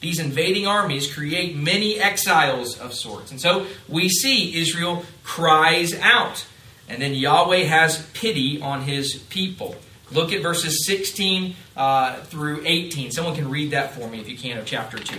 These 0.00 0.18
invading 0.18 0.66
armies 0.66 1.12
create 1.12 1.56
many 1.56 1.98
exiles 1.98 2.78
of 2.78 2.94
sorts. 2.94 3.30
And 3.30 3.40
so 3.40 3.66
we 3.88 4.08
see 4.08 4.58
Israel 4.60 5.04
cries 5.24 5.94
out. 5.94 6.46
And 6.88 7.02
then 7.02 7.14
Yahweh 7.14 7.64
has 7.64 8.06
pity 8.14 8.60
on 8.60 8.82
his 8.82 9.16
people. 9.28 9.76
Look 10.12 10.32
at 10.32 10.42
verses 10.42 10.84
16 10.86 11.54
uh, 11.76 12.16
through 12.24 12.62
18. 12.66 13.12
Someone 13.12 13.34
can 13.34 13.48
read 13.48 13.70
that 13.70 13.92
for 13.92 14.08
me 14.08 14.20
if 14.20 14.28
you 14.28 14.36
can 14.36 14.58
of 14.58 14.66
chapter 14.66 14.98
2. 14.98 15.18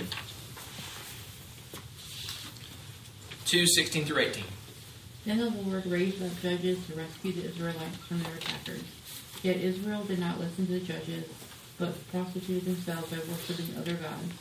2, 3.46 3.68
16 3.68 4.06
through 4.06 4.20
18. 4.20 4.44
Then 5.26 5.38
the 5.38 5.50
Lord 5.50 5.86
raised 5.86 6.22
up 6.22 6.32
judges 6.42 6.86
to 6.88 6.96
rescue 6.96 7.32
the 7.32 7.46
Israelites 7.46 7.98
from 8.08 8.22
their 8.24 8.36
attackers. 8.36 8.84
Yet 9.44 9.58
Israel 9.58 10.04
did 10.04 10.20
not 10.20 10.40
listen 10.40 10.66
to 10.68 10.74
the 10.74 10.80
judges, 10.80 11.26
but 11.78 12.12
prostituted 12.12 12.66
themselves 12.66 13.12
by 13.12 13.18
worshiping 13.18 13.76
other 13.78 13.94
gods. 13.94 14.34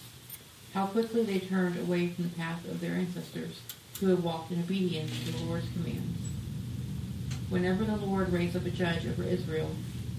How 0.74 0.86
quickly 0.86 1.24
they 1.24 1.40
turned 1.40 1.78
away 1.78 2.08
from 2.08 2.24
the 2.24 2.36
path 2.36 2.64
of 2.66 2.80
their 2.80 2.92
ancestors, 2.92 3.60
who 4.00 4.08
had 4.08 4.22
walked 4.22 4.50
in 4.50 4.60
obedience 4.60 5.12
to 5.24 5.32
the 5.32 5.44
Lord's 5.44 5.68
commands. 5.72 6.18
Whenever 7.48 7.84
the 7.84 7.96
Lord 7.96 8.32
raised 8.32 8.56
up 8.56 8.64
a 8.64 8.70
judge 8.70 9.06
over 9.06 9.22
Israel, 9.22 9.70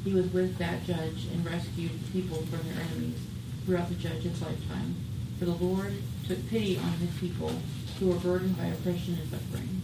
he 0.04 0.14
was 0.14 0.32
with 0.34 0.58
that 0.58 0.84
judge 0.86 1.28
and 1.32 1.45
rescued 1.45 1.91
people 2.12 2.38
from 2.38 2.68
their 2.70 2.84
enemies 2.84 3.20
throughout 3.66 3.89
the 3.89 3.95
judge's 3.95 4.41
lifetime. 4.41 4.95
For 5.38 5.45
the 5.45 5.52
Lord 5.52 5.93
took 6.28 6.49
pity 6.49 6.78
on 6.78 6.91
his 6.93 7.12
people 7.20 7.52
who 7.99 8.08
were 8.08 8.16
burdened 8.16 8.58
by 8.58 8.66
oppression 8.66 9.18
and 9.20 9.30
suffering. 9.30 9.82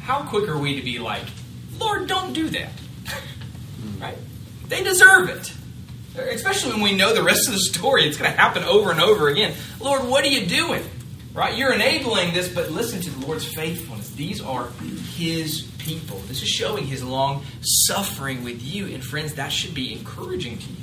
How 0.00 0.22
quick 0.22 0.48
are 0.48 0.58
we 0.58 0.76
to 0.76 0.82
be 0.82 0.98
like, 0.98 1.24
Lord, 1.78 2.06
don't 2.06 2.32
do 2.32 2.48
that? 2.50 2.70
right? 4.00 4.16
They 4.68 4.82
deserve 4.82 5.28
it. 5.30 5.52
Especially 6.16 6.72
when 6.72 6.82
we 6.82 6.96
know 6.96 7.14
the 7.14 7.22
rest 7.22 7.48
of 7.48 7.54
the 7.54 7.60
story, 7.60 8.04
it's 8.04 8.16
going 8.16 8.30
to 8.30 8.36
happen 8.36 8.62
over 8.64 8.90
and 8.90 9.00
over 9.00 9.28
again. 9.28 9.54
Lord, 9.80 10.06
what 10.08 10.24
are 10.24 10.28
you 10.28 10.46
doing? 10.46 10.82
Right? 11.34 11.56
You're 11.56 11.72
enabling 11.72 12.32
this, 12.32 12.48
but 12.48 12.70
listen 12.70 13.00
to 13.02 13.10
the 13.10 13.26
Lord's 13.26 13.44
faithfulness. 13.44 14.10
These 14.12 14.40
are 14.40 14.68
His 15.16 15.70
people. 15.86 16.18
This 16.26 16.42
is 16.42 16.48
showing 16.48 16.84
his 16.86 17.02
long 17.02 17.44
suffering 17.60 18.44
with 18.44 18.62
you. 18.62 18.86
And 18.86 19.02
friends, 19.02 19.34
that 19.34 19.52
should 19.52 19.74
be 19.74 19.92
encouraging 19.92 20.58
to 20.58 20.68
you. 20.68 20.76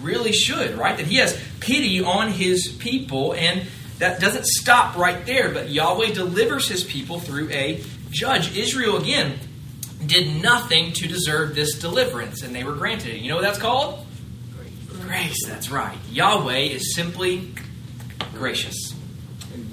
Really 0.00 0.32
should, 0.32 0.76
right? 0.76 0.96
That 0.96 1.06
he 1.06 1.16
has 1.16 1.38
pity 1.60 2.02
on 2.02 2.30
his 2.30 2.68
people. 2.68 3.34
And 3.34 3.66
that 3.98 4.18
doesn't 4.18 4.46
stop 4.46 4.96
right 4.96 5.26
there, 5.26 5.50
but 5.50 5.68
Yahweh 5.68 6.12
delivers 6.14 6.68
his 6.68 6.82
people 6.82 7.20
through 7.20 7.50
a 7.50 7.82
judge. 8.10 8.56
Israel, 8.56 8.96
again, 8.96 9.38
did 10.04 10.42
nothing 10.42 10.92
to 10.94 11.06
deserve 11.06 11.54
this 11.54 11.78
deliverance, 11.78 12.42
and 12.42 12.54
they 12.54 12.64
were 12.64 12.72
granted 12.72 13.14
it. 13.14 13.20
You 13.20 13.28
know 13.28 13.36
what 13.36 13.42
that's 13.42 13.58
called? 13.58 14.06
Grace, 14.88 15.46
that's 15.46 15.70
right. 15.70 15.98
Yahweh 16.10 16.60
is 16.60 16.94
simply 16.94 17.52
gracious. 18.32 18.94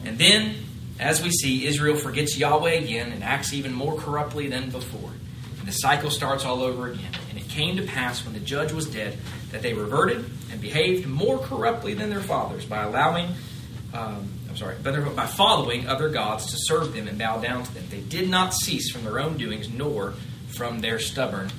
And 0.04 0.18
then, 0.18 0.56
as 1.00 1.22
we 1.22 1.30
see, 1.30 1.68
Israel 1.68 1.96
forgets 1.96 2.38
Yahweh 2.38 2.72
again 2.72 3.12
and 3.12 3.24
acts 3.24 3.54
even 3.54 3.74
more 3.74 3.98
corruptly 3.98 4.48
than 4.48 4.70
before. 4.70 5.12
And 5.60 5.68
the 5.68 5.72
cycle 5.72 6.10
starts 6.10 6.46
all 6.46 6.62
over 6.62 6.88
again. 6.88 7.12
And 7.30 7.38
it 7.38 7.48
came 7.50 7.78
to 7.78 7.84
pass 7.84 8.24
when 8.26 8.34
the 8.34 8.40
judge 8.40 8.72
was 8.72 8.88
dead 8.88 9.18
that 9.52 9.62
they 9.62 9.74
reverted 9.74 10.26
and 10.52 10.62
behaved 10.62 11.08
more 11.08 11.38
corruptly 11.38 11.94
than 11.94 12.10
their 12.10 12.22
fathers 12.22 12.66
by 12.66 12.84
allowing, 12.84 13.28
um, 13.94 14.30
I'm 14.50 14.58
sorry, 14.58 14.76
by, 14.84 15.28
following 15.28 15.88
other 15.88 16.10
gods 16.10 16.48
to 16.48 16.58
serve 16.58 16.94
them 16.94 17.08
and 17.08 17.18
bow 17.18 17.40
down 17.40 17.64
to 17.64 17.74
them. 17.74 17.84
They 17.90 18.02
did 18.02 18.30
not 18.30 18.54
cease 18.54 18.92
from 18.92 19.04
their 19.04 19.20
own 19.20 19.38
doings 19.38 19.70
nor 19.70 20.14
from 20.56 20.80
their 20.80 21.00
stubborn 21.00 21.52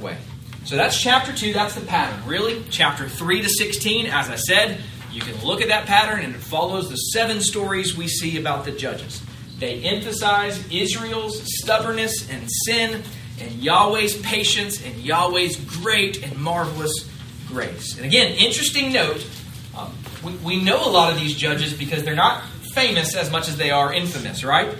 way. 0.00 0.16
So 0.64 0.74
that's 0.74 1.00
chapter 1.00 1.32
2, 1.32 1.52
that's 1.52 1.74
the 1.74 1.82
pattern. 1.82 2.26
Really, 2.26 2.64
chapter 2.70 3.08
3 3.08 3.42
to 3.42 3.48
16, 3.48 4.06
as 4.06 4.28
I 4.28 4.34
said, 4.34 4.80
you 5.16 5.22
can 5.22 5.42
look 5.42 5.62
at 5.62 5.68
that 5.68 5.86
pattern 5.86 6.22
and 6.22 6.34
it 6.34 6.40
follows 6.42 6.90
the 6.90 6.96
seven 6.96 7.40
stories 7.40 7.96
we 7.96 8.06
see 8.06 8.38
about 8.38 8.66
the 8.66 8.70
judges. 8.70 9.22
They 9.58 9.80
emphasize 9.80 10.62
Israel's 10.70 11.40
stubbornness 11.58 12.28
and 12.28 12.46
sin, 12.66 13.02
and 13.40 13.50
Yahweh's 13.52 14.18
patience, 14.18 14.84
and 14.84 14.94
Yahweh's 14.96 15.56
great 15.56 16.22
and 16.22 16.38
marvelous 16.38 17.10
grace. 17.48 17.96
And 17.96 18.04
again, 18.04 18.32
interesting 18.34 18.92
note 18.92 19.26
um, 19.74 19.94
we, 20.22 20.32
we 20.36 20.62
know 20.62 20.86
a 20.86 20.90
lot 20.90 21.10
of 21.10 21.18
these 21.18 21.34
judges 21.34 21.72
because 21.72 22.02
they're 22.02 22.14
not 22.14 22.44
famous 22.74 23.14
as 23.16 23.30
much 23.30 23.48
as 23.48 23.56
they 23.56 23.70
are 23.70 23.94
infamous, 23.94 24.44
right? 24.44 24.76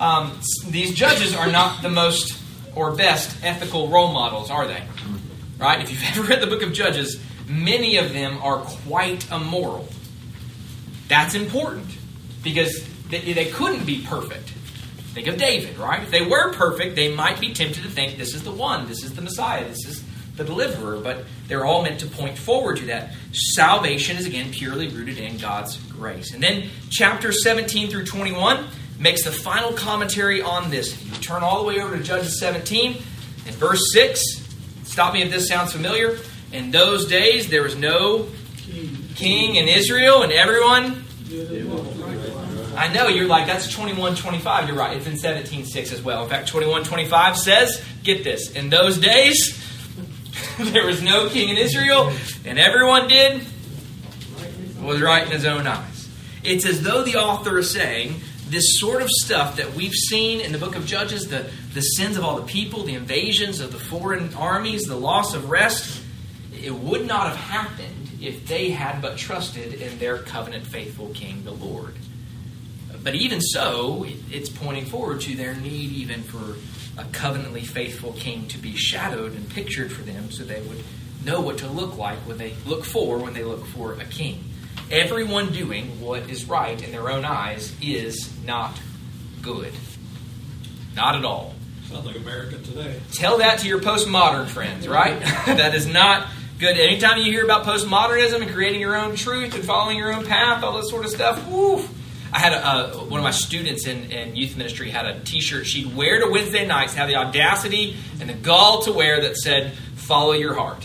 Um, 0.00 0.40
these 0.68 0.94
judges 0.94 1.36
are 1.36 1.52
not 1.52 1.82
the 1.82 1.90
most 1.90 2.40
or 2.74 2.92
best 2.92 3.36
ethical 3.44 3.88
role 3.88 4.12
models, 4.12 4.50
are 4.50 4.66
they? 4.66 4.82
Right? 5.58 5.82
If 5.82 5.90
you've 5.90 6.02
ever 6.16 6.22
read 6.22 6.40
the 6.40 6.46
book 6.46 6.62
of 6.62 6.72
Judges, 6.72 7.20
many 7.46 7.96
of 7.96 8.12
them 8.12 8.38
are 8.42 8.58
quite 8.58 9.30
immoral. 9.30 9.88
That's 11.08 11.34
important 11.34 11.86
because 12.42 12.86
they, 13.08 13.46
couldn't 13.46 13.84
be 13.84 14.04
perfect. 14.06 14.48
Think 15.14 15.28
of 15.28 15.36
David, 15.36 15.78
right? 15.78 16.02
If 16.02 16.10
they 16.10 16.26
were 16.26 16.52
perfect, 16.52 16.96
they 16.96 17.14
might 17.14 17.40
be 17.40 17.52
tempted 17.52 17.82
to 17.82 17.90
think 17.90 18.18
this 18.18 18.34
is 18.34 18.42
the 18.42 18.50
one, 18.50 18.88
this 18.88 19.04
is 19.04 19.14
the 19.14 19.22
Messiah, 19.22 19.68
this 19.68 19.86
is 19.86 20.04
the 20.36 20.44
deliverer, 20.44 20.98
but 21.00 21.24
they're 21.46 21.64
all 21.64 21.82
meant 21.82 22.00
to 22.00 22.06
point 22.06 22.36
forward 22.36 22.78
to 22.78 22.86
that. 22.86 23.14
Salvation 23.32 24.16
is 24.16 24.26
again 24.26 24.50
purely 24.50 24.88
rooted 24.88 25.18
in 25.18 25.36
God's 25.36 25.76
grace. 25.92 26.34
And 26.34 26.42
then 26.42 26.68
chapter 26.90 27.30
17 27.30 27.90
through 27.90 28.06
21 28.06 28.66
makes 28.98 29.22
the 29.22 29.30
final 29.30 29.72
commentary 29.72 30.42
on 30.42 30.70
this. 30.70 31.04
You 31.04 31.12
turn 31.20 31.42
all 31.42 31.62
the 31.62 31.68
way 31.68 31.80
over 31.80 31.96
to 31.96 32.02
Judges 32.02 32.40
17, 32.40 32.96
in 33.46 33.52
verse 33.52 33.92
6, 33.92 34.22
stop 34.84 35.14
me 35.14 35.22
if 35.22 35.30
this 35.30 35.46
sounds 35.46 35.72
familiar. 35.72 36.18
In 36.54 36.70
those 36.70 37.06
days, 37.06 37.48
there 37.48 37.64
was 37.64 37.74
no 37.74 38.28
king 39.16 39.56
in 39.56 39.66
Israel, 39.66 40.22
and 40.22 40.30
everyone. 40.30 41.04
I 42.76 42.92
know 42.92 43.08
you're 43.08 43.26
like 43.26 43.48
that's 43.48 43.68
21 43.72 44.14
25 44.14 44.68
you're 44.68 44.76
right 44.76 44.96
it's 44.96 45.06
in 45.06 45.16
17 45.16 45.64
6 45.64 45.92
as 45.92 46.02
well. 46.02 46.22
In 46.22 46.28
fact 46.28 46.48
21 46.48 46.84
25 46.84 47.36
says 47.36 47.82
get 48.02 48.24
this 48.24 48.50
in 48.50 48.68
those 48.68 48.98
days 48.98 49.60
there 50.58 50.84
was 50.84 51.00
no 51.00 51.28
king 51.28 51.50
in 51.50 51.56
Israel 51.56 52.12
and 52.44 52.58
everyone 52.58 53.06
did 53.06 53.42
was 54.82 55.00
right 55.00 55.24
in 55.24 55.32
his 55.32 55.44
own 55.44 55.66
eyes. 55.68 56.08
It's 56.42 56.66
as 56.66 56.82
though 56.82 57.02
the 57.02 57.16
author 57.16 57.58
is 57.58 57.70
saying 57.70 58.20
this 58.48 58.78
sort 58.78 59.02
of 59.02 59.08
stuff 59.08 59.56
that 59.56 59.74
we've 59.74 59.94
seen 59.94 60.40
in 60.40 60.50
the 60.50 60.58
book 60.58 60.74
of 60.74 60.84
Judges 60.84 61.28
the, 61.28 61.48
the 61.72 61.80
sins 61.80 62.16
of 62.16 62.24
all 62.24 62.36
the 62.36 62.46
people, 62.46 62.82
the 62.82 62.94
invasions 62.94 63.60
of 63.60 63.70
the 63.72 63.78
foreign 63.78 64.34
armies, 64.34 64.84
the 64.84 64.96
loss 64.96 65.34
of 65.34 65.48
rest 65.48 66.03
it 66.64 66.74
would 66.74 67.06
not 67.06 67.28
have 67.28 67.36
happened 67.36 68.10
if 68.22 68.46
they 68.46 68.70
had 68.70 69.02
but 69.02 69.18
trusted 69.18 69.74
in 69.74 69.98
their 69.98 70.18
covenant 70.18 70.66
faithful 70.66 71.10
king, 71.10 71.44
the 71.44 71.52
Lord. 71.52 71.94
But 73.02 73.14
even 73.14 73.42
so, 73.42 74.06
it's 74.30 74.48
pointing 74.48 74.86
forward 74.86 75.20
to 75.22 75.36
their 75.36 75.54
need 75.54 75.90
even 75.90 76.22
for 76.22 76.56
a 76.98 77.04
covenantly 77.12 77.62
faithful 77.62 78.12
king 78.14 78.48
to 78.48 78.58
be 78.58 78.74
shadowed 78.76 79.34
and 79.34 79.48
pictured 79.50 79.92
for 79.92 80.02
them 80.02 80.30
so 80.30 80.42
they 80.42 80.62
would 80.62 80.82
know 81.24 81.42
what 81.42 81.58
to 81.58 81.68
look 81.68 81.98
like 81.98 82.18
when 82.20 82.38
they 82.38 82.54
look 82.64 82.84
for 82.84 83.18
when 83.18 83.34
they 83.34 83.44
look 83.44 83.66
for 83.66 83.92
a 83.92 84.04
king. 84.04 84.42
Everyone 84.90 85.52
doing 85.52 86.00
what 86.00 86.30
is 86.30 86.46
right 86.46 86.82
in 86.82 86.92
their 86.92 87.10
own 87.10 87.24
eyes 87.26 87.74
is 87.82 88.32
not 88.44 88.78
good. 89.42 89.72
Not 90.94 91.16
at 91.16 91.24
all. 91.24 91.54
Sounds 91.88 92.06
like 92.06 92.16
America 92.16 92.56
today. 92.58 93.00
Tell 93.12 93.38
that 93.38 93.58
to 93.60 93.68
your 93.68 93.80
postmodern 93.80 94.46
friends, 94.46 94.88
right? 94.88 95.20
that 95.46 95.74
is 95.74 95.86
not 95.86 96.26
good. 96.58 96.76
Anytime 96.78 97.18
you 97.18 97.24
hear 97.24 97.44
about 97.44 97.64
postmodernism 97.64 98.42
and 98.42 98.50
creating 98.50 98.80
your 98.80 98.96
own 98.96 99.16
truth 99.16 99.54
and 99.54 99.64
following 99.64 99.96
your 99.96 100.12
own 100.12 100.24
path, 100.24 100.62
all 100.62 100.76
this 100.76 100.90
sort 100.90 101.04
of 101.04 101.10
stuff, 101.10 101.46
woo. 101.48 101.84
I 102.32 102.38
had 102.38 102.52
a, 102.52 102.98
one 102.98 103.20
of 103.20 103.24
my 103.24 103.30
students 103.30 103.86
in, 103.86 104.10
in 104.10 104.34
youth 104.34 104.56
ministry 104.56 104.90
had 104.90 105.06
a 105.06 105.20
T-shirt 105.20 105.66
she'd 105.66 105.94
wear 105.94 106.18
to 106.18 106.30
Wednesday 106.30 106.66
nights, 106.66 106.94
have 106.94 107.08
the 107.08 107.14
audacity 107.14 107.96
and 108.20 108.28
the 108.28 108.34
gall 108.34 108.82
to 108.82 108.92
wear 108.92 109.20
that 109.20 109.36
said 109.36 109.72
"Follow 109.94 110.32
your 110.32 110.54
heart." 110.54 110.84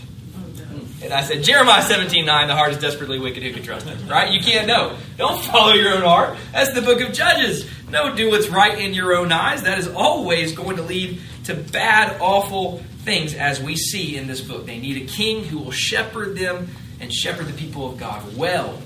And 1.02 1.14
I 1.14 1.24
said, 1.24 1.44
Jeremiah 1.44 1.82
17, 1.82 2.26
9, 2.26 2.48
the 2.48 2.56
heart 2.56 2.72
is 2.72 2.78
desperately 2.78 3.20
wicked, 3.20 3.42
who 3.42 3.54
can 3.54 3.64
trust 3.64 3.88
it? 3.88 3.98
Right? 4.10 4.34
You 4.34 4.42
can't 4.42 4.68
know. 4.68 4.98
Don't 5.18 5.42
follow 5.46 5.74
your 5.74 5.96
own 5.96 6.02
heart. 6.02 6.38
That's 6.52 6.74
the 6.74 6.82
book 6.82 7.00
of 7.00 7.14
Judges. 7.14 7.66
No, 7.90 8.16
do 8.16 8.30
what's 8.30 8.50
right 8.50 8.78
in 8.78 8.94
your 8.94 9.16
own 9.16 9.32
eyes. 9.32 9.64
That 9.64 9.80
is 9.80 9.88
always 9.88 10.54
going 10.54 10.76
to 10.76 10.84
lead 10.84 11.22
to 11.46 11.56
bad, 11.56 12.20
awful 12.20 12.84
things, 13.10 13.34
as 13.34 13.60
we 13.60 13.76
see 13.76 14.18
in 14.18 14.28
this 14.28 14.40
book. 14.40 14.68
They 14.68 14.78
need 14.78 15.02
a 15.02 15.08
king 15.12 15.44
who 15.44 15.58
will 15.58 15.72
shepherd 15.72 16.38
them 16.38 16.68
and 17.00 17.12
shepherd 17.12 17.48
the 17.48 17.54
people 17.54 17.92
of 17.92 17.98
God 17.98 18.38
well. 18.38 18.80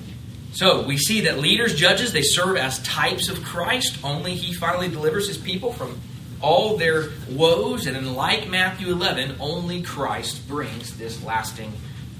So 0.53 0.83
we 0.83 0.97
see 0.97 1.21
that 1.21 1.39
leaders, 1.39 1.75
judges, 1.75 2.13
they 2.13 2.21
serve 2.21 2.55
as 2.55 2.81
types 2.83 3.27
of 3.27 3.43
Christ. 3.43 3.97
Only 4.01 4.35
he 4.35 4.53
finally 4.53 4.87
delivers 4.87 5.27
his 5.27 5.37
people 5.37 5.73
from 5.73 5.99
all 6.41 6.77
their 6.77 7.09
woes. 7.31 7.85
And 7.85 7.97
in 7.97 8.13
like 8.13 8.47
Matthew 8.47 8.93
11, 8.93 9.37
only 9.41 9.81
Christ 9.81 10.47
brings 10.47 10.97
this 10.97 11.21
lasting 11.25 11.73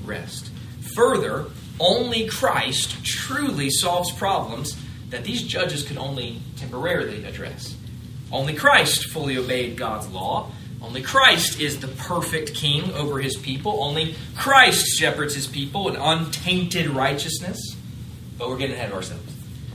rest. 0.04 0.50
Further, 0.96 1.46
only 1.80 2.28
Christ 2.28 3.02
truly 3.06 3.70
solves 3.70 4.12
problems 4.12 4.76
that 5.10 5.24
these 5.24 5.44
judges 5.44 5.88
could 5.88 5.98
only 5.98 6.42
temporarily 6.58 7.24
address. 7.24 7.78
Only 8.30 8.56
Christ 8.56 9.06
fully 9.06 9.38
obeyed 9.38 9.78
God's 9.78 10.10
law. 10.10 10.52
Only 10.84 11.02
Christ 11.02 11.62
is 11.62 11.80
the 11.80 11.88
perfect 11.88 12.54
king 12.54 12.92
over 12.92 13.20
his 13.20 13.38
people. 13.38 13.84
Only 13.84 14.16
Christ 14.36 14.86
shepherds 14.86 15.34
his 15.34 15.48
people 15.48 15.88
in 15.88 15.96
untainted 15.96 16.90
righteousness. 16.90 17.58
But 18.38 18.50
we're 18.50 18.58
getting 18.58 18.76
ahead 18.76 18.90
of 18.90 18.96
ourselves. 18.96 19.24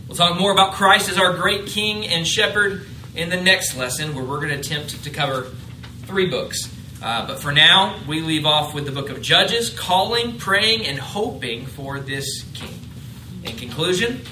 We'll 0.07 0.17
talk 0.17 0.39
more 0.39 0.53
about 0.53 0.75
Christ 0.75 1.09
as 1.09 1.19
our 1.19 1.35
great 1.35 1.67
king 1.67 2.07
and 2.07 2.27
shepherd 2.27 2.87
in 3.15 3.31
the 3.31 3.41
next 3.41 3.77
lesson, 3.77 4.15
where 4.15 4.23
we're 4.23 4.41
going 4.41 4.51
to 4.51 4.59
attempt 4.59 5.03
to 5.03 5.11
cover 5.11 5.51
three 6.03 6.29
books. 6.29 6.71
Uh, 7.03 7.27
but 7.27 7.41
for 7.41 7.53
now, 7.53 7.99
we 8.07 8.21
leave 8.21 8.45
off 8.45 8.75
with 8.75 8.85
the 8.85 8.93
book 8.93 9.09
of 9.09 9.23
Judges, 9.23 9.71
calling, 9.71 10.37
praying, 10.37 10.87
and 10.87 10.99
hoping 10.99 11.67
for 11.67 12.01
this 12.01 12.43
king. 12.55 12.79
In 13.45 13.57
conclusion, 13.57 14.23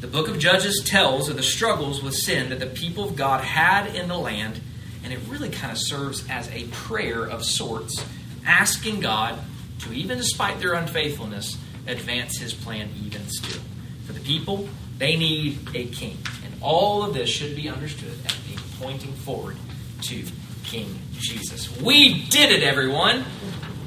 the 0.00 0.06
book 0.06 0.28
of 0.28 0.38
Judges 0.38 0.82
tells 0.84 1.28
of 1.28 1.36
the 1.36 1.42
struggles 1.42 2.02
with 2.02 2.14
sin 2.14 2.50
that 2.50 2.58
the 2.58 2.66
people 2.66 3.04
of 3.04 3.16
God 3.16 3.44
had 3.44 3.94
in 3.94 4.08
the 4.08 4.18
land, 4.18 4.60
and 5.04 5.12
it 5.12 5.20
really 5.28 5.50
kind 5.50 5.72
of 5.72 5.78
serves 5.78 6.28
as 6.28 6.48
a 6.50 6.64
prayer 6.68 7.24
of 7.24 7.44
sorts, 7.44 8.04
asking 8.44 9.00
God 9.00 9.38
to, 9.80 9.92
even 9.92 10.18
despite 10.18 10.60
their 10.60 10.74
unfaithfulness, 10.74 11.56
advance 11.86 12.38
his 12.38 12.52
plan 12.52 12.90
even 13.02 13.26
still. 13.28 13.62
For 14.06 14.12
the 14.12 14.20
people, 14.20 14.68
they 14.98 15.16
need 15.16 15.58
a 15.74 15.86
king. 15.86 16.18
And 16.44 16.54
all 16.60 17.02
of 17.02 17.14
this 17.14 17.30
should 17.30 17.56
be 17.56 17.68
understood 17.68 18.12
as 18.26 18.36
being 18.40 18.58
pointing 18.78 19.12
forward 19.12 19.56
to 20.02 20.24
King 20.64 20.98
Jesus. 21.12 21.74
We 21.80 22.24
did 22.26 22.52
it, 22.52 22.62
everyone. 22.62 23.24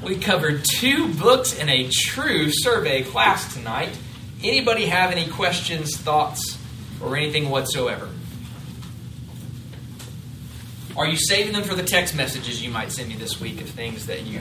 We 0.02 0.16
covered 0.16 0.64
two 0.64 1.14
books 1.14 1.58
in 1.58 1.68
a 1.68 1.88
true 1.88 2.50
survey 2.50 3.02
class 3.04 3.54
tonight. 3.54 3.96
Anybody 4.42 4.86
have 4.86 5.10
any 5.10 5.26
questions, 5.26 5.96
thoughts, 5.96 6.58
or 7.00 7.16
anything 7.16 7.48
whatsoever? 7.48 8.08
Are 10.96 11.06
you 11.06 11.16
saving 11.16 11.52
them 11.52 11.64
for 11.64 11.74
the 11.74 11.82
text 11.82 12.14
messages 12.14 12.62
you 12.62 12.70
might 12.70 12.92
send 12.92 13.08
me 13.08 13.16
this 13.16 13.40
week 13.40 13.60
of 13.60 13.68
things 13.68 14.06
that 14.06 14.22
you 14.22 14.40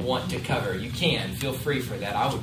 want 0.00 0.28
to 0.30 0.40
cover? 0.40 0.76
You 0.76 0.90
can. 0.90 1.36
Feel 1.36 1.52
free 1.52 1.80
for 1.80 1.94
that. 1.94 2.16
I 2.16 2.32
would 2.32 2.42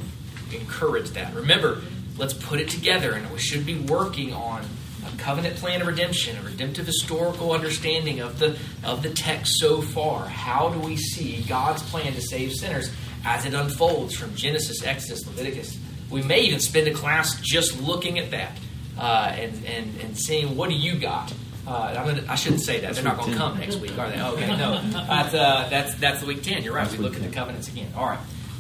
encourage 0.54 1.10
that. 1.12 1.34
Remember, 1.34 1.82
let's 2.18 2.34
put 2.34 2.62
it 2.62 2.70
together, 2.70 3.14
and 3.14 3.30
we 3.32 3.40
should 3.40 3.66
be 3.66 3.78
working 3.80 4.32
on 4.32 4.64
a 5.06 5.18
covenant 5.18 5.58
plan 5.58 5.82
of 5.82 5.88
redemption, 5.88 6.38
a 6.38 6.42
redemptive 6.42 6.86
historical 6.86 7.52
understanding 7.52 8.22
of 8.22 8.40
the 8.40 8.58
of 8.86 9.04
the 9.04 9.10
text 9.10 9.60
so 9.60 9.82
far. 9.82 10.26
How 10.26 10.70
do 10.70 10.80
we 10.80 10.96
see 10.96 11.44
God's 11.44 11.84
plan 11.84 12.14
to 12.14 12.22
save 12.22 12.54
sinners 12.54 12.90
as 13.26 13.46
it 13.46 13.54
unfolds 13.54 14.16
from 14.16 14.36
Genesis, 14.36 14.84
Exodus, 14.86 15.26
Leviticus? 15.28 15.78
We 16.10 16.22
may 16.22 16.42
even 16.42 16.62
spend 16.62 16.88
a 16.88 16.94
class 16.94 17.40
just 17.42 17.82
looking 17.82 18.20
at 18.20 18.32
that 18.32 18.58
uh, 18.98 19.34
and, 19.36 19.66
and 19.66 20.00
and 20.00 20.18
seeing 20.18 20.56
what 20.56 20.70
do 20.70 20.76
you 20.76 20.98
got. 20.98 21.34
Uh, 21.68 21.94
I'm 21.98 22.06
gonna, 22.06 22.32
I 22.32 22.36
shouldn't 22.36 22.62
say 22.62 22.80
that. 22.80 22.96
They're 22.96 23.04
not 23.04 23.18
going 23.18 23.32
to 23.34 23.38
come 23.38 23.60
next 23.60 23.76
week, 23.78 23.98
are 23.98 24.10
they? 24.10 24.22
Okay, 24.22 24.48
no. 24.56 24.82
That's, 24.90 25.34
uh, 25.34 25.68
that's, 25.70 25.96
that's 25.96 26.22
the 26.22 26.26
week 26.26 26.42
10. 26.42 26.64
You're 26.64 26.74
right. 26.74 26.90
We 26.90 26.98
look 27.00 27.16
at 27.18 27.22
the 27.22 27.28
covenants 27.28 27.68
again. 27.68 27.92
All 27.94 28.06
right. 28.06 28.20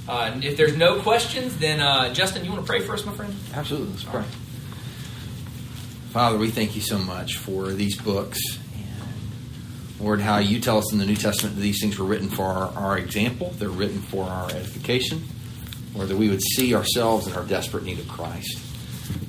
Uh, 0.10 0.40
if 0.44 0.58
there's 0.58 0.76
no 0.76 1.00
questions, 1.02 1.58
then 1.58 1.80
uh, 1.80 2.14
Justin, 2.14 2.44
you 2.44 2.52
want 2.52 2.66
to 2.66 2.68
pray 2.70 2.82
for 2.82 2.94
us, 2.94 3.06
my 3.06 3.14
friend? 3.14 3.34
Absolutely. 3.54 3.92
Let's 3.92 4.04
pray. 4.04 4.24
Father, 6.10 6.38
we 6.38 6.50
thank 6.50 6.76
you 6.76 6.82
so 6.82 6.98
much 6.98 7.38
for 7.38 7.68
these 7.72 7.98
books. 8.02 8.40
And 8.76 10.06
Lord, 10.06 10.20
how 10.20 10.40
you 10.40 10.60
tell 10.60 10.78
us 10.78 10.92
in 10.92 11.00
the 11.00 11.06
New 11.06 11.16
Testament 11.16 11.56
that 11.56 11.62
these 11.62 11.80
things 11.82 11.98
were 11.98 12.06
written 12.06 12.30
for 12.30 12.44
our, 12.44 12.74
our 12.74 12.98
example, 12.98 13.52
they're 13.58 13.70
written 13.70 14.02
for 14.02 14.26
our 14.26 14.50
edification, 14.50 15.24
or 15.96 16.06
that 16.06 16.18
we 16.18 16.28
would 16.30 16.42
see 16.42 16.76
ourselves 16.76 17.28
in 17.28 17.34
our 17.34 17.46
desperate 17.46 17.84
need 17.84 18.00
of 18.00 18.08
Christ. 18.10 18.60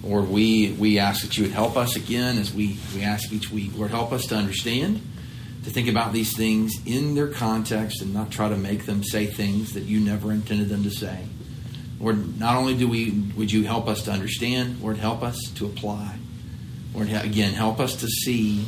Lord, 0.03 0.29
we, 0.29 0.72
we 0.72 0.99
ask 0.99 1.22
that 1.22 1.37
you 1.37 1.45
would 1.45 1.53
help 1.53 1.76
us 1.76 1.97
again 1.97 2.39
as 2.39 2.53
we, 2.53 2.79
we 2.95 3.03
ask 3.03 3.33
each 3.33 3.51
week. 3.51 3.72
Lord, 3.76 3.91
help 3.91 4.12
us 4.12 4.26
to 4.26 4.37
understand, 4.37 5.01
to 5.64 5.70
think 5.70 5.89
about 5.89 6.12
these 6.12 6.37
things 6.37 6.74
in 6.87 7.14
their 7.14 7.29
context 7.29 8.01
and 8.01 8.14
not 8.14 8.31
try 8.31 8.49
to 8.49 8.57
make 8.57 8.87
them 8.87 9.03
say 9.03 9.26
things 9.26 9.74
that 9.74 9.83
you 9.83 10.01
never 10.01 10.33
intended 10.33 10.68
them 10.68 10.85
to 10.85 10.91
say. 10.91 11.26
Lord, 12.01 12.39
not 12.39 12.57
only 12.57 12.76
do 12.76 12.89
we 12.89 13.11
would 13.37 13.51
you 13.51 13.64
help 13.64 13.89
us 13.89 14.03
to 14.03 14.12
understand, 14.12 14.81
Lord, 14.81 14.99
help 14.99 15.22
us 15.22 15.39
to 15.57 15.66
apply. 15.66 16.16
Lord, 16.95 17.11
again, 17.11 17.55
help 17.55 17.81
us 17.81 17.97
to 17.97 18.07
see 18.07 18.64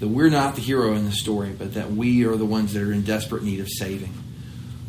that 0.00 0.08
we're 0.08 0.30
not 0.30 0.54
the 0.54 0.60
hero 0.60 0.94
in 0.94 1.04
the 1.04 1.12
story, 1.12 1.54
but 1.58 1.74
that 1.74 1.90
we 1.90 2.24
are 2.24 2.36
the 2.36 2.44
ones 2.44 2.72
that 2.74 2.82
are 2.82 2.92
in 2.92 3.02
desperate 3.02 3.42
need 3.42 3.60
of 3.60 3.68
saving. 3.68 4.12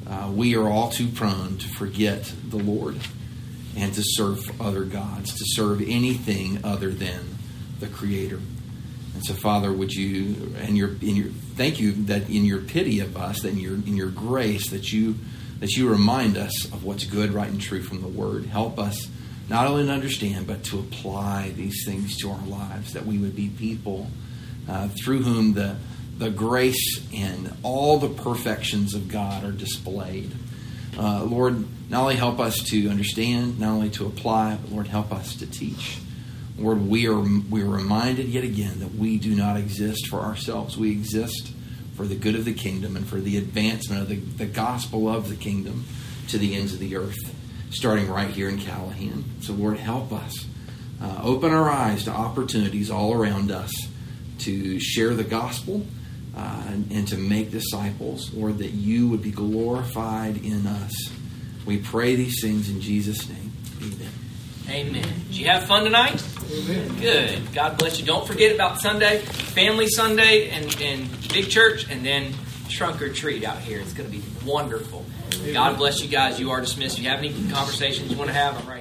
Uh, 0.07 0.31
we 0.33 0.55
are 0.55 0.67
all 0.67 0.89
too 0.89 1.07
prone 1.07 1.57
to 1.57 1.67
forget 1.69 2.31
the 2.49 2.57
Lord 2.57 2.99
and 3.77 3.93
to 3.93 4.01
serve 4.03 4.39
other 4.61 4.83
gods, 4.83 5.31
to 5.33 5.43
serve 5.47 5.81
anything 5.81 6.59
other 6.63 6.91
than 6.91 7.37
the 7.79 7.87
Creator. 7.87 8.39
And 9.15 9.25
so, 9.25 9.33
Father, 9.33 9.71
would 9.71 9.91
you 9.91 10.53
and 10.57 10.77
your 10.77 10.89
in 11.01 11.15
your 11.15 11.29
thank 11.55 11.79
you 11.79 11.91
that 12.05 12.29
in 12.29 12.45
your 12.45 12.59
pity 12.61 12.99
of 12.99 13.17
us, 13.17 13.41
that 13.41 13.49
in 13.49 13.59
your 13.59 13.73
in 13.73 13.97
your 13.97 14.09
grace, 14.09 14.69
that 14.69 14.91
you 14.91 15.15
that 15.59 15.71
you 15.71 15.89
remind 15.89 16.37
us 16.37 16.65
of 16.65 16.83
what's 16.83 17.05
good, 17.05 17.33
right, 17.33 17.49
and 17.49 17.59
true 17.59 17.81
from 17.81 18.01
the 18.01 18.07
Word. 18.07 18.45
Help 18.45 18.79
us 18.79 19.09
not 19.49 19.67
only 19.67 19.85
to 19.85 19.91
understand, 19.91 20.47
but 20.47 20.63
to 20.65 20.79
apply 20.79 21.49
these 21.55 21.83
things 21.85 22.15
to 22.17 22.29
our 22.29 22.45
lives, 22.45 22.93
that 22.93 23.05
we 23.05 23.17
would 23.17 23.35
be 23.35 23.49
people 23.49 24.07
uh, 24.69 24.87
through 24.89 25.23
whom 25.23 25.53
the 25.53 25.75
the 26.17 26.29
grace 26.29 27.01
and 27.13 27.51
all 27.63 27.97
the 27.97 28.09
perfections 28.09 28.93
of 28.93 29.07
God 29.07 29.43
are 29.43 29.51
displayed. 29.51 30.31
Uh, 30.97 31.23
Lord, 31.23 31.65
not 31.89 32.01
only 32.01 32.15
help 32.15 32.39
us 32.39 32.57
to 32.69 32.89
understand, 32.89 33.59
not 33.59 33.69
only 33.69 33.89
to 33.91 34.05
apply, 34.05 34.57
but 34.61 34.71
Lord, 34.71 34.87
help 34.87 35.11
us 35.11 35.35
to 35.35 35.49
teach. 35.49 35.97
Lord, 36.57 36.87
we 36.87 37.07
are 37.07 37.19
we 37.19 37.61
are 37.61 37.69
reminded 37.69 38.27
yet 38.27 38.43
again 38.43 38.79
that 38.79 38.93
we 38.95 39.17
do 39.17 39.33
not 39.33 39.55
exist 39.55 40.07
for 40.07 40.19
ourselves. 40.19 40.77
We 40.77 40.91
exist 40.91 41.53
for 41.95 42.05
the 42.05 42.15
good 42.15 42.35
of 42.35 42.45
the 42.45 42.53
kingdom 42.53 42.95
and 42.95 43.07
for 43.07 43.17
the 43.17 43.37
advancement 43.37 44.01
of 44.01 44.09
the, 44.09 44.15
the 44.15 44.45
gospel 44.45 45.07
of 45.07 45.29
the 45.29 45.35
kingdom 45.35 45.85
to 46.29 46.37
the 46.37 46.55
ends 46.55 46.73
of 46.73 46.79
the 46.79 46.95
earth, 46.95 47.35
starting 47.71 48.09
right 48.09 48.29
here 48.29 48.49
in 48.49 48.57
Callahan. 48.57 49.23
So, 49.41 49.53
Lord, 49.53 49.77
help 49.77 50.11
us. 50.11 50.45
Uh, 51.01 51.21
open 51.23 51.51
our 51.51 51.69
eyes 51.69 52.03
to 52.05 52.11
opportunities 52.11 52.91
all 52.91 53.13
around 53.13 53.51
us 53.51 53.71
to 54.39 54.79
share 54.79 55.13
the 55.13 55.23
gospel 55.23 55.85
uh, 56.39 56.63
and, 56.67 56.91
and 56.91 57.07
to 57.09 57.17
make 57.17 57.51
disciples. 57.51 58.33
Lord, 58.33 58.59
that 58.59 58.71
you 58.71 59.09
would 59.09 59.21
be 59.21 59.31
glorified 59.31 60.37
in 60.37 60.65
us. 60.65 60.93
We 61.65 61.79
pray 61.79 62.15
these 62.15 62.41
things 62.41 62.69
in 62.69 62.79
Jesus' 62.79 63.27
name. 63.27 63.51
Amen. 63.81 64.09
Amen. 64.69 65.03
Did 65.27 65.37
you 65.37 65.47
have 65.47 65.65
fun 65.65 65.83
tonight? 65.83 66.23
Good. 66.99 67.53
God 67.53 67.77
bless 67.77 67.99
you. 67.99 68.05
Don't 68.05 68.25
forget 68.25 68.55
about 68.55 68.79
Sunday, 68.79 69.19
Family 69.19 69.87
Sunday, 69.87 70.49
and, 70.49 70.81
and 70.81 71.09
Big 71.29 71.49
Church, 71.49 71.89
and 71.89 72.05
then 72.05 72.33
Trunk 72.69 73.01
or 73.01 73.11
Treat 73.11 73.43
out 73.43 73.57
here. 73.57 73.79
It's 73.79 73.93
going 73.93 74.09
to 74.09 74.17
be 74.17 74.23
wonderful. 74.45 75.05
God 75.53 75.77
bless 75.77 76.01
you 76.01 76.09
guys. 76.09 76.39
You 76.39 76.51
are 76.51 76.61
dismissed. 76.61 76.97
If 76.97 77.03
you 77.03 77.09
have 77.09 77.19
any 77.19 77.33
conversations 77.49 78.11
you 78.11 78.17
want 78.17 78.29
to 78.29 78.35
have, 78.35 78.57
I'm 78.57 78.67
right 78.67 78.78